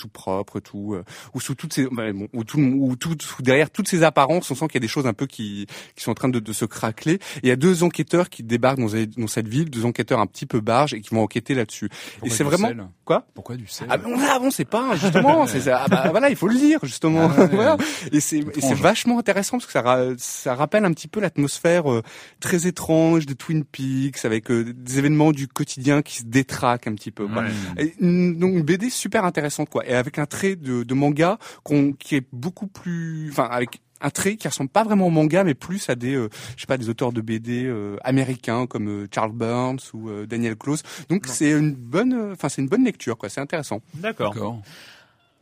tout 0.00 0.08
propre, 0.08 0.60
tout 0.60 0.94
euh, 0.94 1.04
où 1.34 1.40
sous 1.40 1.54
toutes 1.54 1.72
ces 1.74 1.86
bon, 1.86 2.28
où 2.32 2.44
tout 2.44 2.58
où 2.58 2.96
tout 2.96 3.14
derrière 3.40 3.70
toutes 3.70 3.88
ces 3.88 4.02
apparences, 4.02 4.50
on 4.50 4.54
sent 4.54 4.66
qu'il 4.68 4.76
y 4.76 4.78
a 4.78 4.86
des 4.86 4.88
choses 4.88 5.06
un 5.06 5.12
peu 5.12 5.26
qui 5.26 5.66
qui 5.94 6.02
sont 6.02 6.10
en 6.10 6.14
train 6.14 6.28
de, 6.28 6.40
de 6.40 6.52
se 6.52 6.64
craqueler. 6.64 7.14
Et 7.14 7.20
il 7.44 7.48
y 7.48 7.52
a 7.52 7.56
deux 7.56 7.82
enquêteurs 7.82 8.30
qui 8.30 8.42
débarquent 8.42 8.78
dans, 8.80 8.88
dans 9.18 9.26
cette 9.26 9.48
ville, 9.48 9.68
deux 9.68 9.84
enquêteurs 9.84 10.20
un 10.20 10.26
petit 10.26 10.46
peu 10.46 10.60
barges 10.60 10.94
et 10.94 11.00
qui 11.00 11.14
vont 11.14 11.22
enquêter 11.22 11.54
là-dessus. 11.54 11.88
Et 12.24 12.30
c'est 12.30 12.44
vraiment 12.44 12.70
quoi 13.04 13.26
Pourquoi 13.34 13.56
du 13.56 13.66
sel 13.66 13.86
ah 13.90 13.98
bon, 13.98 14.14
ah 14.18 14.38
bon 14.38 14.50
c'est 14.50 14.64
pas 14.64 14.96
justement 14.96 15.46
c'est. 15.46 15.68
Ah 15.68 15.86
bah, 15.88 16.08
voilà 16.10 16.30
il 16.30 16.36
faut 16.36 16.48
le 16.48 16.54
lire 16.54 16.78
justement 16.82 17.30
Ah 17.36 17.40
ouais. 17.40 17.46
voilà 17.52 17.76
et 18.12 18.20
c'est 18.20 18.42
c'est 18.60 18.74
vachement 18.74 19.18
intéressant 19.18 19.58
parce 19.58 19.66
que 19.66 19.72
ça 19.72 19.82
ra- 19.82 20.16
ça 20.16 20.54
rappelle 20.54 20.84
un 20.84 20.92
petit 20.92 21.08
peu 21.08 21.20
l'atmosphère 21.20 21.90
euh, 21.92 22.02
très 22.40 22.66
étrange 22.66 23.26
de 23.26 23.34
Twin 23.34 23.64
Peaks 23.64 24.24
avec 24.24 24.50
euh, 24.50 24.72
des 24.72 24.98
événements 24.98 25.32
du 25.32 25.46
quotidien 25.48 26.02
qui 26.02 26.18
se 26.18 26.24
détraquent 26.24 26.86
un 26.86 26.94
petit 26.94 27.10
peu 27.10 27.26
quoi. 27.26 27.42
Ouais. 27.42 27.50
Et, 27.78 27.94
mm, 28.00 28.38
donc 28.38 28.54
une 28.54 28.62
BD 28.62 28.90
super 28.90 29.24
intéressante 29.24 29.68
quoi 29.68 29.84
et 29.90 29.94
avec 29.94 30.18
un 30.18 30.26
trait 30.26 30.56
de, 30.56 30.84
de 30.84 30.94
manga 30.94 31.38
qui 31.98 32.16
est 32.16 32.26
beaucoup 32.32 32.68
plus 32.68 33.28
enfin 33.30 33.48
avec 33.50 33.80
un 34.00 34.10
trait 34.10 34.36
qui 34.36 34.48
ressemble 34.48 34.70
pas 34.70 34.84
vraiment 34.84 35.08
au 35.08 35.10
manga 35.10 35.44
mais 35.44 35.54
plus 35.54 35.90
à 35.90 35.94
des 35.94 36.14
euh, 36.14 36.30
je 36.56 36.62
sais 36.62 36.66
pas 36.66 36.78
des 36.78 36.88
auteurs 36.88 37.12
de 37.12 37.20
BD 37.20 37.64
euh, 37.64 37.96
américains 38.02 38.66
comme 38.66 38.88
euh, 38.88 39.08
Charles 39.12 39.32
Burns 39.32 39.80
ou 39.92 40.08
euh, 40.08 40.26
Daniel 40.26 40.56
Close. 40.56 40.82
Donc 41.10 41.26
c'est 41.26 41.50
une 41.50 41.74
bonne 41.74 42.14
euh, 42.14 42.32
enfin 42.32 42.48
c'est 42.48 42.62
une 42.62 42.68
bonne 42.68 42.84
lecture 42.84 43.18
quoi. 43.18 43.28
C'est 43.28 43.40
intéressant. 43.40 43.82
D'accord. 43.94 44.62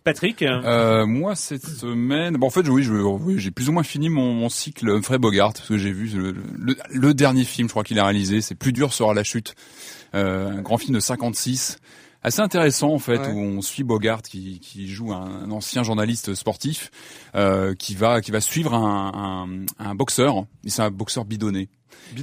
Patrick. 0.05 0.43
Euh, 0.43 1.05
moi 1.05 1.35
cette 1.35 1.67
semaine, 1.67 2.37
bon, 2.39 2.47
en 2.47 2.51
fait, 2.51 2.67
oui, 2.69 2.87
j'ai 3.37 3.51
plus 3.51 3.69
ou 3.69 3.73
moins 3.73 3.83
fini 3.83 4.09
mon, 4.09 4.33
mon 4.33 4.49
cycle 4.49 4.89
Humphrey 4.89 5.19
Bogart 5.19 5.53
parce 5.53 5.69
que 5.69 5.77
j'ai 5.77 5.93
vu 5.93 6.09
le, 6.17 6.35
le, 6.57 6.77
le 6.91 7.15
dernier 7.15 7.45
film, 7.45 7.69
je 7.69 7.73
crois 7.73 7.85
qu'il 7.85 7.99
a 7.99 8.05
réalisé, 8.05 8.41
c'est 8.41 8.55
Plus 8.55 8.73
dur 8.73 8.95
sera 8.95 9.13
la 9.13 9.23
chute, 9.23 9.55
euh, 10.15 10.51
un 10.51 10.63
grand 10.63 10.79
film 10.79 10.95
de 10.95 11.01
56, 11.01 11.79
assez 12.23 12.41
intéressant 12.41 12.93
en 12.93 12.99
fait 12.99 13.19
Ouais. 13.19 13.33
où 13.33 13.39
on 13.39 13.63
suit 13.63 13.85
Bogart 13.85 14.23
qui, 14.23 14.61
qui 14.61 14.89
joue 14.89 15.13
un, 15.13 15.45
un 15.45 15.51
ancien 15.51 15.83
journaliste 15.83 16.35
sportif 16.35 16.91
euh, 17.35 17.75
qui 17.75 17.95
va 17.95 18.21
qui 18.21 18.31
va 18.31 18.41
suivre 18.41 18.75
un, 18.75 19.47
un, 19.79 19.85
un 19.85 19.95
boxeur, 19.95 20.45
et 20.65 20.71
c'est 20.71 20.83
un 20.83 20.91
boxeur 20.91 21.25
bidonné. 21.25 21.69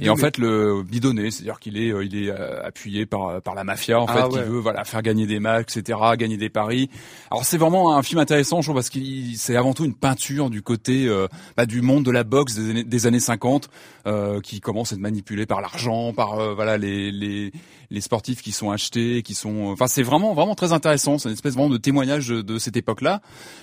Et 0.00 0.08
en 0.10 0.16
fait, 0.16 0.38
le 0.38 0.82
bidonné, 0.82 1.30
c'est-à-dire 1.30 1.60
qu'il 1.60 1.76
est, 1.76 1.92
il 2.04 2.16
est 2.26 2.30
appuyé 2.30 3.06
par 3.06 3.40
par 3.42 3.54
la 3.54 3.64
mafia, 3.64 4.00
en 4.00 4.06
Ah 4.08 4.14
fait, 4.14 4.28
qui 4.30 4.38
veut 4.38 4.58
voilà 4.58 4.84
faire 4.84 5.02
gagner 5.02 5.26
des 5.26 5.40
matchs, 5.40 5.76
etc., 5.76 5.98
gagner 6.18 6.36
des 6.36 6.50
paris. 6.50 6.90
Alors 7.30 7.44
c'est 7.44 7.58
vraiment 7.58 7.96
un 7.96 8.02
film 8.02 8.20
intéressant, 8.20 8.60
je 8.60 8.66
trouve, 8.66 8.76
parce 8.76 8.90
qu'il 8.90 9.36
c'est 9.36 9.56
avant 9.56 9.74
tout 9.74 9.84
une 9.84 9.94
peinture 9.94 10.50
du 10.50 10.62
côté 10.62 11.06
euh, 11.06 11.28
bah, 11.56 11.66
du 11.66 11.82
monde 11.82 12.04
de 12.04 12.10
la 12.10 12.24
boxe 12.24 12.54
des 12.54 12.70
années, 12.70 12.84
des 12.84 13.06
années 13.06 13.20
50, 13.20 13.68
euh, 14.06 14.40
qui 14.40 14.60
commence 14.60 14.92
à 14.92 14.96
être 14.96 15.00
manipulé 15.00 15.46
par 15.46 15.60
l'argent, 15.60 16.12
par 16.12 16.38
euh, 16.38 16.54
voilà 16.54 16.78
les, 16.78 17.10
les 17.10 17.52
les 17.90 18.00
sportifs 18.00 18.42
qui 18.42 18.52
sont 18.52 18.70
achetés, 18.70 19.22
qui 19.22 19.34
sont, 19.34 19.66
enfin 19.66 19.86
c'est 19.86 20.02
vraiment 20.02 20.34
vraiment 20.34 20.54
très 20.54 20.72
intéressant. 20.72 21.18
C'est 21.18 21.28
une 21.28 21.34
espèce 21.34 21.54
vraiment 21.54 21.70
de 21.70 21.76
témoignage 21.76 22.28
de, 22.28 22.42
de 22.42 22.58
cette 22.58 22.76
époque-là. 22.76 23.20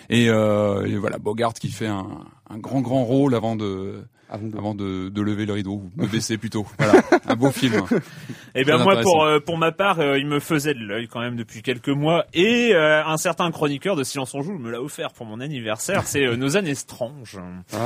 Et, 0.10 0.30
euh, 0.30 0.86
et 0.86 0.98
voilà, 0.98 1.18
Bogart 1.18 1.54
qui 1.54 1.70
fait 1.70 1.88
un, 1.88 2.08
un 2.50 2.58
grand 2.58 2.82
grand 2.82 3.04
rôle 3.04 3.36
avant 3.36 3.56
de 3.56 4.04
Avant 4.34 4.48
de- 4.48 4.58
avant 4.58 4.74
de, 4.76 5.10
de 5.10 5.22
lever 5.22 5.46
le 5.46 5.54
rideau, 5.54 5.84
ou 5.98 6.02
de 6.06 6.08
baisser 6.12 6.38
plutôt. 6.40 6.66
Voilà, 6.80 7.02
un 7.28 7.36
beau 7.36 7.52
film. 7.52 7.84
Eh 8.56 8.64
bien 8.64 8.78
moi 8.80 9.00
pour 9.02 9.24
euh, 9.24 9.40
pour 9.40 9.58
ma 9.60 9.72
part, 9.72 10.00
euh, 10.00 10.18
il 10.18 10.26
me 10.26 10.40
faisait 10.40 10.74
de 10.74 10.80
l'œil 10.80 11.08
quand 11.08 11.20
même 11.20 11.36
depuis 11.36 11.62
quelques 11.62 11.90
mois 11.90 12.26
et 12.34 12.72
euh, 12.74 13.06
un 13.06 13.18
certain 13.18 13.52
chroniqueur 13.52 13.96
de 13.96 14.04
Silence 14.04 14.34
on 14.34 14.42
joue 14.42 14.58
me 14.58 14.72
l'a 14.72 14.82
offert 14.82 15.12
pour 15.14 15.28
mon 15.28 15.40
anniversaire. 15.40 16.02
C'est 16.06 16.26
euh, 16.26 16.36
Nos 16.36 16.58
années 16.58 16.72
étranges. 16.72 17.38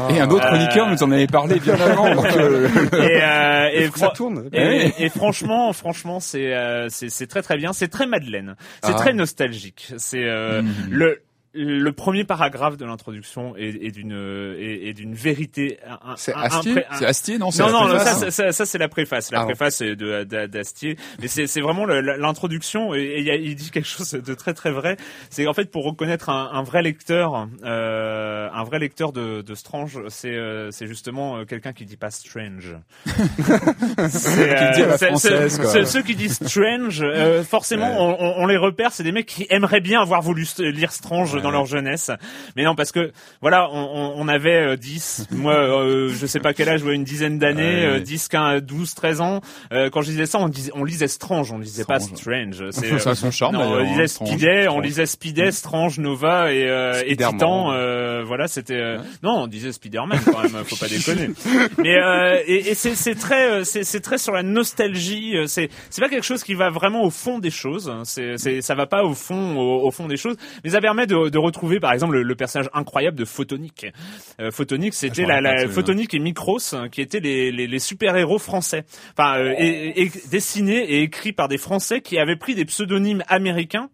Et 0.09 0.21
un 0.21 0.29
autre 0.29 0.47
chroniqueur 0.47 0.89
nous 0.89 1.03
en 1.03 1.11
avait 1.11 1.27
parlé 1.27 1.59
bien 1.59 1.75
avant. 1.75 2.15
donc, 2.15 2.25
euh, 2.37 2.69
Et, 2.93 3.21
euh, 3.21 3.69
et, 3.73 3.89
ça 3.93 4.09
tourne. 4.15 4.49
et, 4.53 4.93
et 4.99 5.09
franchement, 5.09 5.73
franchement, 5.73 6.19
c'est 6.21 6.53
euh, 6.55 6.87
c'est 6.89 7.09
c'est 7.09 7.27
très 7.27 7.41
très 7.41 7.57
bien. 7.57 7.73
C'est 7.73 7.89
très 7.89 8.07
Madeleine. 8.07 8.55
C'est 8.83 8.91
Ah. 8.93 8.97
très 8.97 9.11
nostalgique. 9.13 9.91
C'est 9.97 10.23
euh, 10.23 10.61
Mhm. 10.61 10.73
le 10.91 11.21
le 11.58 11.91
premier 11.91 12.24
paragraphe 12.24 12.78
de 12.78 12.86
l'introduction 12.86 13.55
est, 13.58 13.70
est 13.86 13.91
d'une 13.91 14.14
est, 14.60 14.89
est 14.89 14.93
d'une 14.93 15.14
vérité. 15.14 15.80
C'est 16.16 16.34
Astier 16.34 16.86
un- 16.89 16.95
c'est 16.97 17.05
Astier, 17.05 17.38
non 17.38 17.49
non, 17.60 17.72
non, 17.72 17.88
préface 17.88 18.05
ça, 18.05 18.14
ça, 18.20 18.32
ça, 18.32 18.51
ça, 18.51 18.66
c'est 18.66 18.78
la 18.78 18.88
préface. 18.89 19.32
La 19.32 19.41
Ah 19.41 19.45
préface 19.45 19.82
est 19.82 19.95
de 19.95 20.24
d'A- 20.24 20.47
d'Astier, 20.47 20.97
mais 21.22 21.28
c'est 21.28 21.47
c'est 21.47 21.62
vraiment 21.62 21.86
l'introduction 21.86 22.93
et, 22.93 22.99
et 23.01 23.20
il, 23.20 23.26
y 23.26 23.32
a- 23.32 23.36
il 23.36 23.55
dit 23.55 23.72
quelque 23.72 23.88
chose 23.88 24.12
de 24.12 24.34
très 24.34 24.53
très 24.53 24.72
vrai. 24.72 24.97
C'est 25.30 25.47
en 25.47 25.53
fait 25.53 25.72
pour 25.72 25.84
reconnaître 25.86 26.30
un, 26.30 26.49
un 26.53 26.64
vrai 26.64 26.82
lecteur, 26.82 27.47
euh, 27.64 28.49
un 28.53 28.64
vrai 28.64 28.80
lecteur 28.80 29.12
de, 29.12 29.41
de 29.41 29.55
Strange, 29.55 29.99
c'est 30.10 30.34
euh, 30.36 30.70
c'est 30.72 30.88
justement 30.88 31.38
euh, 31.38 31.45
quelqu'un 31.45 31.74
qui 31.74 31.86
dit 31.86 31.97
pas 31.97 32.12
strange. 32.12 32.76
c'est 34.10 35.49
c'est- 35.49 35.86
ceux 35.86 36.01
qui 36.01 36.16
disent 36.16 36.39
strange, 36.45 37.01
euh, 37.01 37.43
forcément, 37.43 37.88
Ouais. 38.10 38.16
on, 38.20 38.41
on- 38.43 38.47
les 38.47 38.58
repère. 38.58 38.91
C'est 38.91 39.03
des 39.03 39.12
mecs 39.12 39.26
qui 39.26 39.45
aimeraient 39.49 39.82
bien 39.82 40.01
avoir 40.01 40.22
voulu 40.22 40.45
lire 40.60 40.91
Strange 40.91 41.34
Ouais. 41.34 41.41
Dans 41.47 41.51
leur 41.51 41.65
jeunesse, 41.65 42.11
mais 42.55 42.63
non 42.63 42.75
parce 42.75 42.91
que 42.91 43.11
voilà, 43.41 43.69
on, 43.71 44.13
on, 44.17 44.27
avait 44.27 44.73
euh, 44.73 44.75
10, 44.75 45.27
moi 45.31 45.53
euh, 45.53 46.09
je 46.13 46.25
sais 46.25 46.39
pas 46.39 46.53
quel 46.53 46.69
âge, 46.69 46.81
une 46.83 47.03
dizaine 47.03 47.39
d'années, 47.39 47.57
Ouais. 47.87 47.97
euh, 47.97 47.99
10, 47.99 48.27
15, 48.27 48.61
12, 48.63 48.93
13 48.95 49.21
ans. 49.21 49.41
Euh, 49.71 49.89
quand 49.89 50.01
je 50.01 50.11
disais 50.11 50.25
ça, 50.25 50.39
on, 50.39 50.49
disait, 50.49 50.71
on 50.75 50.83
lisait 50.83 51.07
Strange, 51.07 51.51
on 51.51 51.57
lisait 51.59 51.85
pas 51.85 51.99
Strange. 51.99 52.19
Strange. 52.19 52.63
C'est, 52.71 52.99
Ça 52.99 53.11
a 53.11 53.15
son 53.15 53.31
charme, 53.31 53.55
non, 53.55 53.61
on 53.61 53.77
lisait 53.79 54.03
hein, 54.03 54.07
Strange. 54.07 54.29
Speeday, 54.29 54.67
on 54.67 54.71
Strange. 54.71 54.83
lisait 54.85 55.05
Speeday, 55.05 55.51
Strange, 55.51 55.99
Nova 55.99 56.51
et, 56.53 56.67
euh, 56.69 57.01
et. 57.05 57.15
Titan. 57.17 57.71
euh, 57.73 58.23
voilà, 58.25 58.47
c'était 58.47 58.73
euh, 58.75 58.97
non, 59.23 59.43
on 59.43 59.47
disait 59.47 59.71
Spider-Man 59.71 60.19
quand 60.25 60.41
même, 60.41 60.63
faut 60.65 60.75
pas 60.75 60.87
déconner. 60.87 61.29
Mais 61.77 61.95
euh, 61.97 62.41
et, 62.45 62.69
et 62.69 62.75
c'est, 62.75 63.15
très, 63.15 63.49
euh, 63.49 63.63
c'est, 63.63 63.99
très 64.01 64.17
sur 64.17 64.33
la 64.33 64.43
nostalgie. 64.43 65.35
euh, 65.37 65.45
C'est, 65.47 65.69
c'est 65.89 66.01
pas 66.01 66.09
quelque 66.09 66.25
chose 66.25 66.43
qui 66.43 66.53
va 66.53 66.69
vraiment 66.69 67.03
au 67.03 67.09
fond 67.09 67.39
des 67.39 67.49
choses. 67.51 67.89
hein, 67.89 68.01
C'est, 68.05 68.37
c'est, 68.37 68.61
ça 68.61 68.75
va 68.75 68.85
pas 68.85 69.03
au 69.03 69.13
fond, 69.13 69.55
au, 69.57 69.87
au 69.87 69.91
fond 69.91 70.07
des 70.07 70.17
choses. 70.17 70.35
Mais 70.63 70.71
ça 70.71 70.81
permet 70.81 71.07
de, 71.07 71.29
de 71.29 71.36
retrouver, 71.38 71.79
par 71.79 71.93
exemple, 71.93 72.13
le, 72.13 72.23
le 72.23 72.35
personnage 72.35 72.69
incroyable 72.73 73.17
de 73.17 73.25
Photonic. 73.25 73.88
Euh, 74.39 74.51
Photonic, 74.51 74.93
c'était 74.93 75.23
me 75.23 75.27
la, 75.27 75.41
la. 75.41 75.67
Photonic 75.67 76.13
et 76.13 76.19
Micros, 76.19 76.73
hein, 76.73 76.89
qui 76.89 77.01
étaient 77.01 77.19
les, 77.19 77.51
les, 77.51 77.67
les 77.67 77.79
super-héros 77.79 78.39
français. 78.39 78.85
Enfin, 79.17 79.38
euh, 79.38 79.53
et, 79.57 80.01
et 80.01 80.11
dessinés 80.29 80.83
et 80.83 81.03
écrits 81.03 81.33
par 81.33 81.47
des 81.47 81.57
Français 81.57 82.01
qui 82.01 82.17
avaient 82.17 82.35
pris 82.35 82.55
des 82.55 82.65
pseudonymes 82.65 83.23
américains. 83.27 83.89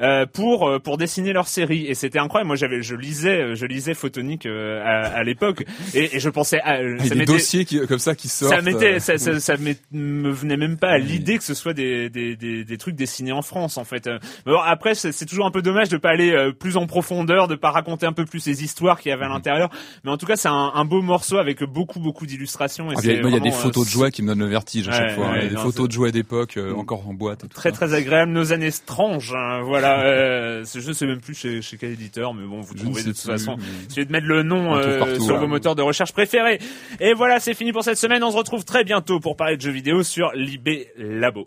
Euh, 0.00 0.26
pour 0.26 0.68
euh, 0.68 0.78
pour 0.78 0.96
dessiner 0.98 1.32
leur 1.32 1.48
série 1.48 1.86
et 1.86 1.94
c'était 1.94 2.18
incroyable 2.18 2.46
moi 2.48 2.56
j'avais 2.56 2.82
je 2.82 2.94
lisais 2.94 3.54
je 3.56 3.66
lisais 3.66 3.94
Photonic 3.94 4.46
euh, 4.46 4.80
à, 4.84 5.08
à 5.08 5.22
l'époque 5.24 5.64
et, 5.94 6.16
et 6.16 6.20
je 6.20 6.28
pensais 6.30 6.60
à, 6.60 6.82
y 6.82 7.08
ça 7.08 7.14
des 7.14 7.24
dossiers 7.24 7.64
qui, 7.64 7.84
comme 7.86 7.98
ça 7.98 8.14
qui 8.14 8.28
sortent. 8.28 8.54
ça 8.54 8.62
m'était, 8.62 8.94
euh, 8.94 8.98
ça, 9.00 9.18
ça, 9.18 9.38
ça 9.40 9.56
me 9.92 10.30
venait 10.30 10.56
même 10.56 10.76
pas 10.76 10.90
à 10.90 10.98
l'idée 10.98 11.38
que 11.38 11.44
ce 11.44 11.54
soit 11.54 11.72
des, 11.74 12.10
des, 12.10 12.36
des, 12.36 12.64
des 12.64 12.78
trucs 12.78 12.94
dessinés 12.94 13.32
en 13.32 13.42
France 13.42 13.76
en 13.78 13.84
fait. 13.84 14.06
Mais 14.46 14.52
bon, 14.52 14.58
après, 14.60 14.94
c'est 14.94 15.26
toujours 15.26 15.46
un 15.46 15.50
peu 15.50 15.62
dommage 15.62 15.88
de 15.88 15.96
pas 15.96 16.10
aller 16.10 16.52
plus 16.58 16.76
en 16.76 16.86
profondeur, 16.86 17.48
de 17.48 17.54
pas 17.54 17.70
raconter 17.70 18.06
un 18.06 18.12
peu 18.12 18.24
plus 18.24 18.46
les 18.46 18.62
histoires 18.64 19.00
qu'il 19.00 19.10
y 19.10 19.12
avait 19.12 19.24
à 19.24 19.28
l'intérieur. 19.28 19.70
Mais 20.04 20.10
en 20.10 20.16
tout 20.16 20.26
cas, 20.26 20.36
c'est 20.36 20.48
un, 20.48 20.72
un 20.74 20.84
beau 20.84 21.02
morceau 21.02 21.38
avec 21.38 21.62
beaucoup 21.64 22.00
beaucoup 22.00 22.26
d'illustrations. 22.26 22.88
Ah, 22.90 23.00
il 23.02 23.10
y 23.10 23.36
a- 23.36 23.40
des 23.40 23.50
photos 23.50 23.86
de 23.86 23.90
jouets 23.90 24.10
qui 24.10 24.22
me 24.22 24.28
donnent 24.28 24.40
le 24.40 24.46
vertige 24.46 24.88
à 24.88 24.92
chaque 24.92 25.14
fois. 25.14 25.26
hein. 25.28 25.32
ouais, 25.32 25.38
Il 25.38 25.42
y 25.44 25.46
a 25.46 25.50
des 25.50 25.54
non, 25.56 25.62
photos 25.62 25.88
de 25.88 25.92
jouets 25.92 26.12
d'époque, 26.12 26.56
euh, 26.56 26.74
encore 26.74 27.08
en 27.08 27.14
boîte. 27.14 27.44
Et 27.44 27.48
tout 27.48 27.54
Très 27.54 27.70
ça. 27.70 27.76
très 27.76 27.94
agréable, 27.94 28.32
nos 28.32 28.52
années 28.52 28.70
stranges. 28.70 29.32
hein, 29.36 29.62
voilà, 29.64 29.87
euh, 30.00 30.64
je 30.64 30.88
ne 30.88 30.92
sais 30.92 31.06
même 31.06 31.20
plus 31.20 31.34
chez, 31.34 31.62
chez 31.62 31.76
quel 31.76 31.92
éditeur, 31.92 32.34
mais 32.34 32.46
bon, 32.46 32.60
vous 32.60 32.74
Je 32.76 32.82
trouvez 32.82 33.02
de 33.02 33.08
toute 33.08 33.18
façon. 33.20 33.56
mais- 33.96 34.04
de 34.04 34.12
mettre 34.12 34.26
le 34.26 34.42
nom 34.42 34.76
euh, 34.76 34.98
partout, 34.98 35.20
sur 35.24 35.34
là. 35.34 35.40
vos 35.40 35.46
moteurs 35.46 35.74
de 35.74 35.82
recherche 35.82 36.12
préférés. 36.12 36.58
Et 37.00 37.12
voilà, 37.14 37.40
c'est 37.40 37.54
fini 37.54 37.72
pour 37.72 37.82
cette 37.84 37.98
semaine. 37.98 38.22
On 38.24 38.30
se 38.30 38.36
retrouve 38.36 38.64
très 38.64 38.84
bientôt 38.84 39.20
pour 39.20 39.36
parler 39.36 39.56
de 39.56 39.62
jeux 39.62 39.70
vidéo 39.70 40.02
sur 40.02 40.30
Libé 40.34 40.88
Labo. 40.96 41.46